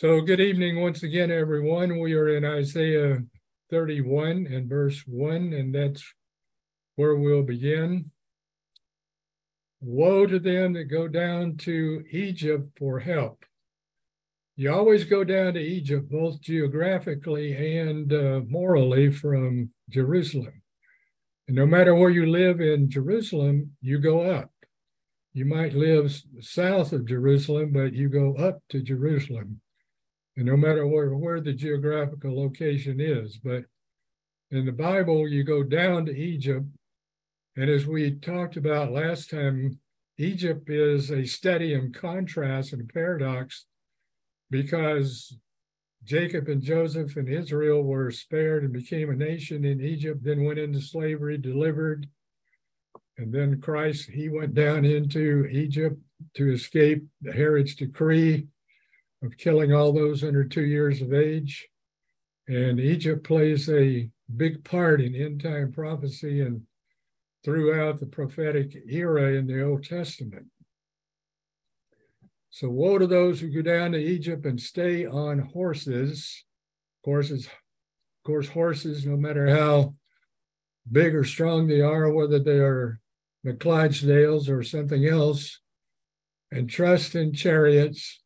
So, 0.00 0.20
good 0.20 0.38
evening 0.38 0.80
once 0.80 1.02
again, 1.02 1.32
everyone. 1.32 1.98
We 1.98 2.14
are 2.14 2.28
in 2.28 2.44
Isaiah 2.44 3.18
31 3.68 4.46
and 4.46 4.68
verse 4.68 5.02
1, 5.08 5.52
and 5.52 5.74
that's 5.74 6.14
where 6.94 7.16
we'll 7.16 7.42
begin. 7.42 8.12
Woe 9.80 10.24
to 10.24 10.38
them 10.38 10.74
that 10.74 10.84
go 10.84 11.08
down 11.08 11.56
to 11.62 12.04
Egypt 12.12 12.78
for 12.78 13.00
help. 13.00 13.44
You 14.54 14.72
always 14.72 15.02
go 15.02 15.24
down 15.24 15.54
to 15.54 15.60
Egypt, 15.60 16.08
both 16.08 16.40
geographically 16.42 17.80
and 17.80 18.12
uh, 18.12 18.42
morally, 18.46 19.10
from 19.10 19.70
Jerusalem. 19.90 20.62
And 21.48 21.56
no 21.56 21.66
matter 21.66 21.92
where 21.92 22.10
you 22.10 22.26
live 22.26 22.60
in 22.60 22.88
Jerusalem, 22.88 23.72
you 23.80 23.98
go 23.98 24.20
up. 24.20 24.52
You 25.32 25.44
might 25.44 25.74
live 25.74 26.22
south 26.38 26.92
of 26.92 27.04
Jerusalem, 27.04 27.72
but 27.72 27.94
you 27.94 28.08
go 28.08 28.36
up 28.36 28.60
to 28.68 28.80
Jerusalem. 28.80 29.60
And 30.38 30.46
no 30.46 30.56
matter 30.56 30.86
where, 30.86 31.12
where 31.16 31.40
the 31.40 31.52
geographical 31.52 32.40
location 32.40 33.00
is, 33.00 33.38
but 33.42 33.64
in 34.52 34.66
the 34.66 34.72
Bible, 34.72 35.26
you 35.26 35.42
go 35.42 35.64
down 35.64 36.06
to 36.06 36.16
Egypt. 36.16 36.64
And 37.56 37.68
as 37.68 37.88
we 37.88 38.12
talked 38.12 38.56
about 38.56 38.92
last 38.92 39.30
time, 39.30 39.80
Egypt 40.16 40.70
is 40.70 41.10
a 41.10 41.24
study 41.24 41.74
in 41.74 41.92
contrast 41.92 42.72
and 42.72 42.88
paradox 42.88 43.66
because 44.48 45.36
Jacob 46.04 46.46
and 46.46 46.62
Joseph 46.62 47.16
and 47.16 47.28
Israel 47.28 47.82
were 47.82 48.12
spared 48.12 48.62
and 48.62 48.72
became 48.72 49.10
a 49.10 49.16
nation 49.16 49.64
in 49.64 49.80
Egypt, 49.80 50.22
then 50.22 50.44
went 50.44 50.60
into 50.60 50.80
slavery, 50.80 51.36
delivered. 51.36 52.06
And 53.16 53.34
then 53.34 53.60
Christ, 53.60 54.10
he 54.10 54.28
went 54.28 54.54
down 54.54 54.84
into 54.84 55.46
Egypt 55.50 55.96
to 56.34 56.52
escape 56.52 57.04
the 57.22 57.32
Herod's 57.32 57.74
decree 57.74 58.46
of 59.22 59.36
killing 59.36 59.72
all 59.72 59.92
those 59.92 60.22
under 60.22 60.44
two 60.44 60.64
years 60.64 61.02
of 61.02 61.12
age. 61.12 61.68
And 62.46 62.80
Egypt 62.80 63.24
plays 63.24 63.68
a 63.68 64.08
big 64.36 64.64
part 64.64 65.00
in 65.00 65.14
end 65.14 65.42
time 65.42 65.72
prophecy 65.72 66.40
and 66.40 66.62
throughout 67.44 68.00
the 68.00 68.06
prophetic 68.06 68.76
era 68.88 69.32
in 69.32 69.46
the 69.46 69.62
Old 69.62 69.84
Testament. 69.84 70.46
So 72.50 72.68
woe 72.68 72.98
to 72.98 73.06
those 73.06 73.40
who 73.40 73.50
go 73.50 73.62
down 73.62 73.92
to 73.92 73.98
Egypt 73.98 74.44
and 74.46 74.60
stay 74.60 75.06
on 75.06 75.38
horses. 75.38 76.44
It's, 77.04 77.46
of 77.46 77.52
course, 78.24 78.48
horses, 78.48 79.06
no 79.06 79.16
matter 79.16 79.48
how 79.48 79.94
big 80.90 81.14
or 81.14 81.24
strong 81.24 81.66
they 81.66 81.80
are, 81.80 82.12
whether 82.12 82.38
they 82.38 82.58
are 82.58 83.00
the 83.44 83.52
Clydesdales 83.52 84.48
or 84.48 84.62
something 84.62 85.06
else, 85.06 85.60
and 86.50 86.68
trust 86.68 87.14
in 87.14 87.32
chariots 87.32 88.22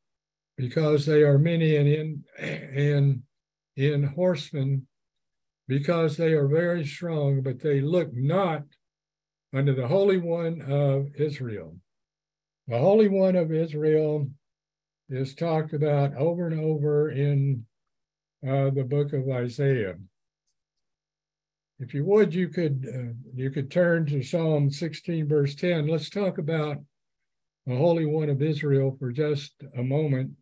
because 0.62 1.04
they 1.04 1.24
are 1.24 1.38
many 1.38 1.74
and 1.74 1.88
in 1.88 2.24
and 2.38 3.22
in 3.74 4.04
horsemen 4.04 4.86
because 5.66 6.16
they 6.16 6.34
are 6.34 6.46
very 6.46 6.86
strong, 6.86 7.42
but 7.42 7.60
they 7.60 7.80
look 7.80 8.14
not 8.14 8.62
unto 9.52 9.74
the 9.74 9.88
Holy 9.88 10.18
One 10.18 10.62
of 10.62 11.08
Israel. 11.16 11.74
The 12.68 12.78
Holy 12.78 13.08
One 13.08 13.34
of 13.34 13.52
Israel 13.52 14.30
is 15.08 15.34
talked 15.34 15.72
about 15.72 16.14
over 16.14 16.46
and 16.46 16.60
over 16.60 17.10
in 17.10 17.66
uh, 18.46 18.70
the 18.70 18.86
book 18.88 19.12
of 19.12 19.28
Isaiah. 19.28 19.96
If 21.80 21.92
you 21.92 22.04
would, 22.04 22.32
you 22.32 22.48
could 22.48 22.86
uh, 22.88 23.14
you 23.34 23.50
could 23.50 23.68
turn 23.68 24.06
to 24.06 24.22
Psalm 24.22 24.70
16, 24.70 25.26
verse 25.26 25.56
10. 25.56 25.88
Let's 25.88 26.08
talk 26.08 26.38
about 26.38 26.76
the 27.66 27.74
Holy 27.74 28.06
One 28.06 28.30
of 28.30 28.40
Israel 28.40 28.94
for 29.00 29.10
just 29.10 29.54
a 29.76 29.82
moment. 29.82 30.36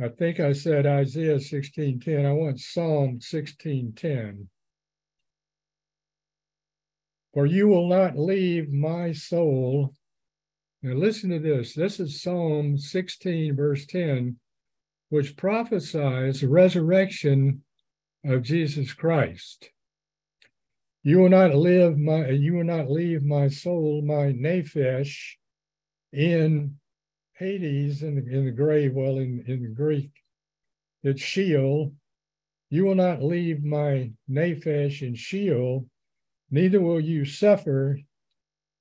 I 0.00 0.08
think 0.08 0.40
I 0.40 0.52
said 0.52 0.86
Isaiah 0.86 1.38
16:10. 1.38 2.26
I 2.26 2.32
want 2.32 2.58
Psalm 2.58 3.20
16:10. 3.20 4.48
For 7.32 7.46
you 7.46 7.68
will 7.68 7.88
not 7.88 8.18
leave 8.18 8.72
my 8.72 9.12
soul. 9.12 9.94
Now 10.82 10.94
listen 10.94 11.30
to 11.30 11.38
this. 11.38 11.74
This 11.74 12.00
is 12.00 12.20
Psalm 12.20 12.76
16, 12.76 13.56
verse 13.56 13.86
10, 13.86 14.38
which 15.08 15.36
prophesies 15.36 16.40
the 16.40 16.48
resurrection 16.48 17.62
of 18.24 18.42
Jesus 18.42 18.92
Christ. 18.92 19.70
You 21.02 21.18
will 21.18 21.28
not 21.28 21.54
live 21.54 21.98
my 21.98 22.30
you 22.30 22.54
will 22.54 22.64
not 22.64 22.90
leave 22.90 23.22
my 23.22 23.48
soul, 23.48 24.02
my 24.02 24.32
nephesh, 24.32 25.36
in 26.12 26.78
Hades 27.44 28.02
in 28.02 28.14
the, 28.14 28.34
in 28.34 28.46
the 28.46 28.50
grave, 28.50 28.94
well, 28.94 29.18
in, 29.18 29.44
in 29.46 29.74
Greek, 29.74 30.10
it's 31.02 31.20
Sheol. 31.20 31.92
You 32.70 32.86
will 32.86 32.94
not 32.94 33.22
leave 33.22 33.62
my 33.62 34.12
Nephesh 34.30 35.02
in 35.02 35.14
Sheol, 35.14 35.86
neither 36.50 36.80
will 36.80 37.00
you 37.00 37.26
suffer 37.26 38.00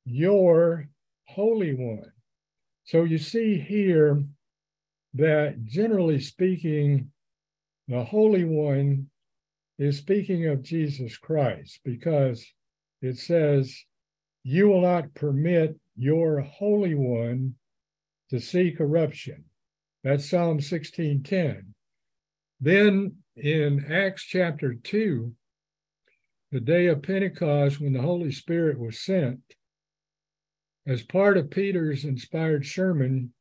your 0.05 0.87
Holy 1.27 1.73
One. 1.73 2.11
So 2.85 3.03
you 3.03 3.17
see 3.17 3.59
here 3.59 4.23
that 5.13 5.65
generally 5.65 6.21
speaking, 6.21 7.11
the 7.89 8.05
Holy 8.05 8.45
One 8.45 9.09
is 9.77 9.97
speaking 9.97 10.47
of 10.47 10.63
Jesus 10.63 11.17
Christ 11.17 11.81
because 11.83 12.45
it 13.01 13.17
says, 13.17 13.77
You 14.43 14.69
will 14.69 14.81
not 14.81 15.13
permit 15.15 15.77
your 15.97 16.39
Holy 16.39 16.95
One 16.95 17.55
to 18.29 18.39
see 18.39 18.71
corruption. 18.71 19.45
That's 20.03 20.29
Psalm 20.29 20.59
16:10. 20.59 21.73
Then 22.59 23.17
in 23.35 23.85
Acts 23.91 24.23
chapter 24.23 24.73
2, 24.73 25.35
the 26.51 26.59
day 26.59 26.87
of 26.87 27.01
Pentecost, 27.01 27.79
when 27.79 27.93
the 27.93 28.01
Holy 28.01 28.31
Spirit 28.31 28.79
was 28.79 28.99
sent, 28.99 29.55
as 30.85 31.01
part 31.01 31.37
of 31.37 31.49
Peter's 31.49 32.05
inspired 32.05 32.65
sermon, 32.65 33.33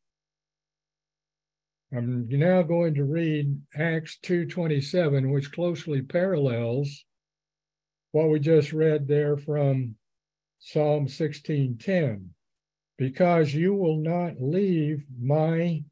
I'm 1.93 2.27
now 2.29 2.63
going 2.63 2.95
to 2.95 3.05
read 3.05 3.61
Acts 3.75 4.19
2:27, 4.23 5.31
which 5.31 5.53
closely 5.53 6.01
parallels 6.01 7.05
what 8.13 8.31
we 8.31 8.41
just 8.41 8.73
read 8.73 9.09
there 9.09 9.37
from 9.37 9.97
Psalm 10.59 11.07
16:10 11.07 12.31
because 12.99 13.55
you 13.55 13.75
will 13.75 13.97
not 13.97 14.41
leave 14.41 15.05
my 15.21 15.83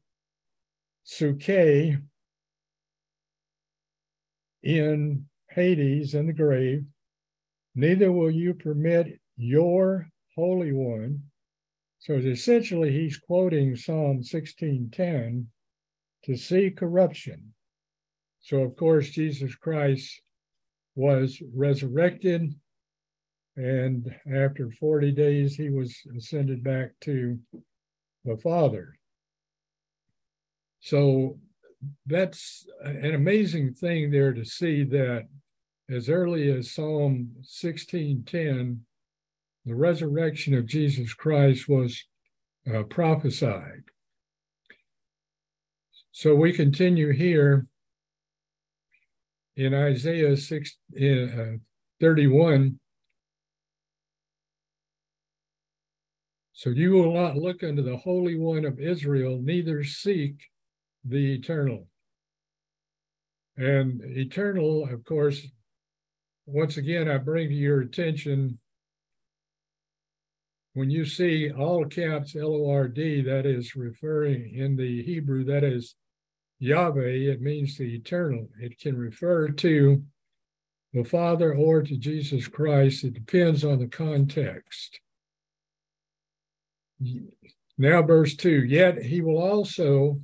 suke 1.03 1.49
in 4.63 5.25
Hades 5.49 6.13
in 6.13 6.27
the 6.27 6.33
grave, 6.33 6.85
neither 7.75 8.11
will 8.11 8.31
you 8.31 8.53
permit 8.53 9.19
your 9.35 10.07
Holy 10.35 10.71
One. 10.71 11.23
So 11.99 12.15
essentially, 12.15 12.91
he's 12.91 13.17
quoting 13.17 13.75
Psalm 13.75 14.23
16:10 14.23 15.47
to 16.23 16.35
see 16.35 16.71
corruption. 16.71 17.53
So, 18.39 18.63
of 18.63 18.75
course, 18.75 19.09
Jesus 19.09 19.55
Christ 19.55 20.21
was 20.95 21.41
resurrected 21.53 22.55
and 23.55 24.13
after 24.33 24.71
40 24.71 25.11
days, 25.11 25.55
he 25.55 25.69
was 25.69 25.95
ascended 26.17 26.63
back 26.63 26.91
to 27.01 27.37
the 28.23 28.37
Father. 28.37 28.95
So 30.79 31.39
that's 32.05 32.65
an 32.83 33.13
amazing 33.13 33.73
thing 33.73 34.11
there 34.11 34.33
to 34.33 34.45
see 34.45 34.83
that 34.85 35.27
as 35.89 36.09
early 36.09 36.49
as 36.49 36.71
Psalm 36.71 37.35
16:10, 37.41 38.85
the 39.65 39.75
resurrection 39.75 40.53
of 40.53 40.65
Jesus 40.65 41.13
Christ 41.13 41.67
was 41.67 42.03
uh, 42.71 42.83
prophesied. 42.83 43.83
So 46.11 46.35
we 46.35 46.53
continue 46.53 47.11
here 47.11 47.67
in 49.55 49.73
Isaiah 49.73 50.37
6, 50.37 50.77
uh, 50.95 51.57
31 51.99 52.79
So 56.61 56.69
you 56.69 56.91
will 56.91 57.11
not 57.11 57.37
look 57.37 57.63
unto 57.63 57.81
the 57.81 57.97
Holy 57.97 58.37
One 58.37 58.65
of 58.65 58.79
Israel, 58.79 59.39
neither 59.41 59.83
seek 59.83 60.35
the 61.03 61.33
eternal. 61.33 61.87
And 63.57 63.99
eternal, 64.03 64.87
of 64.87 65.03
course, 65.03 65.47
once 66.45 66.77
again, 66.77 67.09
I 67.09 67.17
bring 67.17 67.49
to 67.49 67.55
your 67.55 67.81
attention 67.81 68.59
when 70.73 70.91
you 70.91 71.03
see 71.03 71.49
all 71.51 71.85
caps 71.85 72.35
L 72.35 72.53
O 72.53 72.69
R 72.69 72.87
D, 72.87 73.23
that 73.23 73.47
is 73.47 73.75
referring 73.75 74.53
in 74.53 74.75
the 74.75 75.01
Hebrew, 75.01 75.43
that 75.45 75.63
is 75.63 75.95
Yahweh, 76.59 77.31
it 77.31 77.41
means 77.41 77.75
the 77.75 77.95
eternal. 77.95 78.49
It 78.59 78.77
can 78.79 78.95
refer 78.95 79.49
to 79.49 80.03
the 80.93 81.05
Father 81.05 81.55
or 81.55 81.81
to 81.81 81.97
Jesus 81.97 82.47
Christ. 82.47 83.03
It 83.03 83.15
depends 83.15 83.65
on 83.65 83.79
the 83.79 83.87
context. 83.87 84.99
Now, 87.77 88.01
verse 88.03 88.35
2 88.35 88.63
Yet 88.65 89.03
he 89.03 89.21
will 89.21 89.41
also, 89.41 90.21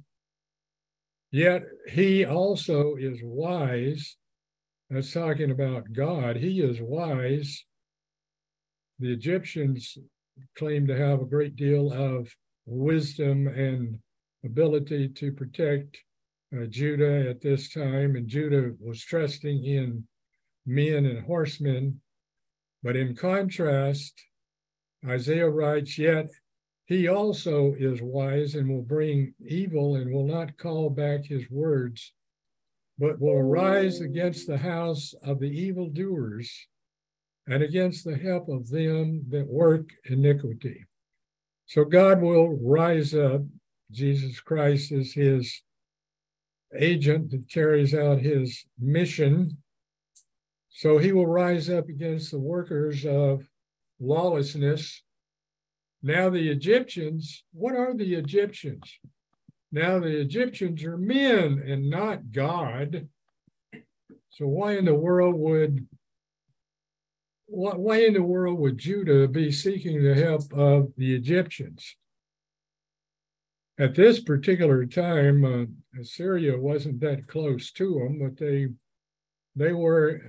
yet 1.32 1.64
he 1.90 2.26
also 2.26 2.96
is 2.96 3.20
wise. 3.24 4.18
That's 4.90 5.12
talking 5.12 5.52
about 5.52 5.92
God. 5.92 6.38
He 6.38 6.62
is 6.62 6.80
wise. 6.80 7.66
The 9.00 9.12
Egyptians 9.12 9.98
claim 10.58 10.88
to 10.88 10.98
have 10.98 11.22
a 11.22 11.26
great 11.26 11.56
deal 11.56 11.92
of 11.92 12.30
wisdom 12.66 13.48
and 13.48 14.00
ability 14.46 15.10
to 15.10 15.32
protect 15.32 15.98
uh, 16.56 16.66
Judah 16.66 17.30
at 17.30 17.42
this 17.42 17.70
time, 17.70 18.16
and 18.16 18.28
Judah 18.28 18.72
was 18.80 19.04
trusting 19.04 19.66
in 19.66 20.08
men 20.66 21.06
and 21.06 21.26
horsemen. 21.26 22.02
But 22.84 22.96
in 22.96 23.16
contrast, 23.16 24.14
Isaiah 25.06 25.50
writes, 25.50 25.98
Yet 25.98 26.28
he 26.88 27.10
also 27.10 27.74
is 27.78 28.02
wise 28.02 28.56
and 28.56 28.70
will 28.70 28.82
bring 28.82 29.34
evil 29.46 29.98
and 29.98 30.12
will 30.12 30.26
not 30.26 30.58
call 30.58 30.90
back 30.90 31.26
his 31.26 31.50
words, 31.52 32.14
but 32.98 33.20
will 33.20 33.34
arise 33.34 34.00
against 34.00 34.48
the 34.48 34.58
house 34.58 35.14
of 35.22 35.40
the 35.40 35.50
evildoers 35.50 36.68
and 37.46 37.62
against 37.62 38.06
the 38.06 38.18
help 38.18 38.48
of 38.48 38.70
them 38.70 39.26
that 39.30 39.48
work 39.48 39.90
iniquity. 40.06 40.86
So 41.66 41.84
God 41.84 42.22
will 42.22 42.58
rise 42.62 43.14
up. 43.14 43.42
Jesus 43.92 44.40
Christ 44.40 44.94
is 44.94 45.14
his 45.14 45.62
agent 46.78 47.32
that 47.32 47.50
carries 47.50 47.94
out 47.94 48.20
his 48.20 48.66
mission. 48.80 49.58
So 50.70 50.98
he 50.98 51.12
will 51.12 51.28
rise 51.28 51.70
up 51.70 51.90
against 51.90 52.32
the 52.32 52.40
workers 52.40 53.06
of 53.06 53.46
lawlessness. 54.00 55.04
Now, 56.08 56.30
the 56.30 56.50
Egyptians, 56.50 57.44
what 57.52 57.76
are 57.76 57.94
the 57.94 58.16
Egyptians? 58.16 58.98
Now, 59.74 60.00
the 60.00 60.22
Egyptians 60.22 60.82
are 60.86 60.98
men 60.98 61.62
and 61.68 61.90
not 61.90 62.32
God. 62.32 63.10
So, 64.30 64.48
why 64.48 64.78
in 64.78 64.86
the 64.86 64.96
world 64.96 65.36
would 65.36 65.86
why 67.48 68.06
in 68.06 68.14
the 68.14 68.24
world 68.24 68.58
would 68.58 68.78
Judah 68.78 69.28
be 69.28 69.52
seeking 69.52 70.02
the 70.02 70.16
help 70.16 70.54
of 70.54 70.94
the 70.96 71.14
Egyptians? 71.14 71.98
At 73.78 73.96
this 73.96 74.22
particular 74.22 74.86
time, 74.86 75.44
uh, 75.44 76.00
Assyria 76.00 76.58
wasn't 76.58 77.02
that 77.02 77.28
close 77.28 77.70
to 77.74 77.96
them, 77.96 78.20
but 78.20 78.38
they 78.38 78.68
they 79.58 79.74
were 79.74 80.22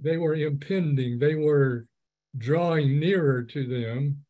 they 0.00 0.16
were 0.16 0.34
impending. 0.34 1.18
They 1.18 1.34
were 1.34 1.86
drawing 2.36 2.98
nearer 2.98 3.42
to 3.42 3.66
them, 3.66 4.24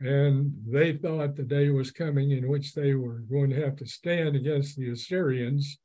and 0.00 0.54
they 0.66 0.94
thought 0.94 1.36
the 1.36 1.42
day 1.42 1.68
was 1.68 1.90
coming 1.90 2.30
in 2.30 2.48
which 2.48 2.74
they 2.74 2.94
were 2.94 3.18
going 3.18 3.50
to 3.50 3.62
have 3.62 3.76
to 3.76 3.86
stand 3.86 4.34
against 4.34 4.76
the 4.76 4.90
Assyrians. 4.90 5.78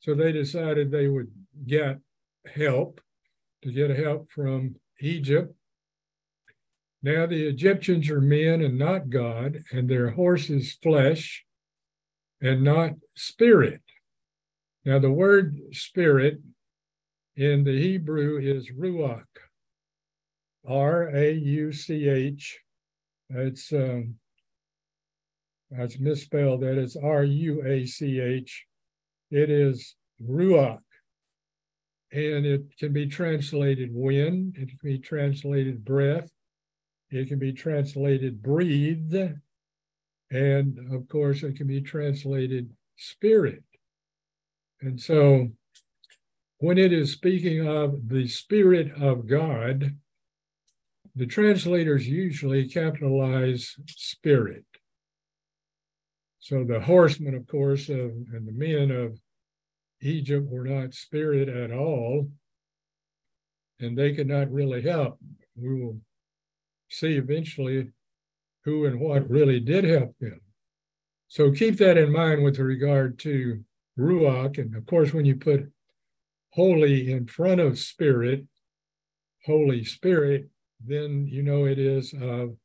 So 0.00 0.14
they 0.14 0.32
decided 0.32 0.90
they 0.90 1.08
would 1.08 1.30
get 1.66 1.98
help 2.54 3.00
to 3.62 3.72
get 3.72 3.90
help 3.90 4.30
from 4.30 4.74
Egypt. 5.00 5.54
Now 7.02 7.26
the 7.26 7.46
Egyptians 7.46 8.10
are 8.10 8.20
men 8.20 8.60
and 8.62 8.78
not 8.78 9.10
God, 9.10 9.58
and 9.72 9.88
their 9.88 10.10
horses 10.10 10.78
flesh 10.82 11.44
and 12.40 12.62
not 12.62 12.92
spirit. 13.16 13.82
Now 14.84 14.98
the 14.98 15.10
word 15.10 15.58
spirit 15.72 16.40
in 17.36 17.64
the 17.64 17.80
Hebrew 17.80 18.38
is 18.38 18.70
ruach, 18.70 19.24
R 20.66 21.08
A 21.14 21.32
U 21.32 21.72
C 21.72 22.08
H. 22.08 22.60
It's 23.30 23.72
um, 23.72 24.16
that's 25.70 25.98
misspelled. 25.98 26.62
That 26.62 26.78
is 26.78 26.96
R 26.96 27.24
U 27.24 27.66
A 27.66 27.86
C 27.86 28.20
H. 28.20 28.66
It 29.30 29.50
is 29.50 29.96
ruach 30.22 30.80
and 32.12 32.44
it 32.44 32.76
can 32.78 32.92
be 32.92 33.06
translated 33.06 33.88
wind, 33.92 34.56
it 34.58 34.68
can 34.68 34.78
be 34.82 34.98
translated 34.98 35.82
breath, 35.84 36.30
it 37.10 37.26
can 37.28 37.38
be 37.38 37.52
translated 37.52 38.42
breathe, 38.42 39.14
and 40.30 40.94
of 40.94 41.08
course, 41.08 41.42
it 41.42 41.56
can 41.56 41.66
be 41.66 41.80
translated 41.80 42.70
spirit. 42.96 43.62
And 44.80 45.00
so, 45.00 45.48
when 46.58 46.76
it 46.76 46.92
is 46.92 47.12
speaking 47.12 47.66
of 47.66 48.08
the 48.08 48.26
Spirit 48.28 48.92
of 49.00 49.26
God, 49.26 49.96
the 51.14 51.26
translators 51.26 52.08
usually 52.08 52.68
capitalize 52.68 53.76
spirit. 53.86 54.64
So 56.40 56.64
the 56.64 56.80
horsemen, 56.80 57.34
of 57.34 57.46
course, 57.46 57.88
of, 57.88 58.10
and 58.32 58.46
the 58.46 58.52
men 58.52 58.90
of 58.90 59.18
Egypt 60.00 60.50
were 60.50 60.64
not 60.64 60.94
spirit 60.94 61.48
at 61.48 61.70
all, 61.70 62.30
and 63.78 63.96
they 63.96 64.12
could 64.12 64.26
not 64.26 64.50
really 64.50 64.82
help. 64.82 65.18
We 65.54 65.80
will 65.80 66.00
see 66.88 67.16
eventually 67.16 67.90
who 68.64 68.86
and 68.86 68.98
what 68.98 69.28
really 69.28 69.60
did 69.60 69.84
help 69.84 70.16
them. 70.18 70.40
So 71.28 71.50
keep 71.50 71.78
that 71.78 71.96
in 71.96 72.12
mind 72.12 72.42
with 72.42 72.58
regard 72.58 73.18
to 73.20 73.64
Ruach. 73.98 74.58
And 74.58 74.74
of 74.76 74.86
course, 74.86 75.12
when 75.12 75.24
you 75.24 75.36
put 75.36 75.70
holy 76.50 77.10
in 77.10 77.26
front 77.26 77.60
of 77.60 77.78
spirit, 77.78 78.46
Holy 79.46 79.84
Spirit, 79.84 80.48
then 80.84 81.26
you 81.26 81.42
know 81.42 81.64
it 81.64 81.78
is 81.78 82.14
of 82.20 82.56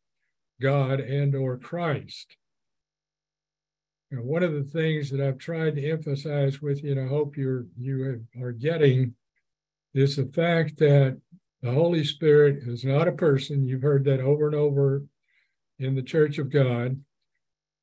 God 0.62 1.00
and 1.00 1.36
or 1.36 1.58
Christ. 1.58 2.38
And 4.10 4.24
one 4.24 4.44
of 4.44 4.54
the 4.54 4.64
things 4.64 5.10
that 5.10 5.22
I've 5.22 5.38
tried 5.38 5.76
to 5.76 5.90
emphasize 5.90 6.62
with 6.62 6.84
you, 6.84 6.92
and 6.92 7.02
I 7.02 7.08
hope 7.08 7.36
you're 7.36 7.66
you 7.78 8.26
are 8.42 8.52
getting, 8.52 9.16
is 9.94 10.16
the 10.16 10.26
fact 10.26 10.78
that 10.78 11.20
the 11.62 11.72
Holy 11.72 12.04
Spirit 12.04 12.60
is 12.66 12.86
not 12.86 13.08
a 13.08 13.12
person. 13.12 13.66
You've 13.66 13.82
heard 13.82 14.06
that 14.06 14.22
over 14.22 14.48
and 14.48 14.56
over 14.56 15.04
in 15.80 15.96
the 15.96 16.04
Church 16.04 16.38
of 16.38 16.50
God. 16.50 17.02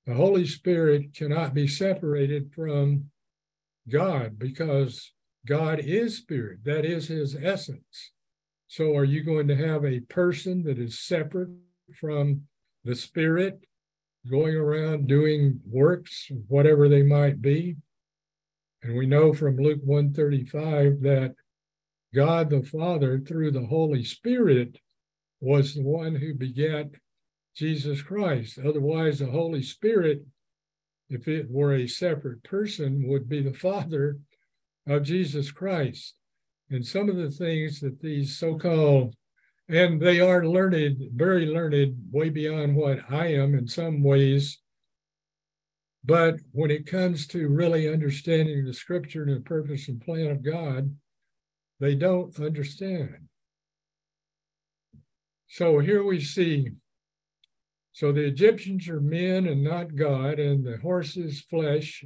The 0.07 0.15
Holy 0.15 0.47
Spirit 0.47 1.15
cannot 1.15 1.55
be 1.55 1.67
separated 1.67 2.53
from 2.55 3.11
God 3.89 4.39
because 4.39 5.13
God 5.47 5.79
is 5.81 6.17
spirit. 6.17 6.61
That 6.65 6.85
is 6.85 7.09
his 7.09 7.37
essence. 7.37 8.13
So 8.76 8.97
are 8.97 9.05
you 9.05 9.23
going 9.23 9.47
to 9.47 9.69
have 9.69 9.85
a 9.85 10.00
person 10.00 10.65
that 10.65 10.81
is 10.81 10.99
separate 10.99 11.50
from 12.00 12.43
the 12.82 12.97
spirit 12.97 13.61
going 14.29 14.56
around 14.56 15.06
doing 15.06 15.61
works, 15.65 16.29
whatever 16.49 16.89
they 16.89 17.05
might 17.05 17.41
be. 17.41 17.77
And 18.82 18.96
we 18.96 19.06
know 19.06 19.32
from 19.32 19.58
Luke 19.58 19.79
135 19.84 21.03
that 21.03 21.37
God 22.13 22.51
the 22.51 22.65
Father, 22.65 23.20
through 23.20 23.53
the 23.53 23.67
Holy 23.67 24.03
Spirit, 24.03 24.81
was 25.41 25.75
the 25.75 25.84
one 25.84 26.17
who 26.17 26.34
begat 26.34 26.91
Jesus 27.55 28.03
Christ. 28.03 28.58
Otherwise, 28.58 29.20
the 29.20 29.27
Holy 29.27 29.63
Spirit, 29.63 30.25
if 31.08 31.29
it 31.29 31.49
were 31.49 31.77
a 31.77 31.87
separate 31.87 32.43
person, 32.43 33.06
would 33.06 33.29
be 33.29 33.41
the 33.41 33.55
Father 33.69 34.19
of 34.84 35.05
Jesus 35.05 35.53
Christ. 35.53 36.17
And 36.71 36.85
some 36.85 37.09
of 37.09 37.17
the 37.17 37.31
things 37.31 37.81
that 37.81 38.01
these 38.01 38.37
so 38.39 38.56
called 38.56 39.15
and 39.69 40.01
they 40.01 40.21
are 40.21 40.47
learned, 40.47 40.99
very 41.15 41.47
learned, 41.47 41.97
way 42.11 42.29
beyond 42.29 42.77
what 42.77 42.99
I 43.11 43.29
am 43.29 43.55
in 43.55 43.67
some 43.67 44.03
ways. 44.03 44.61
But 46.05 46.37
when 46.53 46.71
it 46.71 46.87
comes 46.87 47.27
to 47.29 47.49
really 47.49 47.89
understanding 47.89 48.65
the 48.65 48.75
scripture 48.75 49.23
and 49.23 49.37
the 49.37 49.41
purpose 49.41 49.89
and 49.89 50.03
plan 50.03 50.31
of 50.31 50.44
God, 50.44 50.94
they 51.81 51.94
don't 51.94 52.39
understand. 52.39 53.29
So 55.49 55.79
here 55.79 56.05
we 56.05 56.21
see 56.21 56.73
so 57.94 58.11
the 58.11 58.25
Egyptians 58.25 58.89
are 58.89 59.01
men 59.01 59.47
and 59.47 59.63
not 59.63 59.94
God, 59.94 60.41
and 60.41 60.67
the 60.67 60.79
horses 60.79 61.41
flesh 61.41 62.05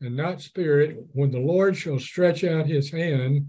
and 0.00 0.16
not 0.16 0.40
spirit. 0.40 0.98
When 1.14 1.32
the 1.32 1.40
Lord 1.40 1.76
shall 1.76 1.98
stretch 1.98 2.44
out 2.44 2.66
his 2.66 2.92
hand, 2.92 3.48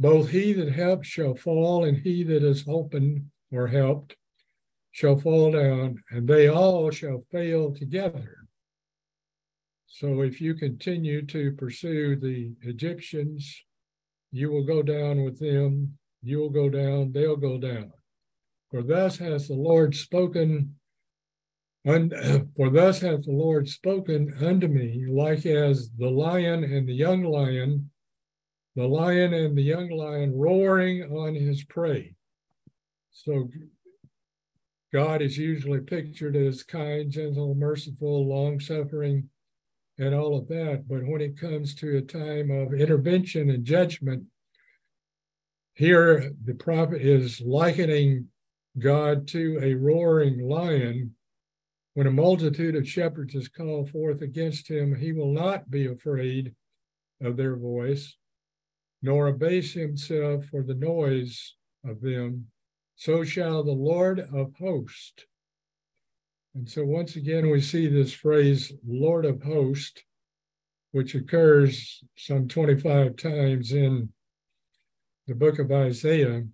both 0.00 0.30
he 0.30 0.54
that 0.54 0.72
helps 0.72 1.08
shall 1.08 1.34
fall, 1.34 1.84
and 1.84 1.98
he 1.98 2.24
that 2.24 2.42
is 2.42 2.64
opened 2.66 3.26
or 3.52 3.66
helped 3.66 4.16
shall 4.90 5.18
fall 5.18 5.52
down, 5.52 6.02
and 6.10 6.26
they 6.26 6.48
all 6.48 6.90
shall 6.90 7.22
fail 7.30 7.74
together. 7.74 8.38
So 9.86 10.22
if 10.22 10.40
you 10.40 10.54
continue 10.54 11.26
to 11.26 11.52
pursue 11.52 12.16
the 12.16 12.54
Egyptians, 12.62 13.62
you 14.32 14.50
will 14.50 14.64
go 14.64 14.82
down 14.82 15.22
with 15.22 15.38
them, 15.38 15.98
you 16.22 16.38
will 16.38 16.50
go 16.50 16.70
down, 16.70 17.12
they'll 17.12 17.36
go 17.36 17.58
down. 17.58 17.92
For 18.70 18.82
thus 18.82 19.18
hath 19.18 19.48
the 19.48 19.54
Lord 19.54 19.94
spoken, 19.94 20.76
for 21.84 22.70
thus 22.70 23.00
hath 23.00 23.26
the 23.26 23.32
Lord 23.32 23.68
spoken 23.68 24.34
unto 24.40 24.66
me, 24.66 25.04
like 25.06 25.44
as 25.44 25.90
the 25.98 26.08
lion 26.08 26.64
and 26.64 26.88
the 26.88 26.94
young 26.94 27.22
lion 27.22 27.90
the 28.76 28.86
lion 28.86 29.34
and 29.34 29.56
the 29.56 29.62
young 29.62 29.90
lion 29.90 30.36
roaring 30.36 31.02
on 31.02 31.34
his 31.34 31.64
prey. 31.64 32.14
So 33.10 33.50
God 34.92 35.22
is 35.22 35.38
usually 35.38 35.80
pictured 35.80 36.36
as 36.36 36.62
kind, 36.62 37.10
gentle, 37.10 37.54
merciful, 37.54 38.26
long 38.26 38.60
suffering, 38.60 39.28
and 39.98 40.14
all 40.14 40.36
of 40.36 40.48
that. 40.48 40.88
But 40.88 41.04
when 41.04 41.20
it 41.20 41.38
comes 41.38 41.74
to 41.76 41.96
a 41.96 42.02
time 42.02 42.50
of 42.50 42.72
intervention 42.72 43.50
and 43.50 43.64
judgment, 43.64 44.24
here 45.74 46.32
the 46.44 46.54
prophet 46.54 47.02
is 47.02 47.40
likening 47.40 48.28
God 48.78 49.28
to 49.28 49.60
a 49.62 49.74
roaring 49.74 50.40
lion. 50.40 51.14
When 51.94 52.06
a 52.06 52.12
multitude 52.12 52.76
of 52.76 52.88
shepherds 52.88 53.34
is 53.34 53.48
called 53.48 53.90
forth 53.90 54.22
against 54.22 54.70
him, 54.70 54.94
he 54.94 55.12
will 55.12 55.32
not 55.32 55.70
be 55.70 55.86
afraid 55.86 56.54
of 57.20 57.36
their 57.36 57.56
voice, 57.56 58.16
nor 59.02 59.28
abase 59.28 59.72
himself 59.72 60.44
for 60.46 60.62
the 60.62 60.74
noise 60.74 61.56
of 61.84 62.00
them. 62.00 62.46
So 62.96 63.24
shall 63.24 63.62
the 63.62 63.72
Lord 63.72 64.20
of 64.20 64.54
hosts. 64.58 65.24
And 66.54 66.68
so 66.68 66.84
once 66.84 67.16
again, 67.16 67.48
we 67.50 67.60
see 67.60 67.86
this 67.86 68.12
phrase, 68.12 68.72
Lord 68.86 69.24
of 69.24 69.42
hosts, 69.42 70.02
which 70.92 71.14
occurs 71.14 72.02
some 72.16 72.48
25 72.48 73.16
times 73.16 73.72
in 73.72 74.10
the 75.26 75.34
book 75.34 75.58
of 75.58 75.70
Isaiah. 75.70 76.44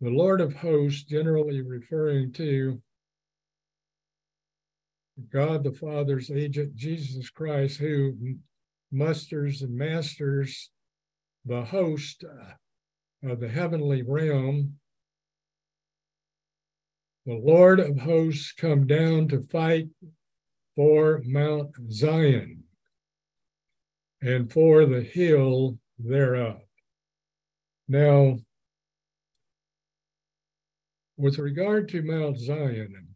The 0.00 0.10
Lord 0.10 0.40
of 0.40 0.54
hosts, 0.54 1.02
generally 1.02 1.60
referring 1.60 2.32
to 2.34 2.80
God 5.30 5.64
the 5.64 5.72
Father's 5.72 6.30
agent, 6.30 6.74
Jesus 6.74 7.28
Christ, 7.28 7.78
who 7.78 8.16
musters 8.90 9.60
and 9.60 9.74
masters 9.74 10.70
the 11.44 11.64
host 11.64 12.24
of 13.22 13.40
the 13.40 13.48
heavenly 13.48 14.02
realm. 14.02 14.74
The 17.26 17.34
Lord 17.34 17.80
of 17.80 17.98
hosts 17.98 18.52
come 18.52 18.86
down 18.86 19.28
to 19.28 19.42
fight 19.42 19.88
for 20.76 21.22
Mount 21.24 21.70
Zion 21.90 22.64
and 24.22 24.52
for 24.52 24.86
the 24.86 25.02
hill 25.02 25.78
thereof. 25.98 26.60
Now, 27.88 28.38
with 31.16 31.38
regard 31.38 31.88
to 31.90 32.02
Mount 32.02 32.38
Zion, 32.38 33.08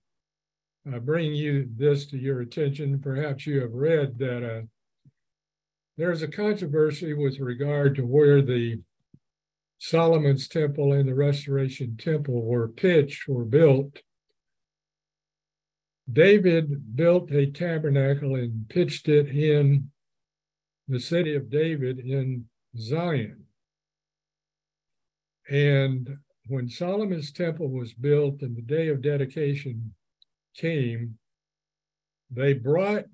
I 0.93 0.99
bring 0.99 1.33
you 1.33 1.69
this 1.75 2.05
to 2.07 2.19
your 2.19 2.41
attention. 2.41 3.01
Perhaps 3.01 3.47
you 3.47 3.63
have 3.63 3.73
read 3.73 4.19
that 4.19 4.45
uh, 4.45 4.63
there's 5.97 6.23
a 6.23 6.29
controversy 6.29 7.15
with 7.15 7.39
regard 7.39 7.95
to 7.97 8.03
where 8.03 8.43
the 8.43 8.81
Solomon's 9.79 10.49
temple 10.49 10.93
and 10.93 11.09
the 11.09 11.15
Restoration 11.15 11.97
Temple 11.97 12.43
were 12.43 12.69
pitched 12.69 13.29
or 13.29 13.45
built. 13.45 13.99
David 16.11 16.97
built 16.97 17.31
a 17.31 17.51
tabernacle 17.51 18.35
and 18.35 18.69
pitched 18.69 19.09
it 19.09 19.29
in 19.29 19.91
the 20.89 21.01
city 21.01 21.35
of 21.35 21.51
David 21.51 21.99
in 21.99 22.47
Zion. 22.77 23.45
And 25.49 26.19
when 26.47 26.69
Solomon's 26.69 27.33
temple 27.33 27.69
was 27.69 27.95
built 27.95 28.43
and 28.43 28.57
the 28.57 28.63
day 28.63 28.89
of 28.89 29.03
dedication 29.03 29.95
came, 30.57 31.19
they 32.31 32.53
brought 32.53 33.05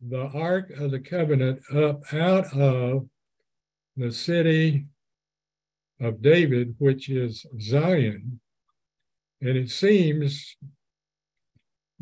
the 0.00 0.26
Ark 0.28 0.70
of 0.70 0.90
the 0.90 1.00
Covenant 1.00 1.60
up 1.74 2.02
out 2.12 2.52
of 2.56 3.08
the 3.96 4.12
city 4.12 4.86
of 6.00 6.22
David, 6.22 6.74
which 6.78 7.08
is 7.10 7.44
Zion. 7.60 8.40
And 9.42 9.56
it 9.56 9.70
seems, 9.70 10.56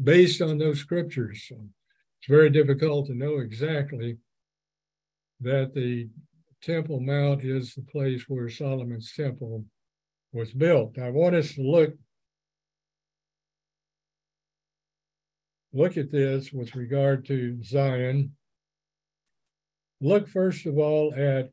based 0.03 0.41
on 0.41 0.59
those 0.59 0.79
scriptures, 0.79 1.51
it's 1.51 2.29
very 2.29 2.51
difficult 2.51 3.07
to 3.07 3.15
know 3.15 3.39
exactly 3.39 4.19
that 5.41 5.75
the 5.75 6.09
Temple 6.63 7.01
Mount 7.01 7.45
is 7.45 7.75
the 7.75 7.83
place 7.83 8.25
where 8.29 8.49
Solomon's 8.49 9.13
temple 9.13 9.65
was 10.33 10.53
built. 10.53 10.99
I 10.99 11.11
want 11.11 11.37
us 11.37 11.55
to 11.55 11.63
look 11.63 11.95
look 15.73 15.97
at 15.97 16.11
this 16.11 16.53
with 16.53 16.75
regard 16.75 17.27
to 17.27 17.63
Zion. 17.63 18.33
Look 20.01 20.29
first 20.29 20.67
of 20.67 20.79
all 20.79 21.13
at 21.15 21.51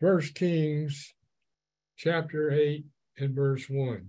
First 0.00 0.34
Kings 0.34 1.14
chapter 1.96 2.50
8 2.50 2.84
and 3.18 3.34
verse 3.34 3.66
1. 3.68 4.06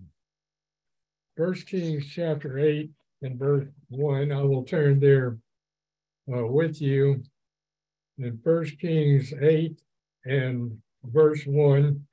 First 1.36 1.68
Kings 1.68 2.06
chapter 2.08 2.60
8 2.60 2.90
and 3.22 3.40
verse 3.40 3.68
1. 3.90 4.32
I 4.32 4.42
will 4.42 4.64
turn 4.64 5.00
there 5.00 5.38
uh, 6.32 6.46
with 6.46 6.82
you 6.82 7.24
in 8.18 8.40
First 8.44 8.80
Kings 8.80 9.34
8 9.40 9.80
and 10.26 10.78
verse 11.04 11.46
1. 11.46 12.06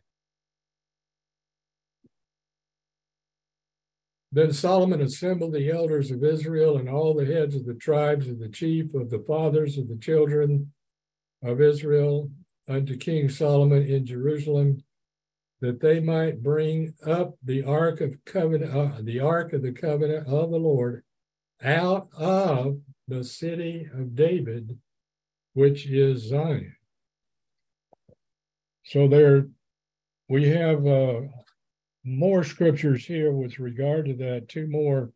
Then 4.35 4.53
Solomon 4.53 5.01
assembled 5.01 5.53
the 5.53 5.71
elders 5.71 6.11
of 6.11 6.25
Israel 6.25 6.77
and 6.77 6.89
all 6.89 7.15
the 7.15 7.25
heads 7.25 7.55
of 7.55 7.67
the 7.67 7.75
tribes 7.75 8.29
of 8.29 8.41
the 8.41 8.49
chief 8.49 8.93
of 8.93 9.09
the 9.09 9.23
fathers 9.29 9.79
of 9.79 9.89
the 9.89 9.97
children 9.97 10.73
of 11.45 11.61
Israel 11.61 12.33
unto 12.69 12.97
King 12.97 13.29
Solomon 13.29 13.85
in 13.85 14.05
Jerusalem, 14.05 14.83
that 15.61 15.79
they 15.81 16.01
might 16.01 16.43
bring 16.43 16.95
up 17.07 17.37
the 17.45 17.63
ark 17.63 18.01
of 18.01 18.25
covenant, 18.25 18.75
uh, 18.75 19.01
the 19.03 19.21
ark 19.21 19.53
of 19.53 19.63
the 19.63 19.71
covenant 19.71 20.27
of 20.27 20.51
the 20.51 20.59
Lord, 20.59 21.05
out 21.63 22.09
of 22.17 22.81
the 23.07 23.23
city 23.23 23.89
of 23.95 24.17
David, 24.17 24.77
which 25.53 25.87
is 25.87 26.31
Zion. 26.31 26.75
So 28.85 29.07
there, 29.07 29.47
we 30.29 30.49
have 30.49 30.85
uh, 30.85 31.21
more 32.05 32.45
scriptures 32.45 33.07
here 33.07 33.33
with 33.33 33.59
regard 33.59 34.07
to 34.07 34.15
that, 34.15 34.49
two 34.49 34.67
more 34.69 35.11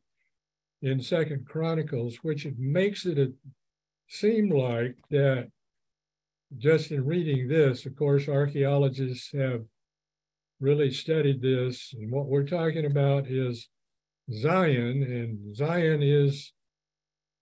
in 0.81 1.01
Second 1.01 1.47
Chronicles, 1.47 2.19
which 2.23 2.47
it 2.47 2.59
makes 2.59 3.05
it 3.05 3.33
seem 4.09 4.51
like 4.51 4.97
that 5.11 5.51
just 6.57 6.91
in 6.91 7.05
reading 7.05 7.49
this, 7.49 7.85
of 7.85 7.95
course, 7.95 8.29
archaeologists 8.29 9.33
have 9.33 9.65
really 10.61 10.91
studied 10.91 11.43
this, 11.43 11.95
and 11.97 12.11
what 12.11 12.27
we're 12.27 12.47
talking 12.47 12.87
about 12.87 13.27
is 13.27 13.69
Zion, 14.33 15.03
and 15.03 15.55
Zion 15.55 16.03
is 16.03 16.53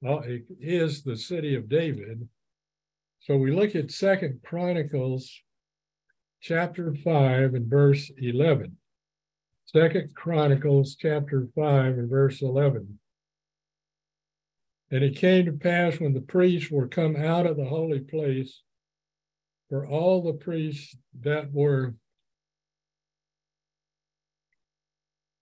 uh, 0.06 0.20
is 0.60 1.02
the 1.02 1.16
city 1.16 1.54
of 1.54 1.68
David. 1.68 2.28
So 3.20 3.36
we 3.36 3.50
look 3.50 3.74
at 3.74 3.90
Second 3.90 4.40
Chronicles 4.44 5.40
chapter 6.40 6.94
5 6.94 7.54
and 7.54 7.66
verse 7.66 8.10
11. 8.18 8.76
Second 9.66 10.14
Chronicles 10.14 10.94
chapter 10.94 11.48
5 11.56 11.98
and 11.98 12.08
verse 12.08 12.40
11. 12.40 13.00
And 14.92 15.02
it 15.02 15.16
came 15.16 15.46
to 15.46 15.52
pass 15.52 15.98
when 15.98 16.14
the 16.14 16.20
priests 16.20 16.70
were 16.70 16.86
come 16.86 17.16
out 17.16 17.46
of 17.46 17.56
the 17.56 17.64
holy 17.64 17.98
place, 17.98 18.62
for 19.68 19.84
all 19.84 20.22
the 20.22 20.32
priests 20.34 20.96
that 21.20 21.52
were 21.52 21.94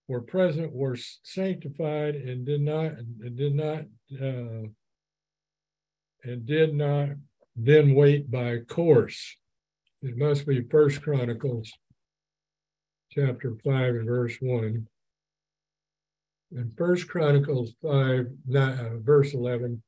were 0.07 0.21
present 0.21 0.73
were 0.73 0.97
sanctified 1.23 2.15
and 2.15 2.45
did 2.45 2.61
not 2.61 2.93
and 2.93 3.37
did 3.37 3.55
not 3.55 3.85
uh, 4.19 4.67
and 6.23 6.45
did 6.45 6.73
not 6.73 7.09
then 7.55 7.93
wait 7.93 8.31
by 8.31 8.57
course. 8.59 9.37
It 10.01 10.17
must 10.17 10.47
be 10.47 10.61
First 10.61 11.03
Chronicles 11.03 11.71
chapter 13.15 13.55
5 13.63 13.95
and 13.95 14.07
verse 14.07 14.35
1. 14.41 14.87
And 16.51 16.77
First 16.77 17.07
Chronicles 17.07 17.73
5, 17.81 18.27
not, 18.45 18.79
uh, 18.79 18.97
verse 18.97 19.33
11. 19.33 19.81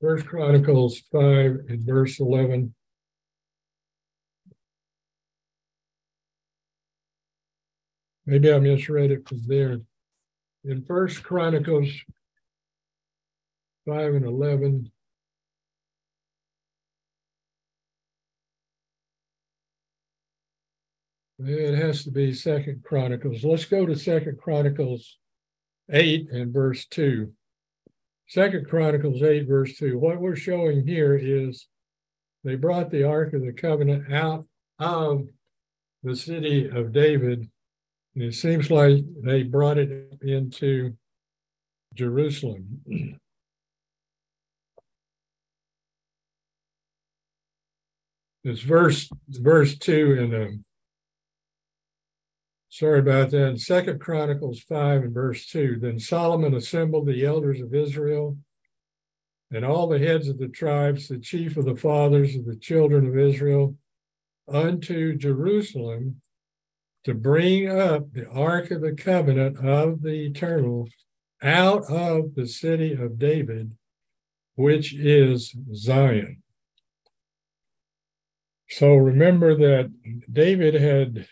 First 0.00 0.26
Chronicles 0.26 1.00
5 1.10 1.22
and 1.68 1.80
verse 1.80 2.20
11. 2.20 2.74
Maybe 8.26 8.52
I 8.52 8.58
misread 8.60 9.10
it 9.10 9.28
from 9.28 9.42
there. 9.46 9.80
In 10.64 10.84
First 10.84 11.24
Chronicles 11.24 11.90
5 13.86 14.14
and 14.14 14.24
11, 14.24 14.92
It 21.44 21.74
has 21.74 22.04
to 22.04 22.10
be 22.10 22.32
Second 22.32 22.84
Chronicles. 22.84 23.42
Let's 23.42 23.64
go 23.64 23.84
to 23.84 23.96
Second 23.96 24.38
Chronicles 24.38 25.18
8 25.90 26.30
and 26.30 26.52
verse 26.52 26.86
2. 26.86 27.32
Second 28.28 28.68
Chronicles 28.68 29.22
8, 29.22 29.48
verse 29.48 29.76
2. 29.76 29.98
What 29.98 30.20
we're 30.20 30.36
showing 30.36 30.86
here 30.86 31.16
is 31.16 31.66
they 32.44 32.54
brought 32.54 32.90
the 32.90 33.04
Ark 33.04 33.34
of 33.34 33.42
the 33.42 33.52
Covenant 33.52 34.12
out 34.12 34.46
of 34.78 35.26
the 36.02 36.14
city 36.14 36.68
of 36.68 36.92
David 36.92 37.50
And 38.14 38.24
it 38.24 38.34
seems 38.34 38.70
like 38.70 39.04
they 39.24 39.42
brought 39.42 39.78
it 39.78 40.18
into 40.22 40.96
Jerusalem. 41.94 42.80
This 48.44 48.58
verse, 48.58 49.08
verse 49.28 49.78
two 49.78 50.14
in 50.18 50.34
um, 50.34 50.64
sorry 52.72 53.00
about 53.00 53.30
that. 53.30 53.60
Second 53.60 54.00
Chronicles 54.00 54.60
5 54.60 55.02
and 55.02 55.14
verse 55.14 55.44
2. 55.46 55.78
Then 55.78 55.98
Solomon 55.98 56.54
assembled 56.54 57.06
the 57.06 57.24
elders 57.24 57.60
of 57.60 57.74
Israel 57.74 58.38
and 59.50 59.62
all 59.62 59.86
the 59.86 59.98
heads 59.98 60.26
of 60.28 60.38
the 60.38 60.48
tribes, 60.48 61.08
the 61.08 61.18
chief 61.18 61.58
of 61.58 61.66
the 61.66 61.76
fathers 61.76 62.34
of 62.34 62.46
the 62.46 62.56
children 62.56 63.06
of 63.06 63.18
Israel, 63.18 63.76
unto 64.48 65.14
Jerusalem 65.14 66.22
to 67.04 67.12
bring 67.12 67.68
up 67.68 68.10
the 68.12 68.26
ark 68.30 68.70
of 68.70 68.80
the 68.80 68.94
covenant 68.94 69.58
of 69.58 70.00
the 70.00 70.24
eternal 70.26 70.88
out 71.42 71.84
of 71.90 72.34
the 72.34 72.46
city 72.46 72.94
of 72.94 73.18
David, 73.18 73.76
which 74.54 74.94
is 74.94 75.54
Zion. 75.74 76.42
So 78.70 78.94
remember 78.94 79.54
that 79.56 79.92
David 80.32 80.72
had 80.72 81.26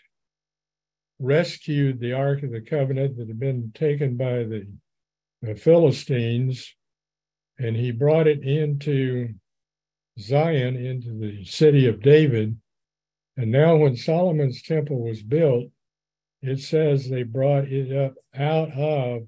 rescued 1.21 2.01
the 2.01 2.15
Ark 2.15 2.43
of 2.43 2.51
the 2.51 2.61
Covenant 2.61 3.17
that 3.19 3.29
had 3.29 3.39
been 3.39 3.71
taken 3.75 4.17
by 4.17 4.43
the, 4.45 4.67
the 5.43 5.55
Philistines, 5.55 6.75
and 7.59 7.77
he 7.77 7.93
brought 7.93 8.27
it 8.27 8.43
into 8.43 9.35
Zion, 10.19 10.77
into 10.77 11.13
the 11.13 11.45
city 11.45 11.87
of 11.87 12.03
David. 12.03 12.57
And 13.37 13.53
now, 13.53 13.77
when 13.77 13.97
Solomon's 13.97 14.63
temple 14.63 15.03
was 15.03 15.23
built, 15.23 15.71
it 16.43 16.59
says 16.61 17.09
they 17.09 17.23
brought 17.23 17.65
it 17.65 17.95
up 17.95 18.15
out 18.35 18.73
of 18.73 19.27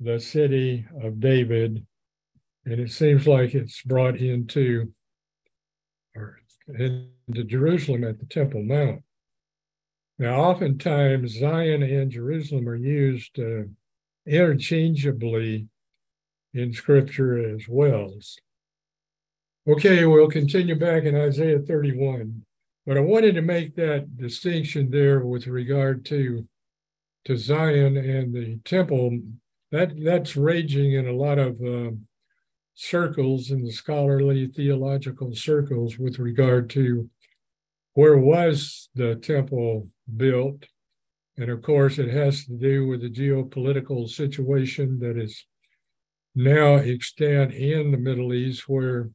the 0.00 0.18
city 0.18 0.86
of 1.02 1.20
David, 1.20 1.84
and 2.64 2.80
it 2.80 2.90
seems 2.90 3.26
like 3.26 3.54
it's 3.54 3.82
brought 3.82 4.16
into 4.16 4.92
or 6.14 6.40
into 6.68 7.44
Jerusalem 7.44 8.04
at 8.04 8.18
the 8.18 8.26
Temple 8.26 8.62
Mount. 8.62 9.02
Now, 10.18 10.40
oftentimes 10.40 11.38
Zion 11.38 11.82
and 11.82 12.10
Jerusalem 12.10 12.68
are 12.68 12.74
used 12.74 13.38
uh, 13.38 13.64
interchangeably 14.26 15.68
in 16.52 16.72
Scripture 16.72 17.54
as 17.54 17.68
well. 17.68 18.12
Okay, 19.68 20.04
we'll 20.06 20.28
continue 20.28 20.74
back 20.74 21.04
in 21.04 21.14
Isaiah 21.14 21.60
31, 21.60 22.42
but 22.84 22.96
I 22.96 23.00
wanted 23.00 23.36
to 23.36 23.42
make 23.42 23.76
that 23.76 24.16
distinction 24.16 24.90
there 24.90 25.20
with 25.20 25.46
regard 25.46 26.04
to 26.06 26.46
to 27.24 27.36
Zion 27.36 27.96
and 27.96 28.34
the 28.34 28.58
temple. 28.64 29.20
That 29.70 30.02
that's 30.02 30.36
raging 30.36 30.94
in 30.94 31.06
a 31.06 31.12
lot 31.12 31.38
of 31.38 31.60
uh, 31.60 31.90
circles 32.74 33.50
in 33.50 33.62
the 33.62 33.72
scholarly 33.72 34.46
theological 34.46 35.34
circles 35.34 35.98
with 35.98 36.18
regard 36.18 36.70
to 36.70 37.10
where 37.92 38.16
was 38.16 38.88
the 38.94 39.16
temple 39.16 39.88
built. 40.16 40.64
And 41.36 41.50
of 41.50 41.62
course, 41.62 41.98
it 41.98 42.08
has 42.08 42.44
to 42.46 42.52
do 42.52 42.86
with 42.86 43.02
the 43.02 43.10
geopolitical 43.10 44.08
situation 44.08 44.98
that 45.00 45.16
is 45.16 45.44
now 46.34 46.76
extant 46.76 47.54
in 47.54 47.92
the 47.92 47.98
Middle 47.98 48.32
East, 48.32 48.68
where 48.68 49.10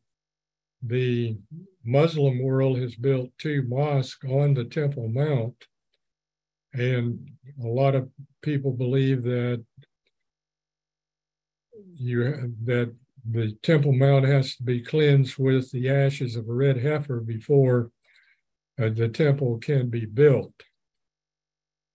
the 0.82 1.38
Muslim 1.84 2.42
world 2.42 2.78
has 2.78 2.96
built 2.96 3.32
two 3.38 3.64
mosques 3.68 4.28
on 4.30 4.54
the 4.54 4.66
Temple 4.66 5.10
Mount. 5.10 5.66
And 6.74 7.30
a 7.64 7.68
lot 7.68 7.96
of 7.96 8.10
people 8.42 8.72
believe 8.72 9.24
that 9.24 9.64
you 11.96 12.54
that 12.64 12.94
the 13.30 13.56
Temple 13.64 13.94
Mount 13.94 14.26
has 14.26 14.56
to 14.56 14.64
be 14.64 14.82
cleansed 14.82 15.38
with 15.38 15.72
the 15.72 15.90
ashes 15.90 16.36
of 16.36 16.50
a 16.50 16.54
red 16.54 16.78
heifer 16.78 17.20
before 17.20 17.92
uh, 18.82 18.90
the 18.90 19.08
temple 19.08 19.60
can 19.60 19.90
be 19.90 20.06
built. 20.06 20.54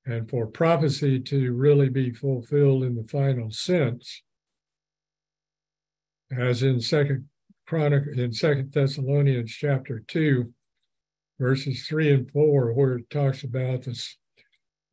And 0.09 0.29
for 0.29 0.47
prophecy 0.47 1.21
to 1.21 1.53
really 1.53 1.91
be 1.91 2.13
fulfilled 2.13 2.83
in 2.83 2.95
the 2.95 3.07
final 3.07 3.51
sense, 3.51 4.23
as 6.35 6.63
in 6.63 6.81
Second 6.81 7.29
Chronic 7.67 8.05
in 8.17 8.33
Second 8.33 8.73
Thessalonians 8.73 9.53
chapter 9.53 10.03
two, 10.09 10.55
verses 11.39 11.87
three 11.87 12.11
and 12.11 12.31
four, 12.31 12.73
where 12.73 12.97
it 12.97 13.11
talks 13.11 13.43
about 13.45 13.83
this 13.83 14.17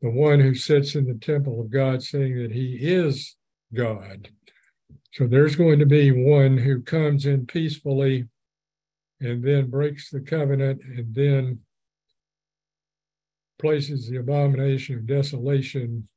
the 0.01 0.09
one 0.09 0.41
who 0.41 0.53
sits 0.53 0.95
in 0.95 1.05
the 1.05 1.13
temple 1.13 1.61
of 1.61 1.71
God 1.71 2.03
saying 2.03 2.37
that 2.37 2.51
he 2.51 2.77
is 2.81 3.37
God. 3.73 4.27
So 5.13 5.27
there's 5.27 5.55
going 5.55 5.79
to 5.79 5.85
be 5.85 6.11
one 6.11 6.57
who 6.57 6.81
comes 6.81 7.25
in 7.25 7.45
peacefully 7.45 8.27
and 9.21 9.41
then 9.41 9.69
breaks 9.69 10.09
the 10.09 10.19
covenant 10.19 10.83
and 10.83 11.15
then 11.15 11.59
places 13.59 14.09
the 14.09 14.17
abomination 14.17 14.95
of 14.95 15.07
desolation 15.07 16.07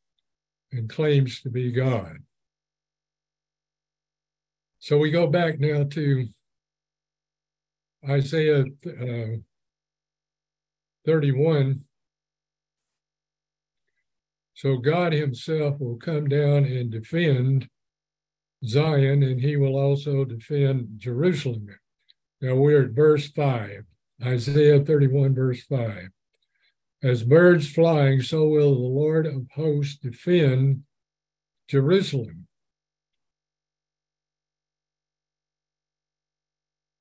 and 0.73 0.89
claims 0.89 1.41
to 1.43 1.51
be 1.51 1.73
God. 1.73 2.19
So 4.81 4.99
we 4.99 5.11
go 5.11 5.27
back 5.27 5.59
now 5.59 5.85
to 5.85 6.29
Isaiah 8.09 8.65
uh, 8.87 9.37
31. 11.05 11.85
So 14.55 14.77
God 14.77 15.13
Himself 15.13 15.81
will 15.81 15.97
come 15.97 16.29
down 16.29 16.65
and 16.65 16.91
defend 16.91 17.69
Zion, 18.65 19.23
and 19.23 19.41
He 19.41 19.57
will 19.57 19.77
also 19.77 20.25
defend 20.25 20.89
Jerusalem. 20.97 21.69
Now 22.41 22.55
we're 22.55 22.85
at 22.85 22.91
verse 22.91 23.31
5, 23.31 23.85
Isaiah 24.25 24.85
31, 24.85 25.35
verse 25.35 25.63
5. 25.65 26.09
As 27.01 27.23
birds 27.23 27.71
flying, 27.71 28.23
so 28.23 28.49
will 28.49 28.75
the 28.75 28.81
Lord 28.81 29.25
of 29.27 29.47
hosts 29.55 29.97
defend 29.97 30.83
Jerusalem. 31.69 32.49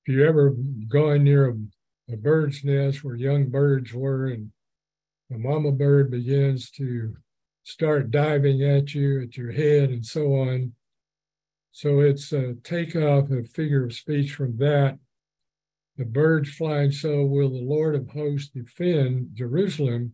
If 0.06 0.14
you 0.14 0.26
ever 0.26 0.56
gone 0.88 1.24
near 1.24 1.50
a, 1.50 2.14
a 2.14 2.16
bird's 2.16 2.64
nest 2.64 3.04
where 3.04 3.16
young 3.16 3.50
birds 3.50 3.92
were, 3.92 4.28
and 4.28 4.52
the 5.32 5.40
mama 5.40 5.72
bird 5.72 6.12
begins 6.12 6.70
to 6.72 7.16
start 7.64 8.12
diving 8.12 8.64
at 8.64 8.94
you, 8.94 9.24
at 9.24 9.36
your 9.36 9.52
head, 9.52 9.90
and 9.90 10.06
so 10.06 10.36
on. 10.36 10.74
So 11.72 12.02
it's 12.02 12.32
a 12.32 12.54
takeoff, 12.64 13.32
a 13.32 13.44
figure 13.44 13.86
of 13.86 13.94
speech 13.94 14.34
from 14.34 14.58
that 14.58 15.00
the 15.98 16.06
birds 16.06 16.54
flying, 16.54 16.92
so 16.92 17.26
will 17.26 17.50
the 17.50 17.64
Lord 17.64 17.96
of 17.96 18.10
hosts 18.10 18.50
defend 18.50 19.32
Jerusalem. 19.34 20.14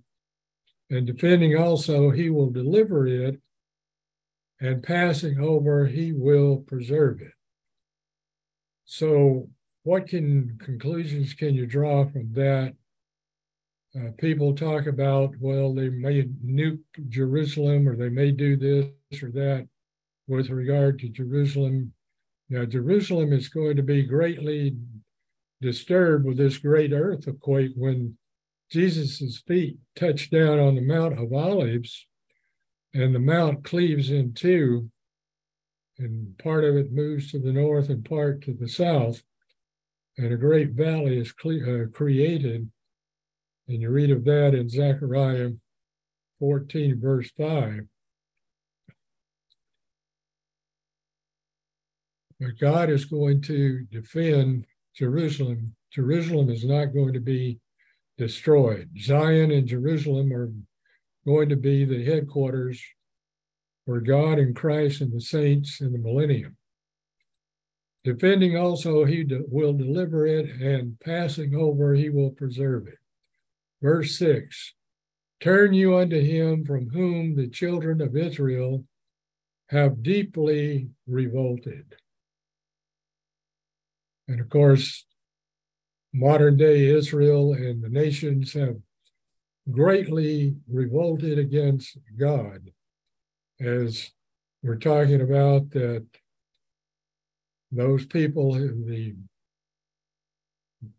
And 0.90 1.06
defending 1.06 1.58
also, 1.58 2.10
he 2.10 2.30
will 2.30 2.50
deliver 2.50 3.08
it, 3.08 3.40
and 4.60 4.84
passing 4.84 5.40
over, 5.40 5.88
he 5.88 6.14
will 6.14 6.58
preserve 6.58 7.22
it. 7.22 7.34
So, 8.86 9.50
what 9.84 10.08
can 10.08 10.58
conclusions 10.64 11.34
can 11.34 11.56
you 11.56 11.66
draw 11.66 12.06
from 12.06 12.32
that? 12.34 12.74
Uh, 13.96 14.12
people 14.18 14.56
talk 14.56 14.88
about, 14.88 15.36
well, 15.40 15.74
they 15.74 15.90
may 15.90 16.24
nuke 16.46 16.80
Jerusalem 17.10 17.88
or 17.88 17.96
they 17.96 18.10
may 18.10 18.32
do 18.32 18.56
this 18.56 19.22
or 19.22 19.32
that 19.32 19.68
with 20.28 20.50
regard 20.50 21.00
to 21.00 21.10
Jerusalem. 21.10 21.94
Now, 22.50 22.66
Jerusalem 22.66 23.34
is 23.34 23.50
going 23.50 23.76
to 23.78 23.84
be 23.84 24.04
greatly 24.04 24.76
disturbed 25.64 26.26
with 26.26 26.38
this 26.38 26.58
great 26.58 26.92
earthquake 26.94 27.72
when 27.76 28.18
Jesus' 28.70 29.42
feet 29.48 29.78
touch 29.96 30.30
down 30.30 30.60
on 30.60 30.76
the 30.76 30.82
Mount 30.82 31.18
of 31.18 31.34
Olives 31.34 32.06
and 32.94 33.16
the 33.16 33.20
mount 33.20 33.64
cleaves 33.64 34.12
in 34.12 34.34
two, 34.34 34.90
and 35.98 36.38
part 36.38 36.64
of 36.64 36.76
it 36.76 36.92
moves 36.92 37.32
to 37.32 37.40
the 37.40 37.52
north 37.52 37.90
and 37.90 38.06
part 38.06 38.44
to 38.44 38.54
the 38.54 38.68
south, 38.68 39.24
and 40.18 40.32
a 40.32 40.38
great 40.38 40.72
valley 40.72 41.18
is 41.18 41.34
uh, 41.46 41.86
created. 41.92 42.70
And 43.68 43.82
you 43.82 43.90
read 43.90 44.12
of 44.12 44.26
that 44.26 44.54
in 44.54 44.70
Zechariah 44.70 45.52
14, 46.40 47.00
verse 47.00 47.32
5. 47.38 47.88
But 52.40 52.60
God 52.60 52.90
is 52.90 53.06
going 53.06 53.42
to 53.44 53.86
defend 53.92 54.66
Jerusalem. 54.96 55.76
Jerusalem 55.92 56.50
is 56.50 56.66
not 56.66 56.94
going 56.94 57.14
to 57.14 57.20
be 57.20 57.60
destroyed. 58.18 58.90
Zion 59.00 59.52
and 59.52 59.68
Jerusalem 59.68 60.32
are 60.34 60.52
going 61.26 61.50
to 61.50 61.56
be 61.56 61.86
the 61.86 62.04
headquarters 62.04 62.84
for 63.86 64.00
God 64.00 64.40
and 64.40 64.56
Christ 64.56 65.02
and 65.02 65.12
the 65.12 65.22
saints 65.22 65.82
in 65.82 65.92
the 65.92 65.98
millennium. 65.98 66.58
Defending 68.04 68.58
also, 68.58 69.06
he 69.06 69.24
de- 69.24 69.44
will 69.48 69.74
deliver 69.74 70.26
it, 70.26 70.50
and 70.62 71.00
passing 71.00 71.56
over, 71.56 71.94
he 71.94 72.10
will 72.10 72.32
preserve 72.32 72.88
it. 72.88 73.00
Verse 73.82 74.18
6 74.18 74.74
Turn 75.40 75.74
you 75.74 75.98
unto 75.98 76.20
him 76.20 76.66
from 76.66 76.90
whom 76.90 77.36
the 77.36 77.48
children 77.48 78.02
of 78.02 78.16
Israel 78.16 78.86
have 79.68 80.04
deeply 80.04 80.90
revolted. 81.08 81.96
And 84.28 84.40
of 84.40 84.50
course, 84.50 85.06
modern 86.14 86.58
day 86.58 86.86
Israel 86.86 87.54
and 87.54 87.84
the 87.84 87.90
nations 87.90 88.54
have 88.54 88.78
greatly 89.70 90.56
revolted 90.68 91.40
against 91.40 91.98
God, 92.18 92.72
as 93.60 94.12
we're 94.62 94.76
talking 94.76 95.22
about 95.22 95.72
that 95.72 96.06
those 97.72 98.06
people 98.06 98.56
in 98.56 98.86
the 98.88 99.16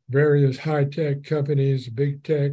various 0.09 0.59
high 0.59 0.85
tech 0.85 1.23
companies, 1.23 1.89
big 1.89 2.25
tech, 2.25 2.53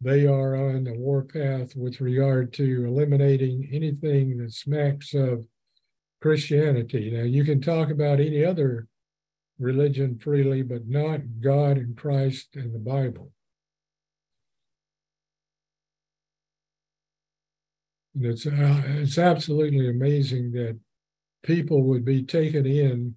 they 0.00 0.26
are 0.26 0.54
on 0.56 0.84
the 0.84 0.94
warpath 0.94 1.76
with 1.76 2.00
regard 2.00 2.52
to 2.54 2.84
eliminating 2.84 3.68
anything 3.72 4.38
that 4.38 4.52
smacks 4.52 5.14
of 5.14 5.46
Christianity. 6.20 7.10
Now, 7.10 7.22
you 7.22 7.44
can 7.44 7.60
talk 7.60 7.90
about 7.90 8.20
any 8.20 8.44
other 8.44 8.88
religion 9.58 10.18
freely, 10.18 10.62
but 10.62 10.88
not 10.88 11.20
God 11.40 11.76
and 11.76 11.96
Christ 11.96 12.48
and 12.54 12.74
the 12.74 12.78
Bible. 12.78 13.30
And 18.14 18.26
it's, 18.26 18.46
uh, 18.46 18.82
it's 18.86 19.18
absolutely 19.18 19.88
amazing 19.88 20.52
that 20.52 20.78
people 21.42 21.82
would 21.82 22.04
be 22.04 22.22
taken 22.22 22.66
in 22.66 23.16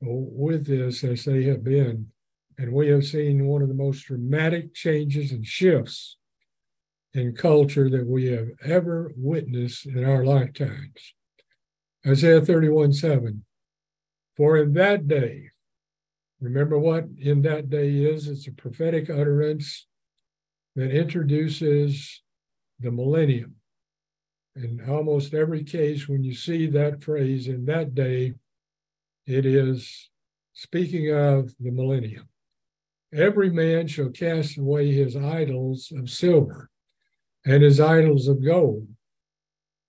with 0.00 0.66
this 0.66 1.02
as 1.04 1.24
they 1.24 1.44
have 1.44 1.64
been. 1.64 2.08
And 2.58 2.72
we 2.72 2.88
have 2.88 3.04
seen 3.04 3.46
one 3.46 3.62
of 3.62 3.68
the 3.68 3.74
most 3.74 4.06
dramatic 4.06 4.74
changes 4.74 5.32
and 5.32 5.44
shifts 5.44 6.16
in 7.12 7.34
culture 7.34 7.88
that 7.88 8.06
we 8.06 8.26
have 8.26 8.48
ever 8.64 9.12
witnessed 9.16 9.86
in 9.86 10.04
our 10.04 10.24
lifetimes. 10.24 11.14
Isaiah 12.06 12.40
31 12.40 12.92
7. 12.92 13.44
For 14.36 14.56
in 14.56 14.74
that 14.74 15.06
day, 15.06 15.50
remember 16.40 16.78
what 16.78 17.06
in 17.18 17.42
that 17.42 17.70
day 17.70 17.90
is? 17.90 18.28
It's 18.28 18.46
a 18.46 18.52
prophetic 18.52 19.10
utterance 19.10 19.86
that 20.76 20.90
introduces 20.90 22.22
the 22.80 22.90
millennium. 22.90 23.56
In 24.56 24.80
almost 24.88 25.34
every 25.34 25.64
case, 25.64 26.08
when 26.08 26.22
you 26.22 26.34
see 26.34 26.66
that 26.68 27.02
phrase 27.02 27.48
in 27.48 27.64
that 27.66 27.94
day, 27.94 28.34
it 29.26 29.46
is 29.46 30.10
speaking 30.52 31.12
of 31.12 31.52
the 31.58 31.70
millennium. 31.70 32.28
Every 33.12 33.50
man 33.50 33.86
shall 33.86 34.10
cast 34.10 34.58
away 34.58 34.92
his 34.92 35.16
idols 35.16 35.92
of 35.96 36.10
silver 36.10 36.70
and 37.44 37.62
his 37.62 37.80
idols 37.80 38.28
of 38.28 38.44
gold, 38.44 38.88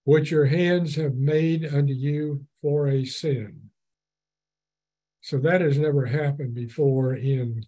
which 0.03 0.31
your 0.31 0.45
hands 0.45 0.95
have 0.95 1.15
made 1.15 1.65
unto 1.65 1.93
you 1.93 2.45
for 2.61 2.87
a 2.87 3.05
sin. 3.05 3.64
So 5.25 5.39
that 5.39 5.61
has 5.61 5.79
never 5.79 6.05
happened 6.05 6.53
before 6.53 7.15
in 7.15 7.65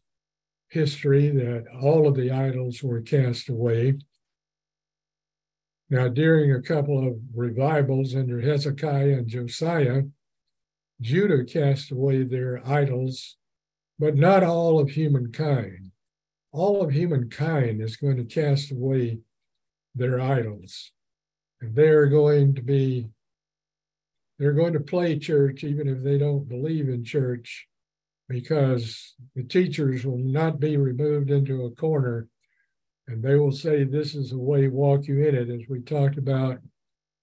history 0.69 1.29
that 1.29 1.65
all 1.81 2.07
of 2.07 2.13
the 2.13 2.29
idols 2.29 2.83
were 2.83 3.01
cast 3.01 3.49
away. 3.49 3.97
Now, 5.89 6.07
during 6.07 6.51
a 6.51 6.61
couple 6.61 7.07
of 7.07 7.15
revivals 7.33 8.15
under 8.15 8.41
Hezekiah 8.41 9.17
and 9.17 9.27
Josiah, 9.27 10.03
Judah 11.01 11.43
cast 11.45 11.89
away 11.89 12.21
their 12.21 12.61
idols, 12.63 13.37
but 13.97 14.15
not 14.15 14.43
all 14.43 14.79
of 14.79 14.91
humankind. 14.91 15.93
All 16.51 16.83
of 16.83 16.91
humankind 16.91 17.81
is 17.81 17.97
going 17.97 18.17
to 18.17 18.25
cast 18.25 18.71
away 18.71 19.17
their 19.95 20.21
idols. 20.21 20.91
And 21.59 21.75
they're 21.75 22.05
going 22.05 22.53
to 22.53 22.61
be, 22.61 23.07
they're 24.38 24.54
going 24.54 24.73
to 24.73 24.80
play 24.80 25.17
church 25.17 25.63
even 25.63 25.88
if 25.88 26.04
they 26.04 26.17
don't 26.17 26.47
believe 26.47 26.89
in 26.89 27.04
church, 27.04 27.67
because 28.30 29.15
the 29.36 29.43
teachers 29.43 30.06
will 30.06 30.17
not 30.17 30.60
be 30.60 30.78
removed 30.78 31.32
into 31.32 31.65
a 31.65 31.71
corner 31.71 32.28
and 33.08 33.23
they 33.23 33.36
will 33.36 33.52
say, 33.52 33.84
This 33.84 34.15
is 34.15 34.32
the 34.32 34.38
way, 34.38 34.67
walk 34.67 35.08
you 35.08 35.26
in 35.26 35.34
it, 35.34 35.50
as 35.50 35.67
we 35.69 35.80
talked 35.82 36.17
about 36.17 36.60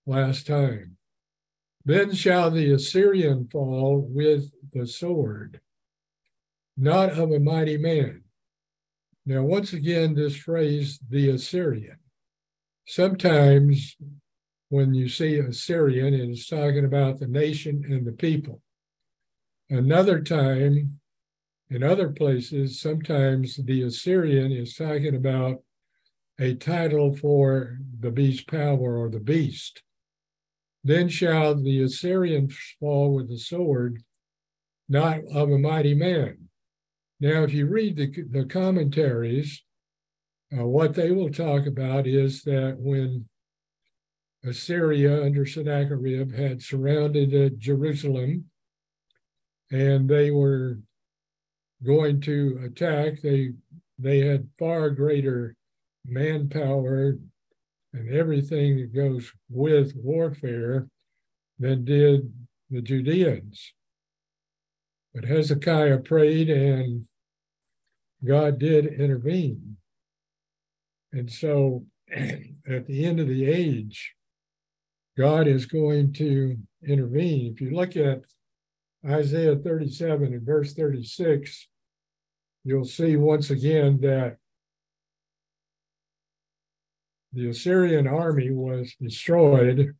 last 0.06 0.46
time. 0.46 0.96
Then 1.84 2.14
shall 2.14 2.50
the 2.50 2.72
Assyrian 2.72 3.48
fall 3.52 4.00
with 4.08 4.50
the 4.72 4.86
sword, 4.86 5.60
not 6.76 7.10
of 7.10 7.30
a 7.30 7.38
mighty 7.38 7.76
man. 7.76 8.22
Now, 9.26 9.42
once 9.42 9.72
again, 9.72 10.14
this 10.14 10.36
phrase, 10.36 10.98
the 11.08 11.30
Assyrian. 11.30 11.98
Sometimes 12.86 13.96
when 14.74 14.92
you 14.92 15.08
see 15.08 15.38
a 15.38 15.50
Assyrian, 15.50 16.14
it 16.14 16.28
is 16.30 16.48
talking 16.48 16.84
about 16.84 17.20
the 17.20 17.28
nation 17.28 17.84
and 17.88 18.04
the 18.04 18.10
people. 18.10 18.60
Another 19.70 20.20
time, 20.20 20.98
in 21.70 21.84
other 21.84 22.08
places, 22.08 22.80
sometimes 22.80 23.54
the 23.54 23.82
Assyrian 23.82 24.50
is 24.50 24.74
talking 24.74 25.14
about 25.14 25.62
a 26.40 26.56
title 26.56 27.14
for 27.14 27.78
the 28.00 28.10
beast 28.10 28.48
power 28.48 28.98
or 28.98 29.08
the 29.08 29.20
beast. 29.20 29.80
Then 30.82 31.08
shall 31.08 31.54
the 31.54 31.80
Assyrians 31.80 32.58
fall 32.80 33.14
with 33.14 33.28
the 33.28 33.38
sword, 33.38 34.02
not 34.88 35.20
of 35.32 35.52
a 35.52 35.58
mighty 35.58 35.94
man. 35.94 36.48
Now, 37.20 37.44
if 37.44 37.54
you 37.54 37.66
read 37.66 37.96
the, 37.96 38.10
the 38.28 38.44
commentaries, 38.44 39.62
uh, 40.52 40.66
what 40.66 40.94
they 40.94 41.12
will 41.12 41.30
talk 41.30 41.64
about 41.64 42.08
is 42.08 42.42
that 42.42 42.74
when 42.80 43.28
Assyria 44.44 45.24
under 45.24 45.46
Sennacherib 45.46 46.34
had 46.34 46.62
surrounded 46.62 47.34
uh, 47.34 47.54
Jerusalem 47.58 48.44
and 49.70 50.08
they 50.08 50.30
were 50.30 50.78
going 51.84 52.20
to 52.22 52.60
attack, 52.64 53.20
they 53.22 53.52
they 53.98 54.20
had 54.20 54.48
far 54.58 54.90
greater 54.90 55.56
manpower 56.04 57.16
and 57.92 58.10
everything 58.10 58.76
that 58.76 58.94
goes 58.94 59.32
with 59.48 59.94
warfare 59.96 60.88
than 61.58 61.84
did 61.84 62.32
the 62.70 62.82
Judeans. 62.82 63.72
But 65.14 65.24
Hezekiah 65.24 65.98
prayed 65.98 66.50
and 66.50 67.06
God 68.24 68.58
did 68.58 68.86
intervene. 68.86 69.76
And 71.12 71.30
so 71.30 71.86
at 72.12 72.86
the 72.86 73.04
end 73.04 73.20
of 73.20 73.28
the 73.28 73.46
age, 73.46 74.14
God 75.16 75.46
is 75.46 75.66
going 75.66 76.12
to 76.14 76.56
intervene. 76.86 77.52
If 77.52 77.60
you 77.60 77.70
look 77.70 77.96
at 77.96 78.22
Isaiah 79.06 79.56
37 79.56 80.32
and 80.32 80.42
verse 80.42 80.74
36, 80.74 81.68
you'll 82.64 82.84
see 82.84 83.16
once 83.16 83.50
again 83.50 84.00
that 84.00 84.38
the 87.32 87.48
Assyrian 87.48 88.06
army 88.06 88.50
was 88.50 88.94
destroyed. 89.00 89.94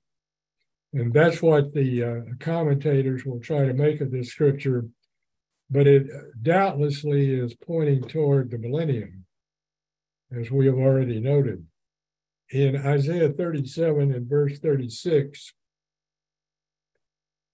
And 0.93 1.13
that's 1.13 1.43
what 1.43 1.75
the 1.75 2.05
uh, 2.05 2.21
commentators 2.39 3.25
will 3.25 3.41
try 3.41 3.67
to 3.67 3.75
make 3.75 4.01
of 4.01 4.11
this 4.11 4.31
scripture. 4.31 4.87
But 5.71 5.87
it 5.87 6.07
doubtlessly 6.43 7.35
is 7.35 7.55
pointing 7.55 8.03
toward 8.03 8.51
the 8.51 8.59
millennium, 8.59 9.25
as 10.37 10.51
we 10.51 10.67
have 10.67 10.77
already 10.77 11.21
noted. 11.21 11.67
In 12.51 12.77
Isaiah 12.77 13.31
37 13.31 14.13
and 14.13 14.29
verse 14.29 14.59
36, 14.59 15.53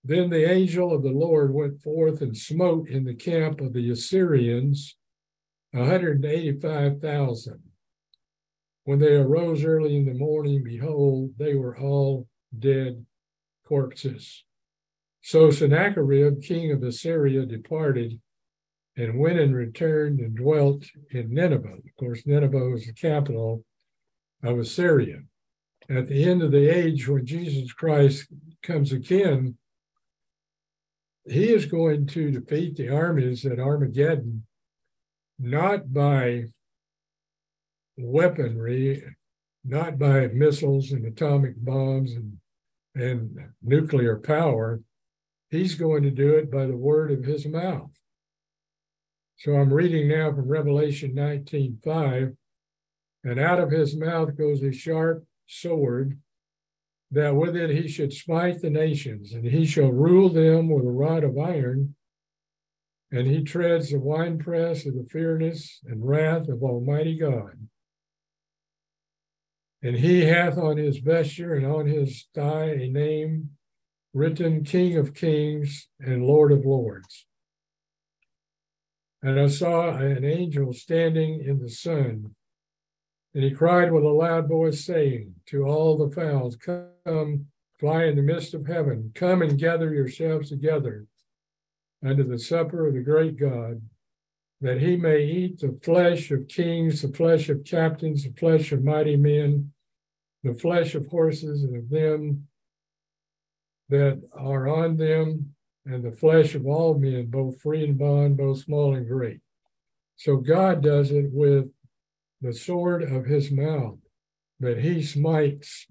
then 0.03 0.31
the 0.31 0.51
angel 0.51 0.93
of 0.95 1.03
the 1.03 1.11
Lord 1.11 1.53
went 1.53 1.83
forth 1.83 2.23
and 2.23 2.37
smote 2.37 2.89
in 2.89 3.05
the 3.05 3.15
camp 3.15 3.61
of 3.61 3.73
the 3.73 3.91
Assyrians 3.91 4.97
185,000 5.73 7.63
when 8.85 8.99
they 8.99 9.15
arose 9.15 9.65
early 9.65 9.97
in 9.97 10.07
the 10.07 10.15
morning, 10.15 10.65
behold, 10.65 11.35
they 11.39 11.55
were 11.55 11.79
all 11.79 12.27
dead 12.59 13.07
corpses. 13.65 14.45
So 15.23 15.51
Sennacherib, 15.51 16.43
king 16.43 16.73
of 16.73 16.83
Assyria, 16.83 17.47
departed 17.47 18.21
and 18.97 19.19
went 19.19 19.39
and 19.39 19.55
returned 19.55 20.19
and 20.19 20.37
dwelt 20.37 20.85
in 21.11 21.33
Nineveh. 21.33 21.69
Of 21.69 21.97
course, 21.99 22.27
Nineveh 22.27 22.71
was 22.71 22.87
the 22.87 22.93
capital 22.93 23.65
of 24.43 24.59
Assyria. 24.59 25.23
At 25.89 26.07
the 26.07 26.25
end 26.25 26.43
of 26.43 26.53
the 26.53 26.69
age, 26.69 27.09
when 27.09 27.27
Jesus 27.27 27.73
Christ 27.73 28.29
comes 28.63 28.93
again, 28.93 29.57
he 31.25 31.53
is 31.53 31.67
going 31.67 32.07
to 32.09 32.31
defeat 32.31 32.77
the 32.77 32.89
armies 32.89 33.45
at 33.45 33.59
Armageddon, 33.59 34.47
not 35.39 35.93
by 35.93 36.45
weaponry, 37.97 39.05
not 39.65 39.99
by 39.99 40.29
missiles 40.29 40.93
and 40.93 41.05
atomic 41.05 41.57
bombs 41.57 42.13
and, 42.13 42.39
and 42.95 43.39
nuclear 43.63 44.19
power. 44.19 44.81
He's 45.51 45.75
going 45.75 46.03
to 46.05 46.11
do 46.11 46.35
it 46.37 46.51
by 46.51 46.67
the 46.67 46.77
word 46.77 47.11
of 47.11 47.25
his 47.25 47.47
mouth. 47.47 47.91
So 49.37 49.55
I'm 49.55 49.73
reading 49.73 50.09
now 50.09 50.33
from 50.33 50.49
Revelation 50.49 51.15
19:5. 51.15 52.37
And 53.25 53.39
out 53.39 53.61
of 53.61 53.71
his 53.71 53.97
mouth 53.97 54.37
goes 54.37 54.63
a 54.63 54.73
sharp 54.73 55.25
sword, 55.47 56.19
that 57.11 57.35
with 57.35 57.57
it 57.57 57.71
he 57.71 57.89
should 57.89 58.13
smite 58.13 58.61
the 58.61 58.71
nations, 58.71 59.33
and 59.33 59.45
he 59.45 59.67
shall 59.67 59.91
rule 59.91 60.29
them 60.29 60.69
with 60.69 60.85
a 60.85 60.91
rod 60.91 61.25
of 61.25 61.37
iron, 61.37 61.95
and 63.11 63.27
he 63.27 63.43
treads 63.43 63.91
the 63.91 63.99
winepress 63.99 64.87
of 64.87 64.95
the 64.95 65.07
fierceness 65.11 65.81
and 65.85 66.07
wrath 66.07 66.49
of 66.49 66.63
Almighty 66.63 67.19
God. 67.19 67.67
And 69.83 69.97
he 69.97 70.27
hath 70.27 70.59
on 70.59 70.77
his 70.77 70.99
vesture 70.99 71.55
and 71.55 71.67
on 71.67 71.87
his 71.87 72.29
thigh 72.35 72.67
a 72.67 72.89
name 72.89 73.51
written 74.13 74.65
King 74.65 74.97
of 74.97 75.15
Kings 75.15 75.89
and 75.99 76.25
Lord 76.25 76.53
of 76.53 76.65
Lords. 76.65 77.27
And 79.23 79.39
I 79.39 79.49
saw 79.49 79.91
an 79.97 80.25
angel 80.25 80.73
standing 80.73 81.43
in 81.45 81.61
the 81.61 81.69
sun, 81.69 82.35
and 83.35 83.45
he 83.45 83.51
cried 83.51 83.93
with 83.93 84.05
a 84.05 84.09
loud 84.09 84.49
voice, 84.49 84.85
saying 84.85 85.35
to 85.47 85.65
all 85.65 85.97
the 85.97 86.15
fowls, 86.15 86.57
Come, 86.57 87.47
fly 87.79 88.05
in 88.05 88.17
the 88.17 88.23
midst 88.23 88.55
of 88.55 88.67
heaven, 88.67 89.13
come 89.15 89.41
and 89.43 89.59
gather 89.59 89.95
yourselves 89.95 90.49
together 90.49 91.07
unto 92.05 92.25
the 92.25 92.39
supper 92.39 92.87
of 92.87 92.95
the 92.95 93.01
great 93.01 93.39
God, 93.39 93.81
that 94.61 94.81
he 94.81 94.97
may 94.97 95.23
eat 95.23 95.61
the 95.61 95.79
flesh 95.83 96.31
of 96.31 96.49
kings, 96.49 97.03
the 97.03 97.09
flesh 97.09 97.49
of 97.49 97.65
captains, 97.65 98.25
the 98.25 98.33
flesh 98.33 98.73
of 98.73 98.85
mighty 98.85 99.17
men, 99.17 99.73
the 100.43 100.55
flesh 100.55 100.95
of 100.95 101.07
horses 101.07 101.63
and 101.63 101.77
of 101.77 101.89
them 101.89 102.47
that 103.89 104.23
are 104.35 104.69
on 104.69 104.97
them, 104.97 105.55
and 105.87 106.05
the 106.05 106.13
flesh 106.13 106.55
of 106.55 106.67
all 106.67 106.99
men, 106.99 107.27
both 107.27 107.61
free 107.61 107.85
and 107.85 107.99
bond, 107.99 108.37
both 108.37 108.61
small 108.61 108.95
and 108.95 109.09
great. 109.09 109.41
So 110.17 110.37
God 110.37 110.83
does 110.83 111.11
it 111.11 111.31
with 111.33 111.69
the 112.41 112.53
sword 112.53 113.03
of 113.03 113.27
his 113.27 113.51
mouth, 113.51 113.99
but 114.59 114.79
he 114.79 115.03
smites 115.03 115.87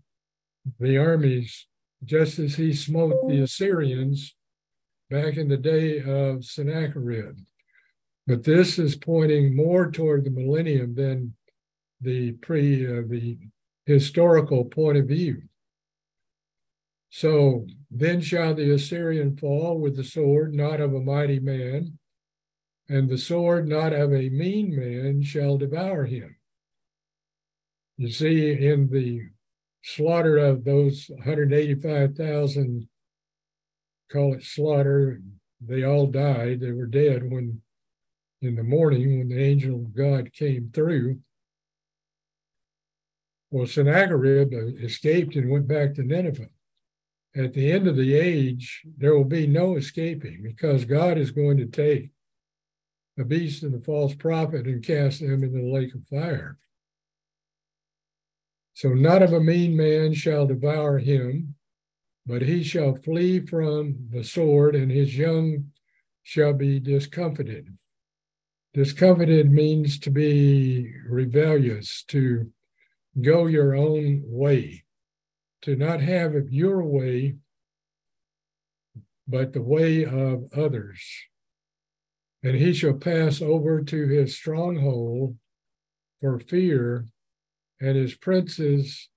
the 0.80 0.98
armies 0.98 1.68
just 2.04 2.40
as 2.40 2.56
he 2.56 2.74
smote 2.74 3.28
the 3.28 3.42
Assyrians 3.42 4.36
back 5.10 5.38
in 5.38 5.48
the 5.48 5.58
day 5.58 6.02
of 6.02 6.46
Sennacherib. 6.46 7.38
But 8.28 8.44
this 8.44 8.78
is 8.78 8.96
pointing 8.96 9.56
more 9.56 9.90
toward 9.92 10.24
the 10.24 10.30
millennium 10.30 10.96
than 10.96 11.36
the 12.02 12.34
pre 12.34 12.86
uh, 12.86 13.02
the 13.08 13.38
historical 13.86 14.66
point 14.66 14.98
of 14.98 15.08
view. 15.08 15.42
So 17.10 17.66
then 17.90 18.22
shall 18.22 18.54
the 18.54 18.72
Assyrian 18.72 19.36
fall 19.36 19.80
with 19.80 19.98
the 19.98 20.04
sword, 20.04 20.54
not 20.54 20.80
of 20.80 20.94
a 20.94 21.00
mighty 21.00 21.40
man, 21.40 21.98
and 22.88 23.10
the 23.10 23.18
sword 23.18 23.68
not 23.68 23.94
of 23.94 24.14
a 24.14 24.30
mean 24.30 24.76
man 24.76 25.24
shall 25.24 25.58
devour 25.58 26.06
him. 26.06 26.36
You 28.00 28.10
see, 28.10 28.52
in 28.52 28.90
the 28.90 29.24
slaughter 29.84 30.38
of 30.38 30.64
those 30.64 31.08
185,000, 31.10 32.88
call 34.10 34.36
it 34.36 34.44
slaughter, 34.46 35.22
they 35.60 35.84
all 35.84 36.08
died. 36.08 36.62
They 36.62 36.72
were 36.72 36.86
dead 36.86 37.30
when, 37.30 37.62
in 38.42 38.56
the 38.56 38.64
morning, 38.64 39.18
when 39.18 39.28
the 39.28 39.44
angel 39.44 39.76
of 39.76 39.94
God 39.94 40.32
came 40.32 40.72
through. 40.74 41.20
Well, 43.52 43.68
Sennacherib 43.68 44.54
escaped 44.82 45.36
and 45.36 45.50
went 45.50 45.68
back 45.68 45.96
to 45.96 46.04
Nineveh. 46.04 46.48
At 47.36 47.52
the 47.52 47.70
end 47.70 47.86
of 47.86 47.98
the 47.98 48.16
age, 48.16 48.82
there 48.98 49.14
will 49.14 49.26
be 49.26 49.46
no 49.46 49.76
escaping 49.76 50.42
because 50.42 50.86
God 50.86 51.18
is 51.18 51.32
going 51.32 51.58
to 51.58 51.66
take 51.66 52.12
the 53.18 53.26
beast 53.26 53.62
and 53.64 53.74
the 53.74 53.84
false 53.84 54.16
prophet 54.16 54.68
and 54.68 54.82
cast 54.82 55.20
them 55.20 55.44
into 55.44 55.60
the 55.60 55.70
lake 55.70 55.94
of 55.94 56.08
fire. 56.08 56.58
So, 58.80 58.94
not 58.94 59.22
of 59.22 59.34
a 59.34 59.42
mean 59.42 59.76
man 59.76 60.14
shall 60.14 60.48
devour 60.48 61.00
him, 61.00 61.56
but 62.26 62.44
he 62.44 62.64
shall 62.64 62.96
flee 62.96 63.46
from 63.46 64.08
the 64.10 64.24
sword, 64.24 64.74
and 64.74 64.90
his 64.90 65.18
young 65.18 65.74
shall 66.24 66.54
be 66.54 66.80
discomfited. 66.80 67.78
Discomfited 68.74 69.52
means 69.52 70.00
to 70.00 70.10
be 70.10 70.94
rebellious, 71.06 72.06
to 72.08 72.54
go 73.20 73.48
your 73.48 73.76
own 73.76 74.24
way, 74.26 74.86
to 75.64 75.76
not 75.76 76.00
have 76.00 76.34
it 76.34 76.46
your 76.50 76.82
way, 76.82 77.36
but 79.28 79.52
the 79.52 79.62
way 79.62 80.06
of 80.06 80.48
others. 80.56 81.04
And 82.42 82.56
he 82.56 82.72
shall 82.72 82.94
pass 82.94 83.42
over 83.42 83.84
to 83.84 84.08
his 84.08 84.38
stronghold 84.38 85.36
for 86.22 86.40
fear, 86.40 87.08
and 87.80 87.96
his 87.96 88.16
princes 88.16 89.10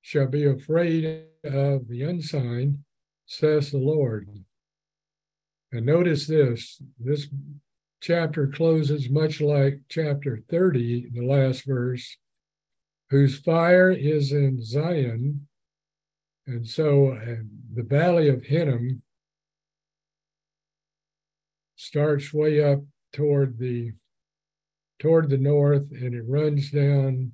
shall 0.00 0.26
be 0.26 0.44
afraid 0.44 1.24
of 1.44 1.88
the 1.88 2.02
ensign, 2.02 2.84
says 3.26 3.70
the 3.70 3.78
Lord. 3.78 4.28
And 5.72 5.84
notice 5.84 6.26
this 6.26 6.80
this 6.98 7.28
chapter 8.00 8.46
closes 8.46 9.10
much 9.10 9.40
like 9.40 9.80
chapter 9.88 10.42
30, 10.48 11.10
the 11.12 11.26
last 11.26 11.66
verse 11.66 12.16
whose 13.10 13.38
fire 13.38 13.90
is 13.90 14.32
in 14.32 14.62
Zion. 14.62 15.46
And 16.46 16.66
so 16.66 17.12
uh, 17.12 17.42
the 17.74 17.82
valley 17.82 18.28
of 18.28 18.44
Hinnom 18.44 19.02
starts 21.76 22.32
way 22.32 22.62
up 22.62 22.80
toward 23.12 23.58
the 23.58 23.92
toward 24.98 25.28
the 25.28 25.36
north 25.36 25.90
and 25.90 26.14
it 26.14 26.24
runs 26.26 26.70
down 26.70 27.32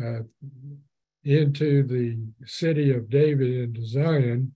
uh, 0.00 0.22
into 1.24 1.82
the 1.82 2.18
city 2.46 2.92
of 2.92 3.10
David 3.10 3.54
into 3.54 3.84
Zion. 3.84 4.54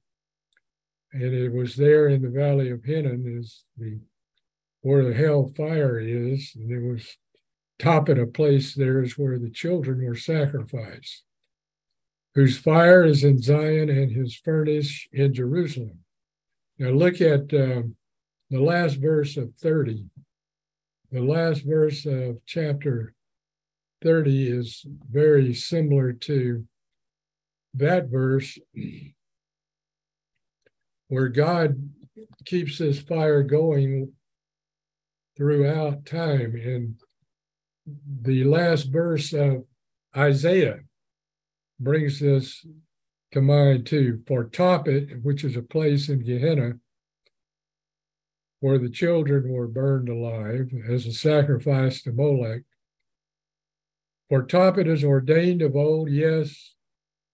And 1.13 1.35
it 1.35 1.53
was 1.53 1.77
there 1.77 2.09
in 2.09 2.23
the 2.23 2.31
valley 2.31 2.71
of 2.71 2.85
Hinnom 2.85 3.25
is 3.27 3.65
the 3.77 4.01
where 4.83 5.05
the 5.05 5.15
hell 5.15 5.53
fire 5.57 6.01
is, 6.01 6.53
and 6.57 6.71
it 6.71 6.81
was 6.81 7.17
top 7.79 8.09
of 8.09 8.19
a 8.19 8.27
place 8.27 8.75
there 8.75 9.03
is 9.03 9.17
where 9.17 9.39
the 9.39 9.51
children 9.51 10.05
were 10.05 10.17
sacrificed, 10.17 11.23
whose 12.35 12.59
fire 12.59 13.05
is 13.05 13.23
in 13.23 13.41
Zion 13.41 13.89
and 13.89 14.11
his 14.11 14.35
furnace 14.35 15.07
in 15.13 15.35
Jerusalem. 15.35 16.01
Now 16.79 16.91
look 16.91 17.21
at 17.21 17.55
um, 17.55 17.97
the 18.51 18.61
last 18.61 18.97
verse 18.97 19.37
of 19.37 19.55
30. 19.55 20.07
The 21.13 21.23
last 21.23 21.65
verse 21.65 22.05
of 22.07 22.39
chapter 22.47 23.15
30 24.03 24.49
is 24.49 24.85
very 25.11 25.55
similar 25.55 26.13
to 26.13 26.67
that 27.75 28.09
verse 28.09 28.59
where 31.09 31.29
God 31.29 31.91
keeps 32.45 32.79
this 32.79 33.01
fire 33.01 33.43
going 33.43 34.13
throughout 35.37 36.05
time. 36.05 36.55
And 36.55 36.97
the 38.23 38.45
last 38.45 38.85
verse 38.85 39.33
of 39.33 39.65
Isaiah 40.17 40.81
brings 41.81 42.21
this 42.21 42.65
to 43.33 43.41
mind 43.41 43.87
too. 43.87 44.23
For 44.27 44.45
Tophet, 44.45 45.23
which 45.23 45.45
is 45.45 45.57
a 45.57 45.63
place 45.63 46.09
in 46.09 46.21
Gehenna 46.21 46.75
where 48.61 48.79
the 48.79 48.91
children 48.91 49.51
were 49.51 49.67
burned 49.67 50.09
alive 50.09 50.71
as 50.89 51.05
a 51.05 51.13
sacrifice 51.13 52.01
to 52.03 52.13
Molech. 52.13 52.63
For 54.33 54.43
Tophet 54.43 54.87
is 54.89 55.05
ordained 55.05 55.61
of 55.61 55.77
old, 55.77 56.11
yes, 56.11 56.75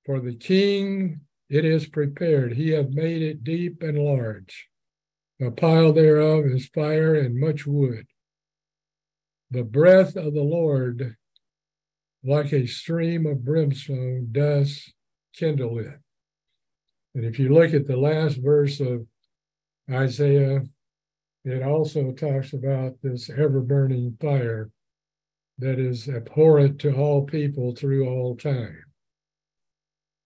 for 0.05 0.19
the 0.19 0.35
king 0.35 1.21
it 1.49 1.65
is 1.65 1.87
prepared. 1.87 2.55
He 2.55 2.71
hath 2.71 2.89
made 2.89 3.23
it 3.23 3.45
deep 3.45 3.85
and 3.85 3.97
large. 3.97 4.67
A 5.41 5.53
pile 5.53 5.93
thereof 5.93 6.45
is 6.47 6.67
fire 6.67 7.15
and 7.15 7.39
much 7.39 7.69
wood 7.69 8.09
the 9.49 9.63
breath 9.63 10.17
of 10.17 10.35
the 10.35 10.43
Lord, 10.43 11.15
like 12.25 12.53
a 12.53 12.67
stream 12.67 13.27
of 13.27 13.45
brimstone, 13.45 14.31
does 14.33 14.93
kindle 15.37 15.79
it. 15.79 16.01
And 17.15 17.25
if 17.25 17.39
you 17.39 17.55
look 17.55 17.75
at 17.75 17.87
the 17.87 17.97
last 17.97 18.39
verse 18.43 18.81
of 18.81 19.07
Isaiah, 19.89 20.63
it 21.45 21.63
also 21.63 22.11
talks 22.11 22.53
about 22.55 22.97
this 23.05 23.31
ever 23.31 23.61
burning 23.61 24.17
fire 24.21 24.73
that 25.59 25.79
is 25.79 26.09
abhorrent 26.09 26.81
to 26.81 26.95
all 26.95 27.25
people 27.25 27.75
through 27.75 28.09
all 28.09 28.37
time. 28.37 28.85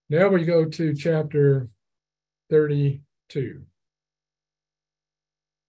Now 0.09 0.27
we 0.29 0.45
go 0.45 0.65
to 0.65 0.93
chapter 0.93 1.69
32. 2.49 3.63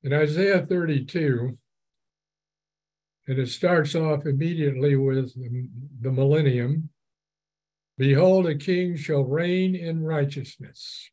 In 0.03 0.13
Isaiah 0.13 0.67
32, 0.67 1.57
and 3.27 3.39
it 3.39 3.49
starts 3.49 3.95
off 3.95 4.27
immediately 4.27 4.97
with 4.97 5.33
the 5.35 6.13
millennium. 6.13 6.91
Behold, 7.97 8.47
a 8.47 8.55
king 8.55 8.97
shall 8.97 9.25
reign 9.25 9.75
in 9.75 10.03
righteousness, 10.03 11.11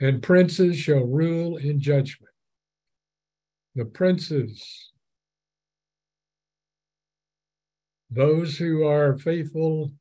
and 0.00 0.20
princes 0.22 0.78
shall 0.78 1.04
rule 1.04 1.58
in 1.58 1.78
judgment. 1.78 2.32
The 3.76 3.84
princes 3.84 4.90
those 8.10 8.58
who 8.58 8.84
are 8.84 9.18
faithful 9.18 9.92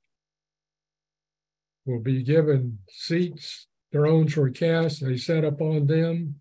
will 1.86 2.00
be 2.00 2.24
given 2.24 2.80
seats, 2.90 3.68
thrones 3.92 4.36
were 4.36 4.50
cast, 4.50 5.04
they 5.04 5.18
sat 5.18 5.44
upon 5.44 5.88
them, 5.88 6.36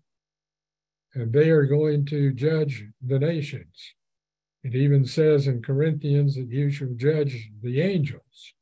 and 1.13 1.31
they 1.31 1.49
are 1.49 1.65
going 1.65 2.05
to 2.05 2.33
judge 2.33 2.85
the 3.05 3.19
nations. 3.19 3.93
It 4.63 4.75
even 4.75 5.05
says 5.05 5.47
in 5.47 5.61
Corinthians 5.61 6.35
that 6.35 6.49
you 6.49 6.71
shall 6.71 6.93
judge 6.95 7.51
the 7.61 7.81
angels. 7.81 8.53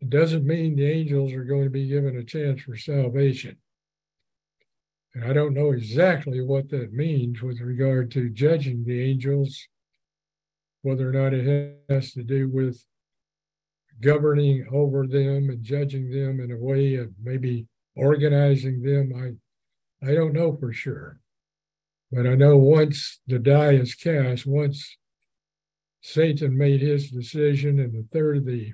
It 0.00 0.08
doesn't 0.08 0.46
mean 0.46 0.76
the 0.76 0.90
angels 0.90 1.32
are 1.32 1.44
going 1.44 1.64
to 1.64 1.70
be 1.70 1.88
given 1.88 2.16
a 2.16 2.22
chance 2.22 2.62
for 2.62 2.76
salvation. 2.76 3.56
And 5.14 5.24
I 5.24 5.32
don't 5.32 5.54
know 5.54 5.72
exactly 5.72 6.40
what 6.40 6.68
that 6.70 6.92
means 6.92 7.42
with 7.42 7.60
regard 7.60 8.12
to 8.12 8.30
judging 8.30 8.84
the 8.84 9.02
angels, 9.02 9.66
whether 10.88 11.08
or 11.08 11.12
not 11.12 11.34
it 11.34 11.76
has 11.90 12.12
to 12.14 12.22
do 12.22 12.48
with 12.48 12.82
governing 14.00 14.66
over 14.72 15.06
them 15.06 15.50
and 15.50 15.62
judging 15.62 16.10
them 16.10 16.40
in 16.40 16.50
a 16.50 16.56
way 16.56 16.94
of 16.94 17.10
maybe 17.22 17.66
organizing 17.94 18.82
them. 18.82 19.12
I 19.14 20.08
I 20.08 20.14
don't 20.14 20.32
know 20.32 20.56
for 20.56 20.72
sure. 20.72 21.20
But 22.10 22.26
I 22.26 22.36
know 22.36 22.56
once 22.56 23.20
the 23.26 23.38
die 23.38 23.72
is 23.72 23.94
cast, 23.94 24.46
once 24.46 24.96
Satan 26.00 26.56
made 26.56 26.80
his 26.80 27.10
decision 27.10 27.78
and 27.78 27.92
the 27.92 28.08
third 28.10 28.38
of 28.38 28.46
the 28.46 28.72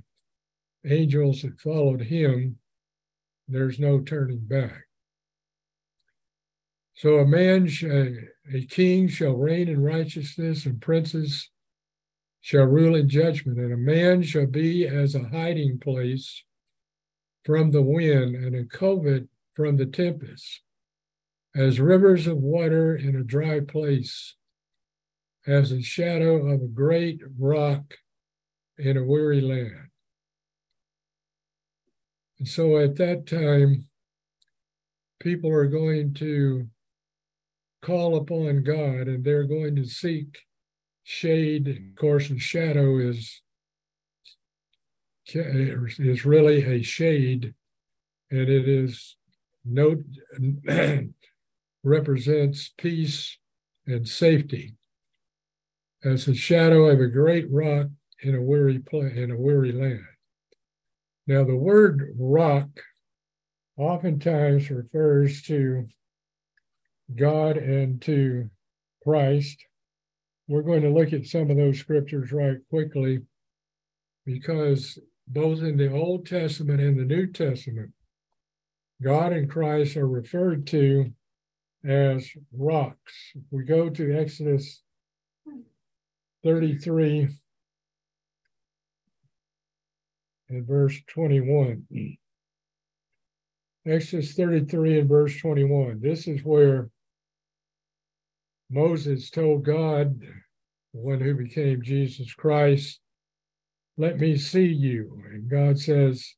angels 0.87 1.43
that 1.43 1.59
followed 1.59 2.03
him, 2.03 2.59
there's 3.49 3.81
no 3.81 4.01
turning 4.01 4.41
back. 4.41 4.83
So 6.95 7.19
a 7.19 7.27
man, 7.27 7.69
a 8.53 8.67
king 8.67 9.09
shall 9.09 9.33
reign 9.33 9.69
in 9.69 9.83
righteousness, 9.83 10.65
and 10.65 10.81
princes 10.81 11.51
shall 12.45 12.67
rule 12.67 12.95
in 12.95 13.09
judgment, 13.09 13.59
and 13.59 13.73
a 13.73 13.77
man 13.77 14.23
shall 14.23 14.45
be 14.45 14.87
as 14.87 15.15
a 15.15 15.29
hiding 15.29 15.79
place 15.79 16.45
from 17.43 17.71
the 17.71 17.81
wind 17.81 18.37
and 18.37 18.55
a 18.55 18.67
covert 18.67 19.27
from 19.55 19.79
the 19.79 19.87
tempest, 19.87 20.61
as 21.57 21.81
rivers 21.81 22.27
of 22.27 22.37
water 22.37 22.95
in 22.95 23.17
a 23.17 23.25
dry 23.25 23.61
place, 23.61 24.37
as 25.47 25.71
the 25.71 25.81
shadow 25.81 26.47
of 26.47 26.61
a 26.61 26.67
great 26.67 27.23
rock 27.39 27.95
in 28.77 28.99
a 28.99 29.05
weary 29.05 29.41
land. 29.41 29.89
And 32.39 32.47
so 32.47 32.77
at 32.77 32.97
that 32.97 33.27
time, 33.27 33.89
people 35.19 35.51
are 35.51 35.67
going 35.67 36.13
to 36.13 36.69
call 37.81 38.17
upon 38.17 38.65
God 38.65 39.09
and 39.09 39.25
they're 39.25 39.47
going 39.47 39.77
to 39.77 39.87
seek 39.87 40.41
shade. 41.05 41.69
Of 41.69 41.97
course, 41.97 42.29
the 42.29 42.39
shadow 42.39 42.99
is 42.99 43.41
is 45.27 46.25
really 46.25 46.65
a 46.65 46.83
shade, 46.83 47.55
and 48.31 48.49
it 48.49 48.69
is 48.69 49.17
no 49.65 50.03
represents 51.85 52.73
peace 52.77 53.39
and 53.87 54.09
safety 54.09 54.75
as 56.05 56.29
a 56.29 56.35
shadow 56.35 56.87
of 56.87 57.01
a 57.01 57.07
great 57.07 57.47
rock 57.51 57.87
in 58.23 58.35
a 58.35 58.43
weary 58.43 58.83
in 58.93 59.31
a 59.31 59.39
weary 59.39 59.73
land. 59.73 60.05
Now, 61.27 61.45
the 61.45 61.57
word 61.57 62.15
rock 62.19 62.69
oftentimes 63.79 64.71
refers 64.71 65.43
to 65.43 65.87
God 67.15 67.57
and 67.57 68.01
to 68.03 68.51
Christ 69.03 69.65
we're 70.49 70.63
going 70.63 70.83
to 70.83 70.91
look 70.91 71.13
at 71.13 71.27
some 71.27 71.51
of 71.51 71.57
those 71.57 71.79
scriptures 71.79 72.33
right 72.33 72.59
quickly 72.69 73.21
because 74.27 74.99
both 75.27 75.61
in 75.61 75.77
the 75.77 75.91
Old 75.91 76.27
Testament 76.27 76.81
and 76.81 76.99
the 76.99 77.05
New 77.05 77.27
Testament, 77.27 77.93
God 79.03 79.33
and 79.33 79.51
Christ 79.51 79.97
are 79.97 80.09
referred 80.09 80.67
to 80.69 81.13
as 81.85 82.29
rocks. 82.53 83.33
If 83.35 83.43
we 83.51 83.65
go 83.65 83.91
to 83.91 84.19
Exodus 84.19 84.83
33 86.43 87.29
and 90.51 90.67
verse 90.67 91.01
21. 91.09 91.87
Exodus 93.87 94.33
33 94.35 95.01
and 95.01 95.09
verse 95.09 95.37
21. 95.39 96.01
This 96.01 96.27
is 96.27 96.45
where 96.45 96.91
Moses 98.75 99.31
told 99.31 99.65
God, 99.65 100.21
the 100.21 101.01
one 101.01 101.21
who 101.21 101.35
became 101.35 101.81
Jesus 101.81 102.35
Christ, 102.35 102.99
let 103.97 104.19
me 104.19 104.37
see 104.37 104.67
you. 104.67 105.23
And 105.31 105.49
God 105.49 105.79
says, 105.79 106.35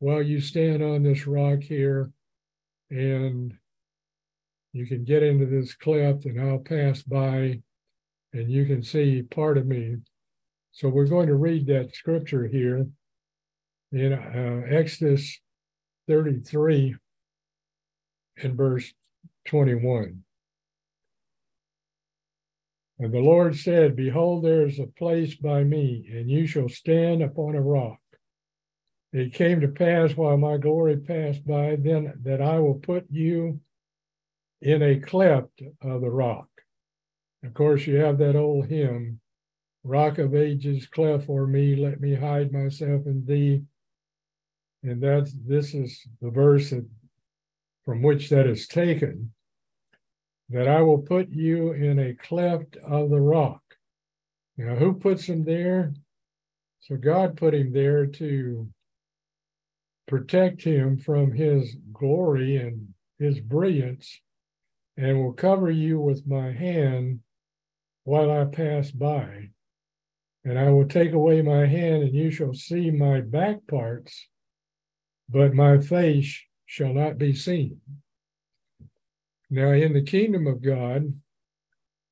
well, 0.00 0.22
you 0.22 0.40
stand 0.40 0.82
on 0.82 1.02
this 1.02 1.26
rock 1.26 1.60
here 1.60 2.10
and 2.88 3.52
you 4.72 4.86
can 4.86 5.04
get 5.04 5.22
into 5.22 5.44
this 5.44 5.74
cleft 5.74 6.24
and 6.24 6.40
I'll 6.40 6.58
pass 6.58 7.02
by 7.02 7.60
and 8.32 8.50
you 8.50 8.64
can 8.64 8.82
see 8.82 9.22
part 9.22 9.58
of 9.58 9.66
me. 9.66 9.96
So 10.72 10.88
we're 10.88 11.06
going 11.06 11.28
to 11.28 11.36
read 11.36 11.66
that 11.66 11.94
scripture 11.94 12.46
here 12.46 12.86
in 13.92 14.12
uh, 14.14 14.62
Exodus 14.74 15.38
33 16.08 16.96
and 18.42 18.56
verse 18.56 18.90
21. 19.46 20.24
And 22.98 23.12
the 23.12 23.20
Lord 23.20 23.56
said, 23.56 23.96
Behold, 23.96 24.44
there 24.44 24.66
is 24.66 24.78
a 24.78 24.86
place 24.86 25.34
by 25.34 25.64
me, 25.64 26.08
and 26.12 26.30
you 26.30 26.46
shall 26.46 26.68
stand 26.68 27.22
upon 27.22 27.56
a 27.56 27.60
rock. 27.60 27.98
It 29.12 29.34
came 29.34 29.60
to 29.60 29.68
pass 29.68 30.16
while 30.16 30.36
my 30.36 30.56
glory 30.56 30.96
passed 30.96 31.46
by, 31.46 31.76
then 31.76 32.14
that 32.22 32.40
I 32.40 32.58
will 32.58 32.74
put 32.74 33.06
you 33.10 33.60
in 34.60 34.82
a 34.82 35.00
cleft 35.00 35.62
of 35.82 36.00
the 36.00 36.10
rock. 36.10 36.48
Of 37.44 37.54
course, 37.54 37.86
you 37.86 37.96
have 37.96 38.18
that 38.18 38.36
old 38.36 38.66
hymn, 38.66 39.20
Rock 39.82 40.18
of 40.18 40.34
Ages, 40.34 40.86
cleft 40.86 41.26
for 41.26 41.46
me, 41.46 41.76
let 41.76 42.00
me 42.00 42.14
hide 42.14 42.52
myself 42.52 43.06
in 43.06 43.26
thee. 43.26 43.62
And 44.82 45.02
that's 45.02 45.32
this 45.32 45.74
is 45.74 46.06
the 46.22 46.30
verse 46.30 46.70
that, 46.70 46.86
from 47.84 48.02
which 48.02 48.30
that 48.30 48.46
is 48.46 48.66
taken 48.66 49.32
that 50.50 50.68
I 50.68 50.82
will 50.82 50.98
put 50.98 51.30
you 51.30 51.72
in 51.72 51.98
a 51.98 52.14
cleft 52.14 52.76
of 52.76 53.10
the 53.10 53.20
rock. 53.20 53.62
Now, 54.56 54.76
who 54.76 54.94
puts 54.94 55.24
him 55.24 55.44
there? 55.44 55.94
So 56.80 56.96
God 56.96 57.36
put 57.36 57.54
him 57.54 57.72
there 57.72 58.06
to 58.06 58.68
protect 60.06 60.62
him 60.62 60.98
from 60.98 61.32
his 61.32 61.76
glory 61.92 62.56
and 62.56 62.92
his 63.18 63.40
brilliance, 63.40 64.20
and 64.96 65.22
will 65.22 65.32
cover 65.32 65.70
you 65.70 65.98
with 65.98 66.26
my 66.26 66.52
hand 66.52 67.20
while 68.04 68.30
I 68.30 68.44
pass 68.44 68.90
by. 68.90 69.48
And 70.44 70.58
I 70.58 70.68
will 70.68 70.86
take 70.86 71.12
away 71.12 71.40
my 71.40 71.64
hand, 71.66 72.02
and 72.02 72.14
you 72.14 72.30
shall 72.30 72.52
see 72.52 72.90
my 72.90 73.22
back 73.22 73.66
parts, 73.66 74.28
but 75.28 75.54
my 75.54 75.78
face 75.80 76.38
shall 76.66 76.92
not 76.92 77.16
be 77.16 77.34
seen. 77.34 77.80
Now, 79.50 79.70
in 79.70 79.92
the 79.92 80.02
kingdom 80.02 80.46
of 80.46 80.62
God, 80.62 81.14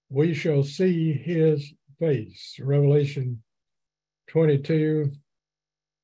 we 0.09 0.35
shall 0.35 0.63
see 0.63 1.13
his 1.13 1.73
face. 1.99 2.57
Revelation 2.61 3.43
22, 4.29 5.13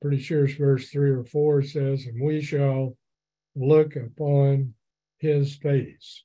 pretty 0.00 0.20
sure 0.20 0.46
it's 0.46 0.54
verse 0.54 0.88
3 0.90 1.10
or 1.10 1.24
4 1.24 1.62
says, 1.62 2.06
And 2.06 2.20
we 2.20 2.40
shall 2.40 2.96
look 3.54 3.96
upon 3.96 4.74
his 5.18 5.56
face. 5.56 6.24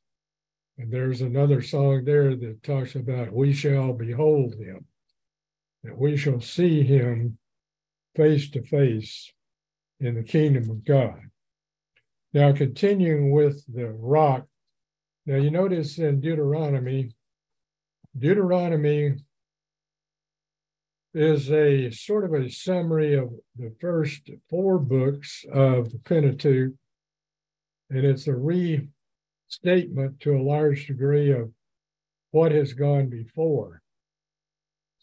And 0.77 0.91
there's 0.91 1.21
another 1.21 1.61
song 1.61 2.05
there 2.05 2.35
that 2.35 2.63
talks 2.63 2.95
about 2.95 3.33
we 3.33 3.53
shall 3.53 3.93
behold 3.93 4.55
him, 4.55 4.85
that 5.83 5.97
we 5.97 6.17
shall 6.17 6.41
see 6.41 6.83
him 6.83 7.37
face 8.15 8.49
to 8.51 8.61
face 8.63 9.31
in 9.99 10.15
the 10.15 10.23
kingdom 10.23 10.69
of 10.69 10.85
God. 10.85 11.19
Now, 12.33 12.51
continuing 12.53 13.31
with 13.31 13.63
the 13.71 13.89
rock 13.91 14.45
now, 15.25 15.35
you 15.37 15.51
notice 15.51 15.97
in 15.99 16.19
Deuteronomy, 16.19 17.11
Deuteronomy 18.17 19.15
is 21.13 21.49
a 21.49 21.89
sort 21.91 22.25
of 22.25 22.33
a 22.33 22.49
summary 22.49 23.13
of 23.13 23.29
the 23.55 23.73
first 23.79 24.29
four 24.49 24.79
books 24.79 25.45
of 25.53 25.91
the 25.91 25.99
Pentateuch, 25.99 26.73
and 27.89 28.05
it's 28.05 28.27
a 28.27 28.33
restatement 28.35 30.19
to 30.19 30.35
a 30.35 30.43
large 30.43 30.87
degree 30.87 31.31
of 31.31 31.51
what 32.31 32.51
has 32.51 32.73
gone 32.73 33.09
before. 33.09 33.81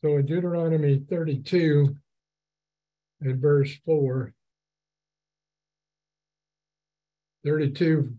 So 0.02 0.16
in 0.18 0.26
Deuteronomy 0.26 1.02
32 1.08 1.96
and 3.22 3.40
verse 3.40 3.74
4, 3.86 4.34
32 7.42 8.14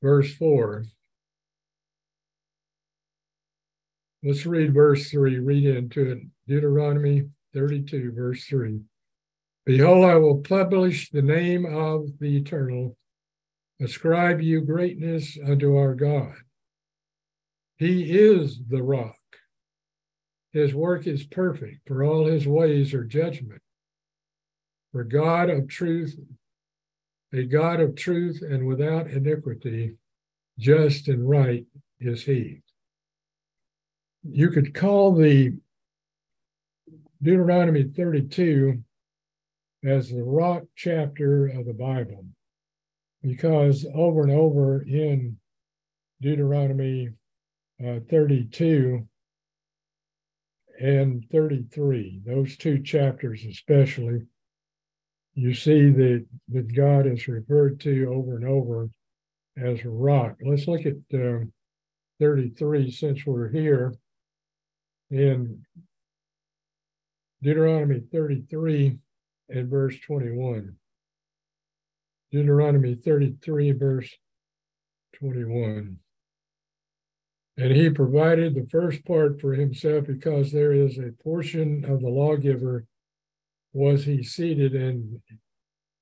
verse 0.00 0.34
4, 0.34 0.84
Let's 4.24 4.46
read 4.46 4.74
verse 4.74 5.10
3, 5.10 5.38
read 5.38 5.64
into 5.64 6.10
it. 6.10 6.18
Deuteronomy 6.48 7.28
32, 7.54 8.12
verse 8.12 8.44
3. 8.46 8.80
Behold, 9.64 10.04
I 10.04 10.16
will 10.16 10.38
publish 10.38 11.10
the 11.10 11.22
name 11.22 11.64
of 11.64 12.18
the 12.18 12.36
eternal, 12.36 12.96
ascribe 13.80 14.40
you 14.40 14.60
greatness 14.62 15.38
unto 15.46 15.76
our 15.76 15.94
God. 15.94 16.34
He 17.76 18.18
is 18.18 18.60
the 18.68 18.82
rock. 18.82 19.14
His 20.52 20.74
work 20.74 21.06
is 21.06 21.24
perfect, 21.24 21.86
for 21.86 22.02
all 22.02 22.26
his 22.26 22.48
ways 22.48 22.92
are 22.94 23.04
judgment. 23.04 23.62
For 24.90 25.04
God 25.04 25.50
of 25.50 25.68
truth, 25.68 26.18
a 27.32 27.44
God 27.44 27.78
of 27.78 27.94
truth 27.94 28.42
and 28.42 28.66
without 28.66 29.06
iniquity, 29.06 29.96
just 30.58 31.06
and 31.06 31.28
right 31.28 31.66
is 32.00 32.24
he. 32.24 32.62
You 34.30 34.50
could 34.50 34.74
call 34.74 35.14
the 35.14 35.54
Deuteronomy 37.22 37.84
32 37.84 38.82
as 39.84 40.10
the 40.10 40.22
rock 40.22 40.64
chapter 40.76 41.46
of 41.46 41.64
the 41.64 41.72
Bible 41.72 42.26
because 43.22 43.86
over 43.94 44.22
and 44.22 44.32
over 44.32 44.82
in 44.82 45.38
Deuteronomy 46.20 47.08
uh, 47.82 48.00
32 48.10 49.08
and 50.78 51.24
33, 51.32 52.20
those 52.26 52.56
two 52.58 52.82
chapters 52.82 53.44
especially, 53.48 54.26
you 55.34 55.54
see 55.54 55.90
that, 55.90 56.26
that 56.48 56.74
God 56.74 57.06
is 57.06 57.28
referred 57.28 57.80
to 57.80 58.12
over 58.12 58.36
and 58.36 58.44
over 58.44 58.90
as 59.56 59.82
a 59.84 59.88
rock. 59.88 60.36
Let's 60.44 60.68
look 60.68 60.84
at 60.84 60.96
uh, 61.18 61.46
33 62.20 62.90
since 62.90 63.24
we're 63.24 63.48
here. 63.48 63.94
In 65.10 65.64
Deuteronomy 67.42 68.00
33 68.12 68.98
and 69.48 69.70
verse 69.70 69.98
21. 70.00 70.74
Deuteronomy 72.30 72.94
33, 72.94 73.72
verse 73.72 74.10
21. 75.18 75.98
And 77.56 77.72
he 77.72 77.90
provided 77.90 78.54
the 78.54 78.68
first 78.70 79.04
part 79.04 79.40
for 79.40 79.54
himself 79.54 80.06
because 80.06 80.52
there 80.52 80.72
is 80.72 80.98
a 80.98 81.12
portion 81.22 81.84
of 81.84 82.00
the 82.00 82.08
lawgiver 82.08 82.86
was 83.72 84.04
he 84.04 84.22
seated 84.22 84.74
and 84.74 85.20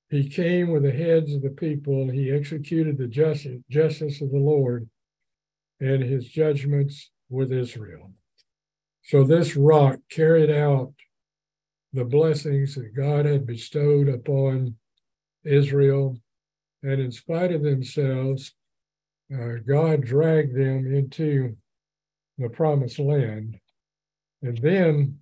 he 0.09 0.29
came 0.29 0.71
with 0.71 0.83
the 0.83 0.93
heads 0.93 1.35
of 1.35 1.43
the 1.43 1.51
people. 1.51 2.11
He 2.11 2.31
executed 2.31 2.99
the 2.99 3.07
justice, 3.07 3.61
justice 3.71 4.21
of 4.21 4.31
the 4.31 4.39
Lord 4.39 4.89
and 5.81 6.03
his 6.03 6.29
judgments 6.29 7.11
with 7.29 7.53
Israel. 7.53 8.13
So 9.07 9.23
this 9.23 9.55
rock 9.55 10.01
carried 10.11 10.51
out 10.51 10.93
the 11.93 12.05
blessings 12.05 12.75
that 12.75 12.97
God 12.97 13.25
had 13.25 13.47
bestowed 13.47 14.09
upon 14.09 14.75
Israel. 15.45 16.19
And 16.83 17.01
in 17.01 17.13
spite 17.13 17.53
of 17.53 17.63
themselves, 17.63 18.53
uh, 19.33 19.59
God 19.65 20.05
dragged 20.05 20.57
them 20.57 20.93
into 20.93 21.57
the 22.37 22.49
promised 22.49 22.99
land. 22.99 23.61
And 24.43 24.59
then 24.59 25.21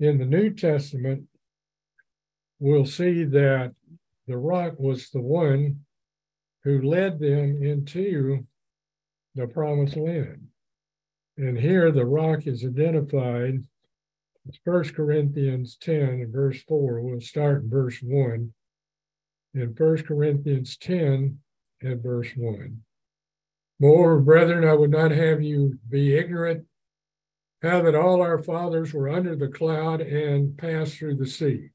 in 0.00 0.18
the 0.18 0.26
New 0.26 0.50
Testament, 0.50 1.24
we'll 2.60 2.84
see 2.84 3.24
that 3.24 3.74
the 4.26 4.36
rock 4.36 4.74
was 4.76 5.08
the 5.08 5.22
one 5.22 5.80
who 6.62 6.82
led 6.82 7.20
them 7.20 7.62
into 7.62 8.46
the 9.34 9.46
promised 9.46 9.96
land. 9.96 10.47
And 11.38 11.56
here 11.56 11.92
the 11.92 12.04
rock 12.04 12.48
is 12.48 12.64
identified. 12.64 13.62
It's 14.48 14.58
First 14.64 14.96
Corinthians 14.96 15.78
10 15.80 15.94
and 15.94 16.32
verse 16.32 16.60
4. 16.64 17.00
We'll 17.00 17.20
start 17.20 17.62
in 17.62 17.70
verse 17.70 18.00
1. 18.02 18.52
In 19.54 19.74
First 19.76 20.06
Corinthians 20.06 20.76
10 20.76 21.38
and 21.80 22.02
verse 22.02 22.30
1. 22.36 22.80
Moreover, 23.78 24.18
brethren, 24.18 24.64
I 24.66 24.74
would 24.74 24.90
not 24.90 25.12
have 25.12 25.40
you 25.40 25.78
be 25.88 26.16
ignorant 26.16 26.66
how 27.62 27.82
that 27.82 27.94
all 27.94 28.20
our 28.20 28.42
fathers 28.42 28.92
were 28.92 29.08
under 29.08 29.36
the 29.36 29.46
cloud 29.46 30.00
and 30.00 30.58
passed 30.58 30.96
through 30.96 31.18
the 31.18 31.26
sea, 31.26 31.68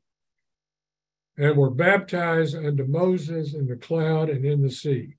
and 1.37 1.55
were 1.55 1.69
baptized 1.69 2.53
unto 2.53 2.85
Moses 2.85 3.53
in 3.53 3.67
the 3.67 3.77
cloud 3.77 4.29
and 4.29 4.43
in 4.43 4.61
the 4.61 4.71
sea. 4.71 5.15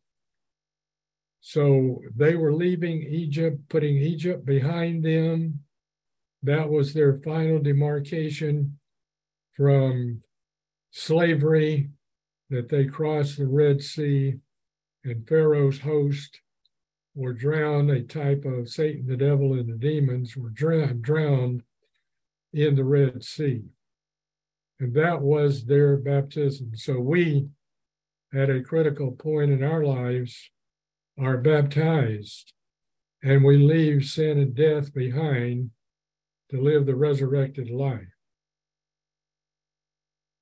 So 1.46 2.00
they 2.16 2.36
were 2.36 2.54
leaving 2.54 3.02
Egypt, 3.02 3.68
putting 3.68 3.98
Egypt 3.98 4.46
behind 4.46 5.04
them. 5.04 5.60
That 6.42 6.70
was 6.70 6.94
their 6.94 7.18
final 7.18 7.58
demarcation 7.58 8.78
from 9.54 10.22
slavery, 10.90 11.90
that 12.48 12.70
they 12.70 12.86
crossed 12.86 13.36
the 13.36 13.46
Red 13.46 13.82
Sea, 13.82 14.36
and 15.04 15.28
Pharaoh's 15.28 15.80
host 15.80 16.40
were 17.14 17.34
drowned, 17.34 17.90
a 17.90 18.00
type 18.02 18.46
of 18.46 18.70
Satan, 18.70 19.06
the 19.06 19.14
devil, 19.14 19.52
and 19.52 19.68
the 19.68 19.76
demons 19.76 20.38
were 20.38 20.48
drowned 20.48 21.62
in 22.54 22.74
the 22.74 22.84
Red 22.84 23.22
Sea. 23.22 23.64
And 24.80 24.94
that 24.94 25.20
was 25.20 25.66
their 25.66 25.98
baptism. 25.98 26.70
So 26.74 27.00
we, 27.00 27.48
at 28.32 28.48
a 28.48 28.62
critical 28.62 29.12
point 29.12 29.52
in 29.52 29.62
our 29.62 29.84
lives, 29.84 30.50
are 31.18 31.36
baptized 31.36 32.52
and 33.22 33.42
we 33.42 33.56
leave 33.56 34.04
sin 34.04 34.38
and 34.38 34.54
death 34.54 34.92
behind 34.92 35.70
to 36.50 36.60
live 36.60 36.86
the 36.86 36.94
resurrected 36.94 37.70
life. 37.70 38.06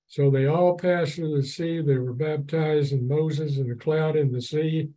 So 0.09 0.31
they 0.31 0.47
all 0.47 0.77
passed 0.77 1.14
through 1.14 1.37
the 1.37 1.47
sea. 1.47 1.81
They 1.81 1.97
were 1.97 2.12
baptized 2.12 2.93
in 2.93 3.09
Moses 3.09 3.57
in 3.57 3.68
the 3.68 3.77
cloud 3.77 4.16
in 4.16 4.33
the 4.33 4.43
sea 4.43 4.91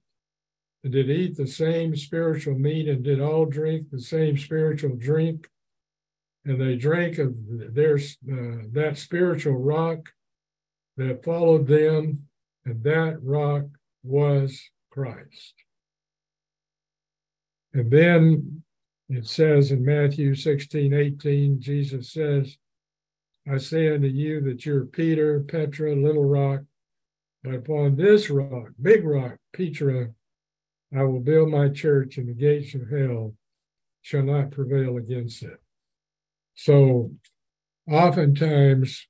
and 0.83 0.91
did 0.91 1.09
eat 1.09 1.37
the 1.37 1.47
same 1.47 1.95
spiritual 1.95 2.57
meat 2.57 2.89
and 2.89 3.03
did 3.03 3.21
all 3.21 3.45
drink 3.45 3.89
the 3.89 4.01
same 4.01 4.37
spiritual 4.37 4.95
drink. 4.95 5.47
And 6.43 6.59
they 6.59 6.75
drank 6.75 7.17
of 7.17 7.33
their 7.73 7.95
uh, 7.95 8.67
that 8.71 8.97
spiritual 8.97 9.57
rock 9.57 10.09
that 10.97 11.23
followed 11.23 11.67
them, 11.67 12.27
and 12.65 12.83
that 12.83 13.17
rock 13.23 13.65
was 14.03 14.61
Christ. 14.91 15.64
And 17.75 17.91
then 17.91 18.63
it 19.09 19.27
says 19.27 19.69
in 19.69 19.83
Matthew 19.83 20.33
16, 20.33 20.93
18, 20.93 21.59
Jesus 21.59 22.09
says, 22.09 22.57
I 23.51 23.57
say 23.57 23.93
unto 23.93 24.07
you 24.07 24.39
that 24.41 24.65
you're 24.65 24.85
Peter, 24.85 25.41
Petra, 25.41 25.93
little 25.93 26.23
rock, 26.23 26.61
but 27.43 27.53
upon 27.53 27.97
this 27.97 28.29
rock, 28.29 28.69
big 28.81 29.03
rock, 29.03 29.35
Petra, 29.51 30.11
I 30.95 31.03
will 31.03 31.19
build 31.19 31.49
my 31.49 31.67
church, 31.67 32.17
and 32.17 32.29
the 32.29 32.33
gates 32.33 32.73
of 32.75 32.89
hell 32.89 33.35
shall 34.01 34.23
not 34.23 34.51
prevail 34.51 34.95
against 34.95 35.43
it. 35.43 35.59
So, 36.53 37.11
oftentimes, 37.91 39.05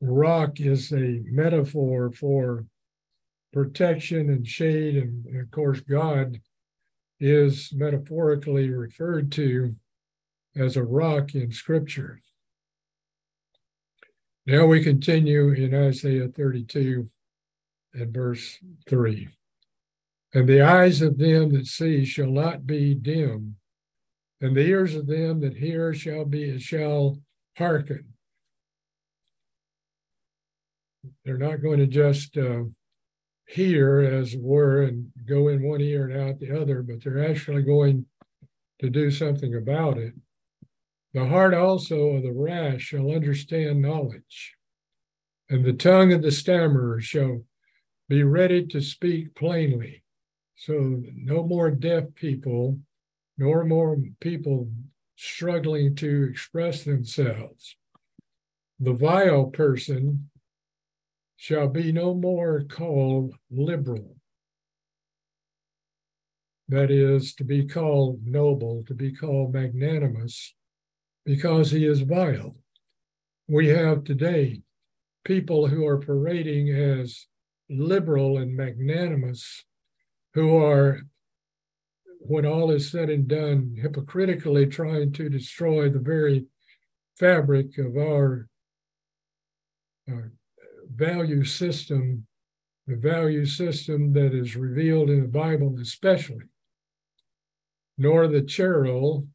rock 0.00 0.60
is 0.60 0.92
a 0.92 1.20
metaphor 1.26 2.10
for 2.10 2.64
protection 3.52 4.30
and 4.30 4.48
shade. 4.48 4.96
And, 4.96 5.26
and 5.26 5.42
of 5.42 5.50
course, 5.50 5.80
God 5.80 6.40
is 7.20 7.72
metaphorically 7.72 8.70
referred 8.70 9.32
to 9.32 9.74
as 10.56 10.76
a 10.76 10.82
rock 10.82 11.34
in 11.34 11.52
Scripture. 11.52 12.20
Now 14.46 14.66
we 14.66 14.82
continue 14.82 15.50
in 15.50 15.74
Isaiah 15.74 16.28
32 16.28 17.10
and 17.94 18.14
verse 18.14 18.58
3. 18.88 19.28
And 20.34 20.48
the 20.48 20.62
eyes 20.62 21.02
of 21.02 21.18
them 21.18 21.52
that 21.52 21.66
see 21.66 22.04
shall 22.04 22.30
not 22.30 22.66
be 22.66 22.94
dim, 22.94 23.56
and 24.40 24.56
the 24.56 24.66
ears 24.66 24.94
of 24.94 25.06
them 25.06 25.40
that 25.40 25.56
hear 25.56 25.94
shall 25.94 26.24
be 26.24 26.58
shall 26.58 27.18
hearken. 27.56 28.12
They're 31.24 31.38
not 31.38 31.62
going 31.62 31.78
to 31.78 31.86
just 31.86 32.36
uh, 32.36 32.64
hear, 33.48 34.00
as 34.00 34.34
it 34.34 34.42
were, 34.42 34.82
and 34.82 35.10
go 35.26 35.48
in 35.48 35.62
one 35.62 35.80
ear 35.80 36.08
and 36.08 36.20
out 36.20 36.38
the 36.38 36.60
other, 36.60 36.82
but 36.82 37.02
they're 37.02 37.28
actually 37.28 37.62
going 37.62 38.04
to 38.78 38.90
do 38.90 39.10
something 39.10 39.54
about 39.54 39.96
it. 39.96 40.12
The 41.14 41.26
heart 41.26 41.54
also 41.54 42.10
of 42.10 42.22
the 42.22 42.32
rash 42.32 42.82
shall 42.82 43.10
understand 43.10 43.80
knowledge, 43.80 44.54
and 45.48 45.64
the 45.64 45.72
tongue 45.72 46.12
of 46.12 46.20
the 46.20 46.30
stammerer 46.30 47.00
shall 47.00 47.44
be 48.08 48.22
ready 48.22 48.66
to 48.66 48.80
speak 48.82 49.34
plainly. 49.34 50.04
So 50.56 51.02
no 51.14 51.46
more 51.46 51.70
deaf 51.70 52.04
people, 52.14 52.78
nor 53.38 53.64
more 53.64 53.96
people 54.20 54.68
struggling 55.16 55.94
to 55.96 56.28
express 56.30 56.84
themselves. 56.84 57.76
The 58.78 58.92
vile 58.92 59.46
person 59.46 60.30
shall 61.38 61.68
be 61.68 61.92
no 61.92 62.12
more 62.14 62.64
called 62.64 63.32
liberal. 63.48 64.16
That 66.68 66.90
is, 66.90 67.32
to 67.34 67.44
be 67.44 67.64
called 67.64 68.26
noble, 68.26 68.84
to 68.88 68.92
be 68.92 69.12
called 69.12 69.54
magnanimous, 69.54 70.54
because 71.24 71.70
he 71.70 71.86
is 71.86 72.00
vile. 72.00 72.56
we 73.46 73.68
have 73.68 74.04
today 74.04 74.60
people 75.24 75.68
who 75.68 75.86
are 75.86 75.98
parading 75.98 76.70
as 76.70 77.26
liberal 77.70 78.36
and 78.36 78.56
magnanimous, 78.56 79.64
who 80.34 80.56
are, 80.56 81.02
when 82.18 82.44
all 82.44 82.70
is 82.70 82.90
said 82.90 83.08
and 83.08 83.28
done, 83.28 83.76
hypocritically 83.80 84.66
trying 84.66 85.12
to 85.12 85.30
destroy 85.30 85.88
the 85.88 86.00
very 86.00 86.46
fabric 87.16 87.78
of 87.78 87.96
our, 87.96 88.48
our 90.10 90.32
value 90.94 91.44
system, 91.44 92.26
the 92.86 92.96
value 92.96 93.44
system 93.44 94.12
that 94.14 94.34
is 94.34 94.56
revealed 94.56 95.10
in 95.10 95.20
the 95.20 95.28
Bible, 95.28 95.76
especially. 95.80 96.44
Nor 97.96 98.28
the 98.28 98.42
churl, 98.42 99.26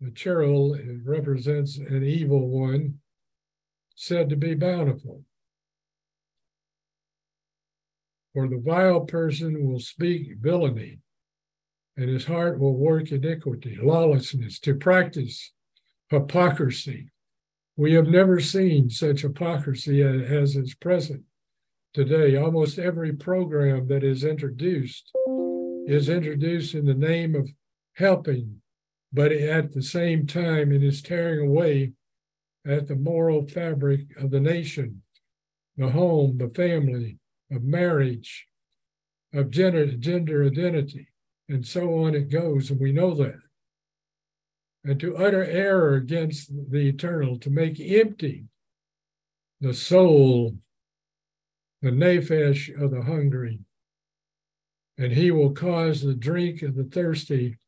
the 0.00 0.10
churl 0.10 0.76
represents 1.04 1.76
an 1.76 2.02
evil 2.02 2.48
one 2.48 3.00
said 3.94 4.30
to 4.30 4.36
be 4.36 4.54
bountiful. 4.54 5.22
For 8.32 8.48
the 8.48 8.62
vile 8.64 9.00
person 9.00 9.66
will 9.66 9.80
speak 9.80 10.36
villainy, 10.40 11.00
and 11.96 12.08
his 12.08 12.24
heart 12.24 12.58
will 12.58 12.76
work 12.76 13.12
iniquity, 13.12 13.76
lawlessness, 13.82 14.58
to 14.60 14.74
practice 14.74 15.52
hypocrisy. 16.08 17.09
We 17.80 17.94
have 17.94 18.08
never 18.08 18.40
seen 18.40 18.90
such 18.90 19.22
hypocrisy 19.22 20.02
as 20.02 20.54
is 20.54 20.74
present 20.74 21.22
today. 21.94 22.36
Almost 22.36 22.78
every 22.78 23.14
program 23.14 23.88
that 23.88 24.04
is 24.04 24.22
introduced 24.22 25.10
is 25.86 26.10
introduced 26.10 26.74
in 26.74 26.84
the 26.84 26.92
name 26.92 27.34
of 27.34 27.48
helping, 27.94 28.60
but 29.14 29.32
at 29.32 29.72
the 29.72 29.80
same 29.80 30.26
time, 30.26 30.72
it 30.72 30.84
is 30.84 31.00
tearing 31.00 31.48
away 31.48 31.92
at 32.66 32.86
the 32.86 32.96
moral 32.96 33.46
fabric 33.46 34.14
of 34.18 34.30
the 34.30 34.40
nation, 34.40 35.00
the 35.78 35.88
home, 35.88 36.36
the 36.36 36.50
family, 36.50 37.16
of 37.50 37.62
marriage, 37.62 38.46
of 39.32 39.50
gender, 39.50 39.86
gender 39.86 40.44
identity, 40.44 41.08
and 41.48 41.66
so 41.66 42.04
on 42.04 42.14
it 42.14 42.28
goes, 42.28 42.70
and 42.70 42.78
we 42.78 42.92
know 42.92 43.14
that. 43.14 43.40
And 44.82 44.98
to 45.00 45.16
utter 45.16 45.44
error 45.44 45.94
against 45.94 46.50
the 46.70 46.88
eternal, 46.88 47.38
to 47.40 47.50
make 47.50 47.78
empty 47.78 48.46
the 49.60 49.74
soul, 49.74 50.56
the 51.82 51.90
nephesh 51.90 52.70
of 52.80 52.90
the 52.90 53.02
hungry, 53.02 53.60
and 54.96 55.12
he 55.12 55.30
will 55.30 55.52
cause 55.52 56.02
the 56.02 56.14
drink 56.14 56.62
of 56.62 56.74
the 56.76 56.84
thirsty 56.84 57.58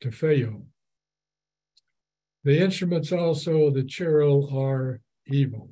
to 0.00 0.10
fail. 0.10 0.66
The 2.44 2.60
instruments 2.60 3.12
also 3.12 3.64
of 3.64 3.74
the 3.74 3.84
churl 3.84 4.56
are 4.56 5.00
evil. 5.26 5.70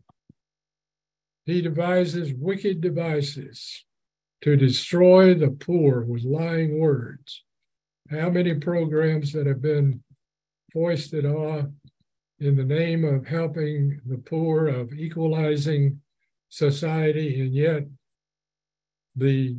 He 1.47 1.61
devises 1.61 2.33
wicked 2.35 2.81
devices 2.81 3.85
to 4.43 4.57
destroy 4.57 5.35
the 5.35 5.51
poor 5.51 6.03
with 6.03 6.25
lying 6.25 6.79
words. 6.79 7.43
How 8.11 8.31
many 8.31 8.55
programs 8.55 9.33
that 9.33 9.47
have 9.47 9.63
been 9.63 10.04
foisted 10.75 11.25
off 11.25 11.67
in 12.41 12.57
the 12.57 12.65
name 12.65 13.05
of 13.05 13.27
helping 13.27 14.01
the 14.05 14.19
poor, 14.19 14.67
of 14.67 14.93
equalizing 14.93 16.01
society, 16.51 17.41
and 17.41 17.55
yet 17.55 17.85
the 19.17 19.57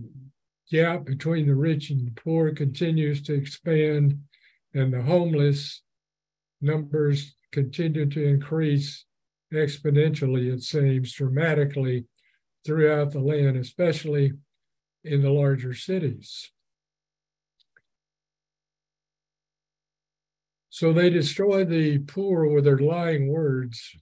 gap 0.70 1.06
between 1.06 1.48
the 1.48 1.56
rich 1.56 1.90
and 1.90 2.06
the 2.06 2.22
poor 2.22 2.52
continues 2.52 3.22
to 3.24 3.34
expand, 3.34 4.20
and 4.74 4.94
the 4.94 5.02
homeless 5.02 5.82
numbers 6.62 7.36
continue 7.52 8.06
to 8.08 8.24
increase 8.24 9.06
exponentially, 9.54 10.54
it 10.54 10.62
seems, 10.62 11.14
dramatically 11.14 12.06
throughout 12.66 13.12
the 13.12 13.20
land, 13.20 13.56
especially 13.56 14.34
in 15.06 15.22
the 15.22 15.30
larger 15.30 15.74
cities. 15.74 16.52
So 20.76 20.92
they 20.92 21.10
destroy 21.10 21.64
the 21.64 22.00
poor 22.00 22.46
with 22.48 22.66
their 22.66 22.78
lying 22.78 23.30
words, 23.30 23.96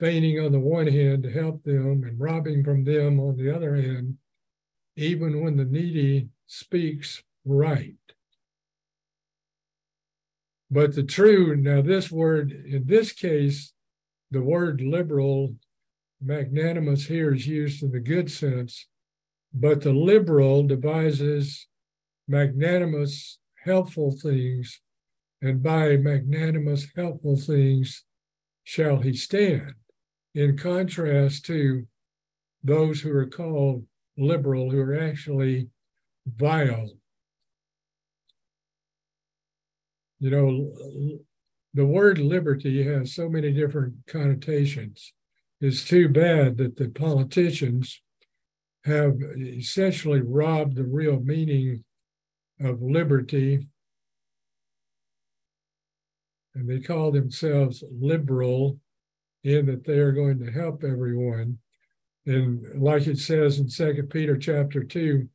feigning 0.00 0.40
on 0.40 0.50
the 0.50 0.58
one 0.58 0.88
hand 0.88 1.22
to 1.22 1.30
help 1.30 1.62
them 1.62 2.02
and 2.02 2.18
robbing 2.18 2.64
from 2.64 2.82
them 2.82 3.20
on 3.20 3.36
the 3.36 3.54
other 3.54 3.76
hand, 3.76 4.16
even 4.96 5.40
when 5.40 5.56
the 5.56 5.64
needy 5.64 6.30
speaks 6.48 7.22
right. 7.44 7.94
But 10.68 10.96
the 10.96 11.04
true, 11.04 11.54
now 11.54 11.80
this 11.80 12.10
word, 12.10 12.50
in 12.50 12.86
this 12.86 13.12
case, 13.12 13.72
the 14.32 14.42
word 14.42 14.80
liberal, 14.80 15.54
magnanimous 16.20 17.06
here 17.06 17.32
is 17.32 17.46
used 17.46 17.84
in 17.84 17.92
the 17.92 18.00
good 18.00 18.32
sense, 18.32 18.88
but 19.54 19.82
the 19.82 19.92
liberal 19.92 20.64
devises 20.64 21.68
magnanimous, 22.26 23.38
helpful 23.64 24.10
things, 24.10 24.80
and 25.42 25.62
by 25.62 25.96
magnanimous, 25.96 26.88
helpful 26.96 27.36
things 27.36 28.04
shall 28.64 28.98
he 29.00 29.14
stand, 29.14 29.74
in 30.34 30.56
contrast 30.56 31.44
to 31.46 31.86
those 32.62 33.00
who 33.00 33.10
are 33.10 33.26
called 33.26 33.84
liberal, 34.18 34.70
who 34.70 34.80
are 34.80 35.00
actually 35.00 35.68
vile 36.26 36.90
you 40.20 40.30
know, 40.30 41.18
the 41.72 41.86
word 41.86 42.18
liberty 42.18 42.84
has 42.84 43.14
so 43.14 43.28
many 43.28 43.52
different 43.52 43.94
connotations. 44.06 45.12
It's 45.60 45.84
too 45.84 46.08
bad 46.08 46.58
that 46.58 46.76
the 46.76 46.88
politicians 46.90 48.00
have 48.84 49.16
essentially 49.36 50.20
robbed 50.20 50.76
the 50.76 50.84
real 50.84 51.20
meaning 51.20 51.84
of 52.60 52.82
liberty. 52.82 53.66
And 56.54 56.68
they 56.68 56.80
call 56.80 57.12
themselves 57.12 57.84
liberal 57.90 58.78
in 59.44 59.66
that 59.66 59.84
they 59.84 59.98
are 59.98 60.12
going 60.12 60.38
to 60.40 60.50
help 60.50 60.84
everyone. 60.84 61.58
And 62.26 62.82
like 62.82 63.06
it 63.06 63.18
says 63.18 63.58
in 63.58 63.68
Second 63.68 64.10
Peter 64.10 64.36
chapter 64.36 64.84
2, 64.84 65.28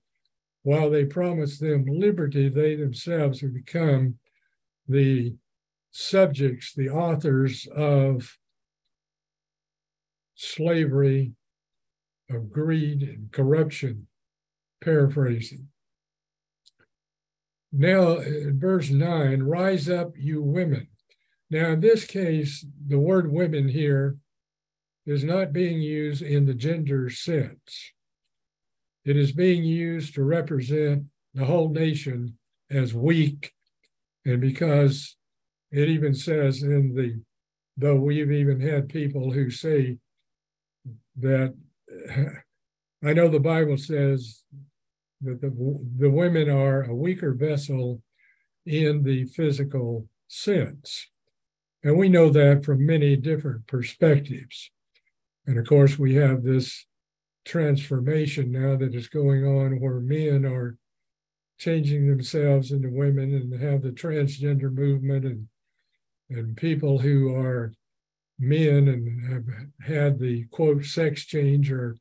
while 0.64 0.90
they 0.90 1.06
promise 1.06 1.58
them 1.58 1.86
liberty, 1.88 2.50
they 2.50 2.76
themselves 2.76 3.42
have 3.42 3.54
become 3.54 4.16
the 4.88 5.36
subjects, 5.92 6.74
the 6.74 6.90
authors 6.90 7.68
of 7.76 8.38
slavery, 10.36 11.34
of 12.30 12.52
greed 12.52 13.04
and 13.04 13.32
corruption, 13.32 14.08
paraphrasing. 14.84 15.68
Now, 17.72 18.18
in 18.18 18.60
verse 18.60 18.90
9, 18.90 19.44
rise 19.44 19.90
up, 19.90 20.14
you 20.18 20.42
women. 20.42 20.88
Now, 21.50 21.72
in 21.72 21.80
this 21.80 22.06
case, 22.06 22.66
the 22.88 23.00
word 23.00 23.32
women 23.32 23.70
here 23.70 24.18
is 25.06 25.24
not 25.24 25.54
being 25.54 25.82
used 25.82 26.22
in 26.22 26.46
the 26.46 26.54
gender 26.54 27.10
sense. 27.10 27.92
It 29.04 29.16
is 29.16 29.32
being 29.32 29.64
used 29.64 30.16
to 30.16 30.24
represent 30.24 31.04
the 31.34 31.46
whole 31.46 31.70
nation 31.70 32.38
as 32.72 32.94
weak 32.94 33.54
and 34.26 34.42
because 34.42 35.16
it 35.72 35.88
even 35.88 36.14
says 36.16 36.64
in 36.64 36.96
the, 36.96 37.22
though 37.78 37.96
we've 37.96 38.32
even 38.32 38.60
had 38.60 38.90
people 38.90 39.32
who 39.32 39.52
say 39.52 39.98
that, 41.18 41.54
I 43.04 43.14
know 43.14 43.28
the 43.28 43.40
Bible 43.40 43.78
says 43.78 44.44
that 45.22 45.42
the, 45.42 45.50
the 45.98 46.10
women 46.10 46.50
are 46.50 46.84
a 46.84 46.96
weaker 46.96 47.34
vessel 47.34 48.02
in 48.66 49.04
the 49.04 49.26
physical 49.26 50.08
sense. 50.28 51.08
And 51.86 52.00
we 52.00 52.10
know 52.10 52.32
that 52.32 52.66
from 52.66 52.84
many 52.84 53.16
different 53.16 53.68
perspectives. 53.68 54.72
And 55.46 55.60
of 55.60 55.68
course, 55.68 56.00
we 56.00 56.16
have 56.16 56.42
this 56.42 56.88
transformation 57.46 58.52
now 58.52 58.76
that 58.76 58.96
is 58.96 59.08
going 59.08 59.46
on 59.46 59.80
where 59.80 60.00
men 60.00 60.48
are 60.48 60.80
changing 61.60 62.08
themselves 62.08 62.72
into 62.72 62.90
women 62.90 63.36
and 63.36 63.62
have 63.62 63.84
the 63.84 63.92
transgender 63.92 64.74
movement 64.74 65.26
and 65.26 65.48
and 66.28 66.58
people 66.58 66.98
who 66.98 67.36
are 67.36 67.72
men 68.40 68.88
and 68.88 69.32
have 69.32 69.44
had 69.88 70.18
the 70.18 70.46
quote 70.46 70.84
sex 70.84 71.24
change 71.24 71.72
are 71.72 71.96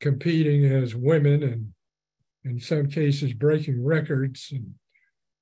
competing 0.00 0.64
as 0.64 0.94
women 0.94 1.42
and 1.42 1.72
in 2.44 2.60
some 2.60 2.86
cases 2.86 3.32
breaking 3.32 3.84
records 3.84 4.50
and 4.52 4.74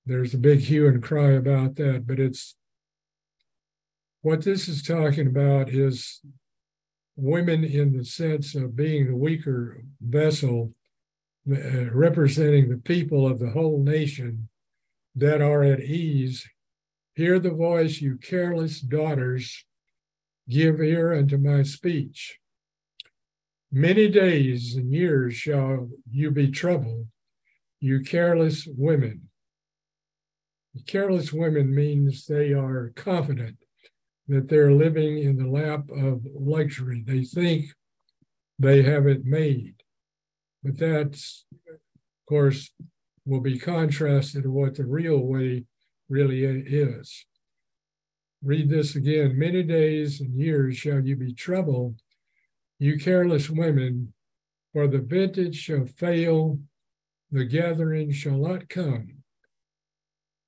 there's 0.06 0.32
a 0.32 0.38
big 0.38 0.60
hue 0.60 0.88
and 0.88 1.02
cry 1.02 1.32
about 1.32 1.76
that 1.76 2.06
but 2.06 2.18
it's 2.18 2.56
what 4.26 4.42
this 4.42 4.66
is 4.66 4.82
talking 4.82 5.28
about 5.28 5.68
is 5.68 6.20
women 7.14 7.62
in 7.62 7.96
the 7.96 8.04
sense 8.04 8.56
of 8.56 8.74
being 8.74 9.06
the 9.06 9.16
weaker 9.16 9.84
vessel 10.00 10.72
uh, 11.48 11.88
representing 11.92 12.68
the 12.68 12.76
people 12.76 13.24
of 13.24 13.38
the 13.38 13.50
whole 13.50 13.80
nation 13.80 14.48
that 15.14 15.40
are 15.40 15.62
at 15.62 15.78
ease. 15.78 16.44
Hear 17.14 17.38
the 17.38 17.52
voice, 17.52 18.00
you 18.00 18.18
careless 18.18 18.80
daughters 18.80 19.64
give 20.48 20.80
ear 20.80 21.14
unto 21.14 21.38
my 21.38 21.62
speech. 21.62 22.40
Many 23.70 24.08
days 24.08 24.74
and 24.74 24.92
years 24.92 25.36
shall 25.36 25.88
you 26.10 26.32
be 26.32 26.50
troubled, 26.50 27.06
you 27.78 28.00
careless 28.00 28.66
women. 28.66 29.28
Careless 30.88 31.32
women 31.32 31.72
means 31.72 32.26
they 32.26 32.52
are 32.52 32.92
confident 32.96 33.58
that 34.28 34.48
they're 34.48 34.72
living 34.72 35.18
in 35.18 35.36
the 35.36 35.48
lap 35.48 35.88
of 35.90 36.26
luxury. 36.34 37.02
They 37.06 37.22
think 37.22 37.66
they 38.58 38.82
have 38.82 39.06
it 39.06 39.24
made. 39.24 39.74
But 40.62 40.78
that's, 40.78 41.44
of 41.68 41.78
course, 42.28 42.72
will 43.24 43.40
be 43.40 43.58
contrasted 43.58 44.42
to 44.44 44.50
what 44.50 44.76
the 44.76 44.86
real 44.86 45.18
way 45.18 45.64
really 46.08 46.44
is. 46.44 47.26
Read 48.42 48.68
this 48.68 48.96
again. 48.96 49.38
Many 49.38 49.62
days 49.62 50.20
and 50.20 50.34
years 50.38 50.76
shall 50.76 51.00
you 51.00 51.16
be 51.16 51.32
troubled, 51.32 52.00
you 52.78 52.98
careless 52.98 53.48
women, 53.48 54.12
for 54.72 54.86
the 54.86 54.98
vintage 54.98 55.56
shall 55.56 55.86
fail, 55.86 56.58
the 57.30 57.44
gathering 57.44 58.12
shall 58.12 58.38
not 58.38 58.68
come. 58.68 59.22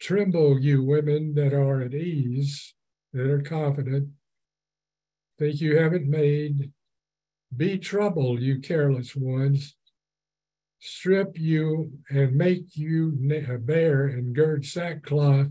Tremble, 0.00 0.60
you 0.60 0.82
women 0.84 1.34
that 1.34 1.52
are 1.52 1.80
at 1.80 1.94
ease, 1.94 2.74
that 3.12 3.30
are 3.30 3.40
confident, 3.40 4.08
think 5.38 5.60
you 5.60 5.78
haven't 5.78 6.08
made. 6.08 6.72
Be 7.56 7.78
troubled, 7.78 8.40
you 8.40 8.60
careless 8.60 9.16
ones. 9.16 9.76
Strip 10.80 11.38
you 11.38 11.90
and 12.10 12.36
make 12.36 12.76
you 12.76 13.18
uh, 13.48 13.56
bare 13.56 14.06
and 14.06 14.34
gird 14.34 14.64
sackcloth 14.64 15.48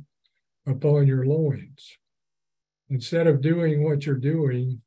upon 0.66 1.08
your 1.08 1.26
loins. 1.26 1.98
Instead 2.90 3.28
of 3.28 3.42
doing 3.42 3.84
what 3.84 4.06
you're 4.06 4.16
doing, 4.16 4.82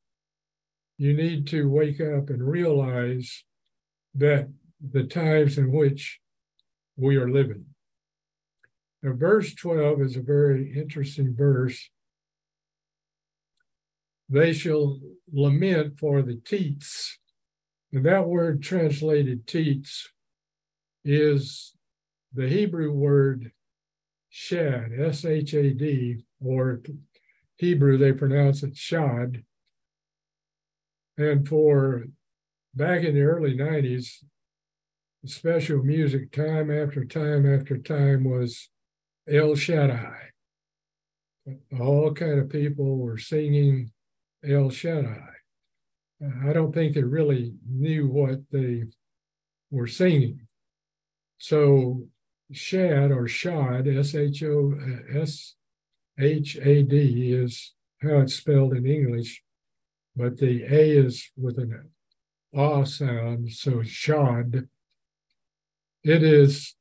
you 0.96 1.14
need 1.14 1.46
to 1.48 1.68
wake 1.68 2.00
up 2.00 2.30
and 2.30 2.46
realize 2.46 3.44
that 4.14 4.48
the 4.80 5.04
times 5.04 5.58
in 5.58 5.70
which 5.72 6.20
we 6.96 7.16
are 7.16 7.30
living. 7.30 7.66
Now, 9.02 9.12
verse 9.14 9.54
12 9.54 10.02
is 10.02 10.16
a 10.16 10.22
very 10.22 10.72
interesting 10.76 11.34
verse. 11.34 11.88
They 14.30 14.52
shall 14.52 15.00
lament 15.32 15.98
for 15.98 16.22
the 16.22 16.36
teats. 16.36 17.18
And 17.92 18.06
that 18.06 18.28
word 18.28 18.62
translated 18.62 19.48
teats 19.48 20.08
is 21.04 21.72
the 22.32 22.48
Hebrew 22.48 22.92
word 22.92 23.50
shad, 24.28 24.92
S 24.96 25.24
H 25.24 25.52
A 25.54 25.74
D, 25.74 26.24
or 26.40 26.80
Hebrew, 27.56 27.98
they 27.98 28.12
pronounce 28.12 28.62
it 28.62 28.76
shad. 28.76 29.42
And 31.18 31.46
for 31.46 32.04
back 32.72 33.02
in 33.02 33.14
the 33.14 33.22
early 33.22 33.56
90s, 33.56 34.22
special 35.26 35.82
music 35.82 36.30
time 36.30 36.70
after 36.70 37.04
time 37.04 37.52
after 37.52 37.76
time 37.76 38.24
was 38.24 38.70
El 39.28 39.56
Shaddai. 39.56 40.30
All 41.78 42.14
kind 42.14 42.38
of 42.38 42.48
people 42.48 42.96
were 42.96 43.18
singing 43.18 43.90
El 44.44 44.70
Shaddai. 44.70 45.28
I 46.46 46.52
don't 46.52 46.72
think 46.72 46.94
they 46.94 47.02
really 47.02 47.54
knew 47.68 48.08
what 48.08 48.40
they 48.50 48.84
were 49.70 49.86
singing. 49.86 50.46
So 51.38 52.08
Shad 52.52 53.10
or 53.10 53.26
Shad, 53.26 53.86
S 53.88 54.14
H 54.14 54.42
O 54.42 54.74
S 55.14 55.54
H 56.18 56.56
A 56.56 56.82
D, 56.82 57.32
is 57.32 57.74
how 58.02 58.18
it's 58.20 58.34
spelled 58.34 58.74
in 58.74 58.86
English, 58.86 59.42
but 60.16 60.38
the 60.38 60.64
A 60.64 60.90
is 60.90 61.30
with 61.36 61.58
an 61.58 61.90
ah 62.56 62.84
sound, 62.84 63.52
so 63.52 63.82
Shad. 63.82 64.68
It 66.02 66.22
is 66.22 66.74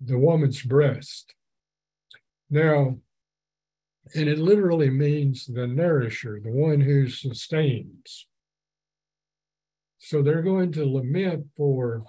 the 0.00 0.18
woman's 0.18 0.62
breast. 0.62 1.34
Now, 2.50 2.98
and 4.12 4.28
it 4.28 4.38
literally 4.38 4.90
means 4.90 5.46
the 5.46 5.66
nourisher, 5.66 6.40
the 6.42 6.50
one 6.50 6.82
who 6.82 7.08
sustains. 7.08 8.26
So 9.98 10.22
they're 10.22 10.42
going 10.42 10.72
to 10.72 10.84
lament 10.84 11.46
for 11.56 12.04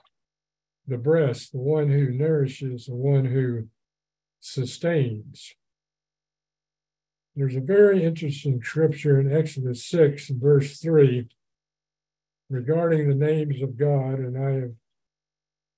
the 0.87 0.97
breast, 0.97 1.53
the 1.53 1.59
one 1.59 1.89
who 1.89 2.11
nourishes, 2.11 2.87
the 2.87 2.95
one 2.95 3.25
who 3.25 3.69
sustains. 4.41 5.53
There's 7.35 7.55
a 7.55 7.61
very 7.61 8.03
interesting 8.03 8.61
scripture 8.61 9.19
in 9.19 9.31
Exodus 9.31 9.85
6, 9.85 10.29
verse 10.29 10.79
3, 10.79 11.27
regarding 12.49 13.07
the 13.07 13.15
names 13.15 13.61
of 13.61 13.77
God, 13.77 14.19
and 14.19 14.37
I 14.37 14.51
have 14.61 14.73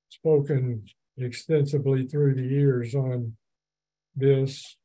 spoken 0.09 0.85
extensively 1.17 2.07
through 2.07 2.35
the 2.35 2.47
years 2.47 2.93
on 2.93 3.37
this 4.15 4.75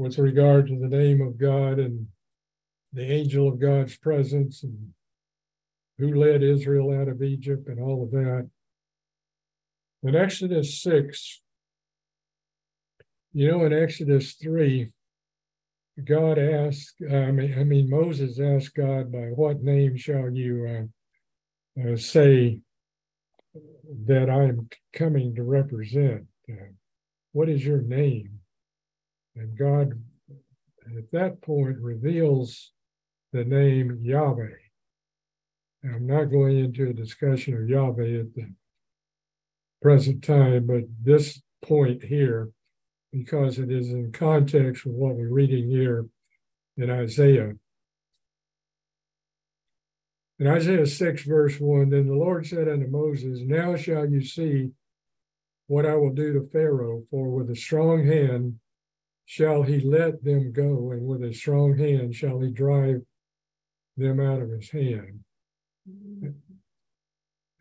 with 0.00 0.16
regard 0.16 0.66
to 0.66 0.78
the 0.78 0.88
name 0.88 1.20
of 1.20 1.38
God 1.38 1.78
and 1.78 2.06
the 2.90 3.04
angel 3.04 3.46
of 3.46 3.60
God's 3.60 3.98
presence 3.98 4.62
and 4.62 4.94
who 5.98 6.14
led 6.14 6.42
Israel 6.42 6.98
out 6.98 7.08
of 7.08 7.22
Egypt 7.22 7.68
and 7.68 7.78
all 7.78 8.02
of 8.02 8.10
that. 8.12 8.48
In 10.02 10.16
Exodus 10.16 10.80
6, 10.82 11.42
you 13.34 13.50
know, 13.50 13.66
in 13.66 13.74
Exodus 13.74 14.32
3, 14.36 14.90
God 16.02 16.38
asked, 16.38 16.94
I 17.02 17.30
mean, 17.30 17.54
I 17.58 17.64
mean, 17.64 17.90
Moses 17.90 18.40
asked 18.40 18.74
God, 18.74 19.12
by 19.12 19.26
what 19.34 19.62
name 19.62 19.98
shall 19.98 20.30
you 20.30 20.88
uh, 21.76 21.92
uh, 21.92 21.96
say 21.98 22.60
that 24.06 24.30
I'm 24.30 24.70
coming 24.94 25.34
to 25.34 25.42
represent. 25.42 26.24
Uh, 26.50 26.72
what 27.32 27.50
is 27.50 27.66
your 27.66 27.82
name? 27.82 28.39
And 29.36 29.58
God, 29.58 29.92
at 30.96 31.10
that 31.12 31.42
point, 31.42 31.78
reveals 31.78 32.72
the 33.32 33.44
name 33.44 34.00
Yahweh. 34.02 34.56
I'm 35.84 36.06
not 36.06 36.24
going 36.24 36.58
into 36.58 36.90
a 36.90 36.92
discussion 36.92 37.54
of 37.54 37.68
Yahweh 37.68 38.20
at 38.20 38.34
the 38.34 38.52
present 39.80 40.22
time, 40.22 40.66
but 40.66 40.82
this 41.02 41.40
point 41.62 42.02
here, 42.04 42.50
because 43.12 43.58
it 43.58 43.70
is 43.70 43.90
in 43.90 44.12
context 44.12 44.84
with 44.84 44.94
what 44.94 45.16
we're 45.16 45.32
reading 45.32 45.70
here 45.70 46.06
in 46.76 46.90
Isaiah, 46.90 47.52
in 50.40 50.46
Isaiah 50.46 50.86
6, 50.86 51.24
verse 51.24 51.60
1, 51.60 51.90
then 51.90 52.06
the 52.06 52.14
Lord 52.14 52.46
said 52.46 52.66
unto 52.66 52.86
Moses, 52.86 53.40
Now 53.42 53.76
shall 53.76 54.08
you 54.08 54.24
see 54.24 54.70
what 55.66 55.84
I 55.84 55.94
will 55.96 56.14
do 56.14 56.32
to 56.32 56.48
Pharaoh, 56.50 57.04
for 57.10 57.28
with 57.28 57.50
a 57.50 57.56
strong 57.56 58.06
hand 58.06 58.58
shall 59.30 59.62
he 59.62 59.78
let 59.78 60.24
them 60.24 60.50
go, 60.50 60.90
and 60.90 61.06
with 61.06 61.22
a 61.22 61.32
strong 61.32 61.78
hand 61.78 62.12
shall 62.12 62.40
he 62.40 62.50
drive 62.50 63.00
them 63.96 64.18
out 64.18 64.42
of 64.42 64.50
his 64.50 64.68
hand 64.70 65.20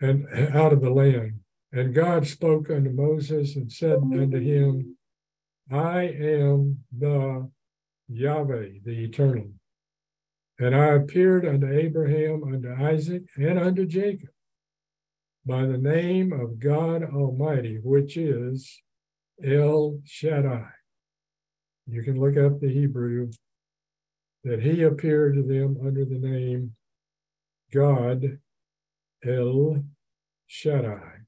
and 0.01 0.25
out 0.55 0.73
of 0.73 0.81
the 0.81 0.89
land. 0.89 1.41
And 1.71 1.93
God 1.93 2.25
spoke 2.25 2.71
unto 2.71 2.89
Moses 2.89 3.55
and 3.55 3.71
said 3.71 3.99
unto 3.99 4.39
him, 4.39 4.97
I 5.71 6.05
am 6.05 6.85
the 6.97 7.51
Yahweh, 8.07 8.69
the 8.83 9.03
eternal. 9.03 9.51
And 10.57 10.75
I 10.75 10.95
appeared 10.95 11.45
unto 11.45 11.71
Abraham, 11.71 12.45
unto 12.51 12.73
Isaac, 12.83 13.25
and 13.37 13.59
unto 13.59 13.85
Jacob 13.85 14.29
by 15.45 15.67
the 15.67 15.77
name 15.77 16.33
of 16.33 16.59
God 16.59 17.03
Almighty, 17.03 17.79
which 17.83 18.17
is 18.17 18.81
El 19.43 19.99
Shaddai. 20.03 20.78
You 21.91 22.03
can 22.03 22.19
look 22.19 22.37
up 22.37 22.59
the 22.59 22.71
Hebrew 22.71 23.31
that 24.43 24.61
he 24.61 24.83
appeared 24.83 25.35
to 25.35 25.43
them 25.43 25.77
under 25.85 26.05
the 26.05 26.19
name 26.19 26.75
God 27.73 28.39
El 29.25 29.83
Shaddai. 30.47 31.21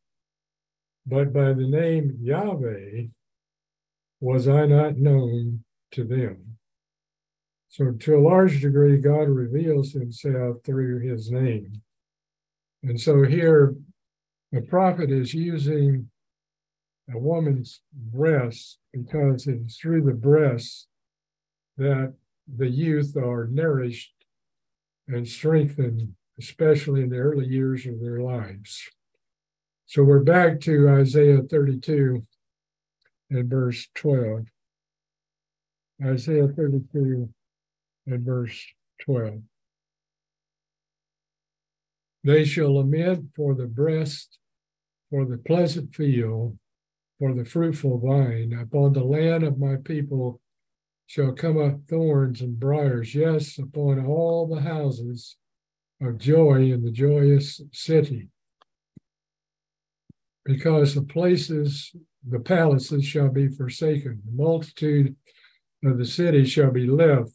But 1.05 1.33
by 1.33 1.53
the 1.53 1.67
name 1.67 2.17
Yahweh 2.21 3.07
was 4.19 4.47
I 4.47 4.67
not 4.67 4.97
known 4.97 5.63
to 5.91 6.03
them. 6.03 6.57
So, 7.69 7.91
to 7.91 8.15
a 8.15 8.21
large 8.21 8.61
degree, 8.61 8.97
God 8.97 9.29
reveals 9.29 9.93
himself 9.93 10.57
through 10.63 10.99
his 10.99 11.31
name. 11.31 11.81
And 12.83 12.99
so 12.99 13.23
here, 13.23 13.75
the 14.51 14.61
prophet 14.61 15.09
is 15.09 15.33
using 15.33 16.09
a 17.13 17.17
woman's 17.17 17.81
breast 17.93 18.79
because 18.93 19.47
it's 19.47 19.77
through 19.77 20.03
the 20.03 20.13
breast 20.13 20.87
that 21.77 22.13
the 22.47 22.69
youth 22.69 23.15
are 23.15 23.47
nourished 23.47 24.13
and 25.07 25.27
strengthened, 25.27 26.13
especially 26.39 27.01
in 27.01 27.09
the 27.09 27.17
early 27.17 27.47
years 27.47 27.85
of 27.85 27.99
their 27.99 28.21
lives. 28.21 28.89
So 29.85 30.03
we're 30.03 30.19
back 30.19 30.59
to 30.61 30.89
Isaiah 30.89 31.41
32 31.41 32.25
and 33.29 33.49
verse 33.49 33.87
12. 33.95 34.45
Isaiah 36.03 36.47
32 36.47 37.29
and 38.07 38.25
verse 38.25 38.65
12. 39.01 39.41
They 42.23 42.45
shall 42.45 42.75
lament 42.75 43.29
for 43.35 43.55
the 43.55 43.65
breast, 43.65 44.37
for 45.09 45.25
the 45.25 45.37
pleasant 45.37 45.95
field, 45.95 46.57
for 47.21 47.35
the 47.35 47.45
fruitful 47.45 47.99
vine. 47.99 48.51
Upon 48.51 48.93
the 48.93 49.03
land 49.03 49.43
of 49.43 49.59
my 49.59 49.75
people 49.75 50.41
shall 51.05 51.33
come 51.33 51.61
up 51.61 51.79
thorns 51.87 52.41
and 52.41 52.59
briars, 52.59 53.13
yes, 53.13 53.59
upon 53.59 54.03
all 54.03 54.47
the 54.47 54.61
houses 54.61 55.37
of 56.01 56.17
joy 56.17 56.71
in 56.71 56.83
the 56.83 56.89
joyous 56.91 57.61
city. 57.71 58.29
Because 60.43 60.95
the 60.95 61.03
places, 61.03 61.95
the 62.27 62.39
palaces 62.39 63.05
shall 63.05 63.29
be 63.29 63.49
forsaken, 63.49 64.23
the 64.25 64.43
multitude 64.43 65.15
of 65.85 65.99
the 65.99 66.05
city 66.05 66.43
shall 66.43 66.71
be 66.71 66.87
left, 66.87 67.33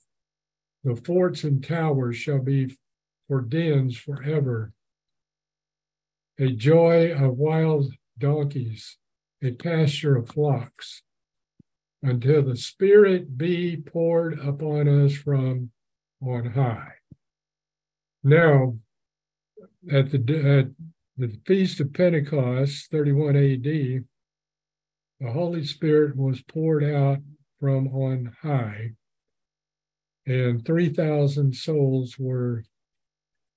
the 0.82 0.96
forts 0.96 1.44
and 1.44 1.62
towers 1.62 2.16
shall 2.16 2.40
be 2.40 2.76
for 3.28 3.40
dens 3.40 3.96
forever 3.96 4.72
a 6.40 6.50
joy 6.50 7.12
of 7.12 7.38
wild 7.38 7.92
donkeys, 8.18 8.98
a 9.42 9.52
pasture 9.52 10.16
of 10.16 10.28
flocks, 10.28 11.02
until 12.02 12.42
the 12.42 12.56
Spirit 12.56 13.36
be 13.36 13.76
poured 13.76 14.38
upon 14.38 14.88
us 14.88 15.14
from 15.14 15.70
on 16.20 16.52
high. 16.52 16.94
Now, 18.22 18.78
at 19.90 20.10
the, 20.10 20.18
at 20.18 20.70
the 21.16 21.38
Feast 21.46 21.80
of 21.80 21.92
Pentecost, 21.92 22.90
31 22.90 23.36
AD, 23.36 23.62
the 23.62 25.32
Holy 25.32 25.64
Spirit 25.64 26.16
was 26.16 26.42
poured 26.42 26.84
out 26.84 27.18
from 27.60 27.88
on 27.88 28.36
high, 28.42 28.92
and 30.26 30.64
3,000 30.64 31.54
souls 31.54 32.16
were 32.18 32.64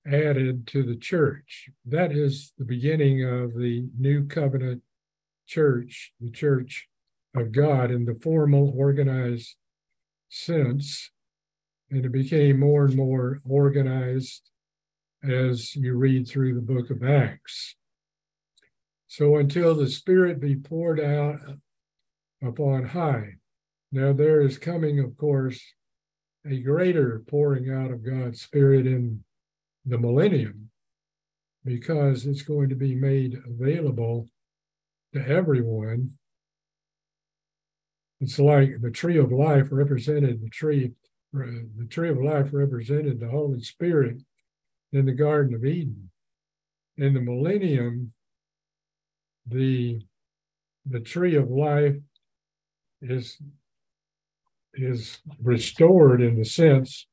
added 0.06 0.66
to 0.68 0.82
the 0.82 0.96
church. 0.96 1.68
That 1.84 2.12
is 2.12 2.52
the 2.56 2.64
beginning 2.64 3.24
of 3.24 3.54
the 3.54 3.88
new 3.98 4.26
covenant 4.26 4.82
church, 5.50 6.12
the 6.20 6.30
church 6.30 6.88
of 7.34 7.52
God 7.52 7.90
in 7.90 8.04
the 8.04 8.18
formal, 8.22 8.72
organized 8.76 9.56
sense. 10.28 11.10
And 11.90 12.04
it 12.04 12.12
became 12.12 12.60
more 12.60 12.84
and 12.84 12.96
more 12.96 13.40
organized 13.44 14.48
as 15.28 15.74
you 15.74 15.96
read 15.96 16.28
through 16.28 16.54
the 16.54 16.60
book 16.60 16.90
of 16.90 17.02
Acts. 17.02 17.74
So 19.08 19.36
until 19.36 19.74
the 19.74 19.88
Spirit 19.88 20.40
be 20.40 20.54
poured 20.54 21.00
out 21.00 21.40
upon 22.40 22.84
high. 22.86 23.34
Now 23.90 24.12
there 24.12 24.40
is 24.40 24.56
coming, 24.56 25.00
of 25.00 25.16
course, 25.16 25.60
a 26.48 26.58
greater 26.60 27.22
pouring 27.26 27.70
out 27.70 27.90
of 27.90 28.04
God's 28.04 28.40
Spirit 28.40 28.86
in 28.86 29.24
the 29.84 29.98
millennium 29.98 30.70
because 31.64 32.24
it's 32.24 32.42
going 32.42 32.68
to 32.68 32.76
be 32.76 32.94
made 32.94 33.36
available 33.46 34.28
to 35.14 35.26
everyone. 35.26 36.10
It's 38.20 38.38
like 38.38 38.80
the 38.80 38.90
tree 38.90 39.18
of 39.18 39.32
life 39.32 39.68
represented 39.70 40.42
the 40.42 40.50
tree, 40.50 40.92
uh, 41.34 41.44
the 41.76 41.86
tree 41.88 42.10
of 42.10 42.22
life 42.22 42.50
represented 42.52 43.18
the 43.18 43.30
Holy 43.30 43.62
Spirit 43.62 44.18
in 44.92 45.06
the 45.06 45.12
Garden 45.12 45.54
of 45.54 45.64
Eden. 45.64 46.10
In 46.96 47.14
the 47.14 47.20
millennium, 47.20 48.12
the 49.46 50.02
the 50.86 51.00
tree 51.00 51.36
of 51.36 51.50
life 51.50 51.96
is 53.00 53.38
is 54.74 55.18
restored 55.42 56.20
in 56.20 56.38
the 56.38 56.44
sense 56.44 57.06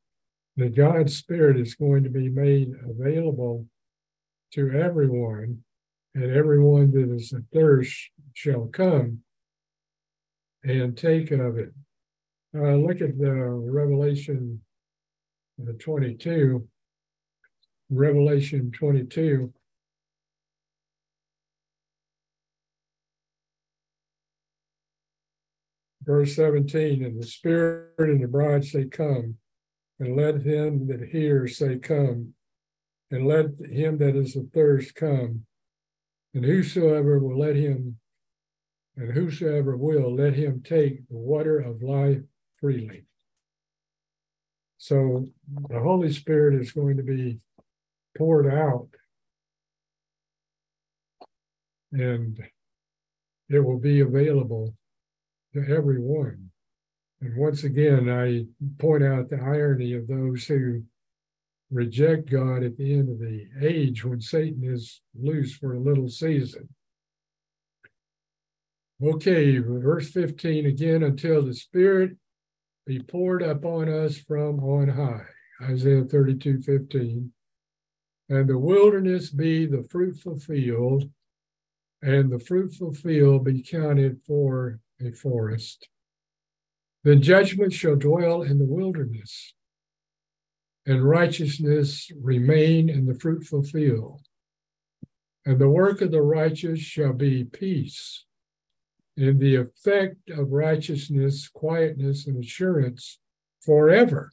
that 0.58 0.76
God's 0.76 1.16
Spirit 1.16 1.60
is 1.60 1.76
going 1.76 2.04
to 2.04 2.10
be 2.10 2.30
made 2.30 2.74
available 2.84 3.66
to 4.54 4.72
everyone, 4.72 5.64
and 6.18 6.36
everyone 6.36 6.90
that 6.90 7.14
is 7.14 7.32
athirst 7.32 8.10
shall 8.34 8.66
come 8.74 9.20
and 10.64 10.98
take 10.98 11.30
of 11.30 11.60
it. 11.60 11.72
Uh, 12.58 12.74
look 12.74 13.02
at 13.02 13.20
the 13.20 13.32
Revelation 13.32 14.62
the 15.60 15.74
22. 15.74 16.68
Revelation 17.92 18.72
22. 18.72 19.54
Verse 26.02 26.36
17, 26.36 27.04
and 27.04 27.22
the 27.22 27.28
Spirit 27.28 27.92
and 28.00 28.24
the 28.24 28.28
bride 28.28 28.66
say, 28.66 28.86
Come 28.86 29.36
and 30.00 30.16
let 30.16 30.42
him 30.42 30.88
that 30.88 31.10
hears 31.12 31.60
say, 31.60 31.78
Come, 31.78 32.34
and 33.12 33.28
let 33.28 33.48
him 33.70 34.00
that 34.00 34.16
is 34.16 34.36
athirst 34.36 34.96
come. 34.96 35.47
And 36.34 36.46
whosoever 36.46 37.20
will 37.20 37.40
let 37.40 37.56
him, 37.56 37.98
and 38.96 39.12
whosoever 39.12 39.76
will, 39.78 40.14
let 40.16 40.34
him 40.34 40.62
take 40.64 41.08
the 41.08 41.18
water 41.18 41.60
of 41.60 41.82
life 41.82 42.22
freely. 42.60 43.06
So 44.78 45.28
the 45.70 45.80
Holy 45.80 46.12
Spirit 46.12 46.62
is 46.62 46.72
going 46.72 46.98
to 46.98 47.04
be 47.04 47.40
poured 48.18 48.48
out, 48.48 48.90
and 51.92 52.40
it 53.50 53.60
will 53.60 53.80
be 53.80 54.02
available 54.02 54.76
to 55.54 55.60
everyone. 55.68 56.52
And 57.22 57.36
once 57.36 57.64
again, 57.64 58.10
I 58.10 58.46
point 58.78 59.04
out 59.04 59.30
the 59.30 59.38
irony 59.38 59.94
of 59.94 60.08
those 60.08 60.46
who 60.46 60.84
reject 61.72 62.30
God 62.30 62.64
at 62.64 62.78
the 62.78 62.94
end 62.94 63.10
of 63.10 63.20
the 63.20 63.46
age 63.62 64.06
when 64.06 64.22
Satan 64.22 64.64
is 64.64 65.02
loose 65.20 65.56
for 65.56 65.74
a 65.74 65.80
little 65.80 66.08
season. 66.08 66.70
Okay, 69.04 69.60
verse 69.60 70.10
15 70.12 70.66
again, 70.66 71.04
until 71.04 71.44
the 71.44 71.54
Spirit 71.54 72.18
be 72.86 73.00
poured 73.00 73.44
upon 73.44 73.90
us 73.90 74.18
from 74.18 74.60
on 74.64 74.88
high. 74.88 75.26
Isaiah 75.62 76.04
32 76.04 76.62
15. 76.62 77.32
And 78.30 78.50
the 78.50 78.58
wilderness 78.58 79.30
be 79.30 79.66
the 79.66 79.86
fruitful 79.90 80.40
field, 80.40 81.10
and 82.02 82.32
the 82.32 82.40
fruitful 82.40 82.94
field 82.94 83.46
be 83.46 83.62
counted 83.62 84.20
for 84.26 84.80
a 85.02 85.12
forest. 85.12 85.88
Then 87.04 87.22
judgment 87.22 87.74
shall 87.74 87.96
dwell 87.96 88.42
in 88.42 88.58
the 88.58 88.66
wilderness, 88.66 89.54
and 90.88 91.08
righteousness 91.08 92.10
remain 92.20 92.90
in 92.90 93.06
the 93.06 93.20
fruitful 93.20 93.62
field. 93.62 94.22
And 95.46 95.60
the 95.60 95.70
work 95.70 96.02
of 96.02 96.12
the 96.12 96.22
righteous 96.22 96.80
shall 96.80 97.12
be 97.12 97.44
peace. 97.44 98.24
And 99.18 99.40
the 99.40 99.56
effect 99.56 100.30
of 100.30 100.52
righteousness, 100.52 101.50
quietness, 101.50 102.26
and 102.26 102.42
assurance 102.42 103.20
forever. 103.60 104.32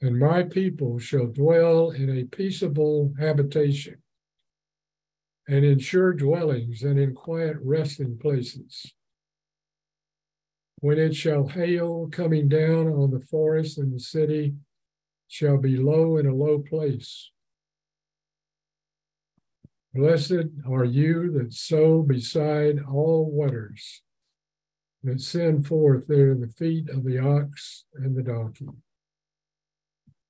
And 0.00 0.18
my 0.18 0.42
people 0.42 0.98
shall 0.98 1.26
dwell 1.26 1.90
in 1.90 2.10
a 2.10 2.24
peaceable 2.24 3.14
habitation, 3.18 4.02
and 5.46 5.64
in 5.64 5.78
sure 5.78 6.12
dwellings, 6.12 6.82
and 6.82 6.98
in 6.98 7.14
quiet 7.14 7.58
resting 7.62 8.18
places 8.18 8.92
when 10.84 10.98
it 10.98 11.16
shall 11.16 11.48
hail 11.48 12.06
coming 12.12 12.46
down 12.46 12.86
on 12.88 13.10
the 13.10 13.24
forest 13.24 13.78
and 13.78 13.90
the 13.90 13.98
city 13.98 14.52
shall 15.28 15.56
be 15.56 15.78
low 15.78 16.18
in 16.18 16.26
a 16.26 16.34
low 16.34 16.58
place. 16.58 17.30
Blessed 19.94 20.50
are 20.68 20.84
you 20.84 21.30
that 21.38 21.54
sow 21.54 22.02
beside 22.02 22.80
all 22.86 23.30
waters, 23.32 24.02
that 25.04 25.22
send 25.22 25.66
forth 25.66 26.06
there 26.06 26.34
the 26.34 26.48
feet 26.48 26.90
of 26.90 27.02
the 27.02 27.18
ox 27.18 27.86
and 27.94 28.14
the 28.14 28.22
donkey. 28.22 28.68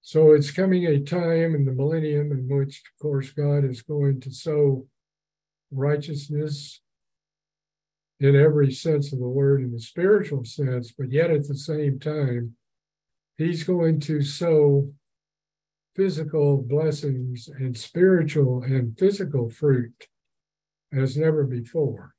So 0.02 0.34
it's 0.34 0.52
coming 0.52 0.86
a 0.86 1.00
time 1.00 1.56
in 1.56 1.64
the 1.64 1.72
millennium 1.72 2.30
in 2.30 2.46
which, 2.48 2.80
of 2.94 3.02
course, 3.02 3.32
God 3.32 3.64
is 3.64 3.82
going 3.82 4.20
to 4.20 4.30
sow 4.30 4.86
righteousness 5.72 6.80
in 8.24 8.34
every 8.34 8.72
sense 8.72 9.12
of 9.12 9.18
the 9.18 9.28
word, 9.28 9.60
in 9.60 9.72
the 9.72 9.80
spiritual 9.80 10.44
sense, 10.44 10.92
but 10.96 11.12
yet 11.12 11.30
at 11.30 11.46
the 11.46 11.54
same 11.54 11.98
time, 11.98 12.56
he's 13.36 13.64
going 13.64 14.00
to 14.00 14.22
sow 14.22 14.90
physical 15.94 16.62
blessings 16.62 17.48
and 17.48 17.76
spiritual 17.76 18.62
and 18.62 18.98
physical 18.98 19.50
fruit 19.50 20.08
as 20.92 21.16
never 21.16 21.44
before. 21.44 22.13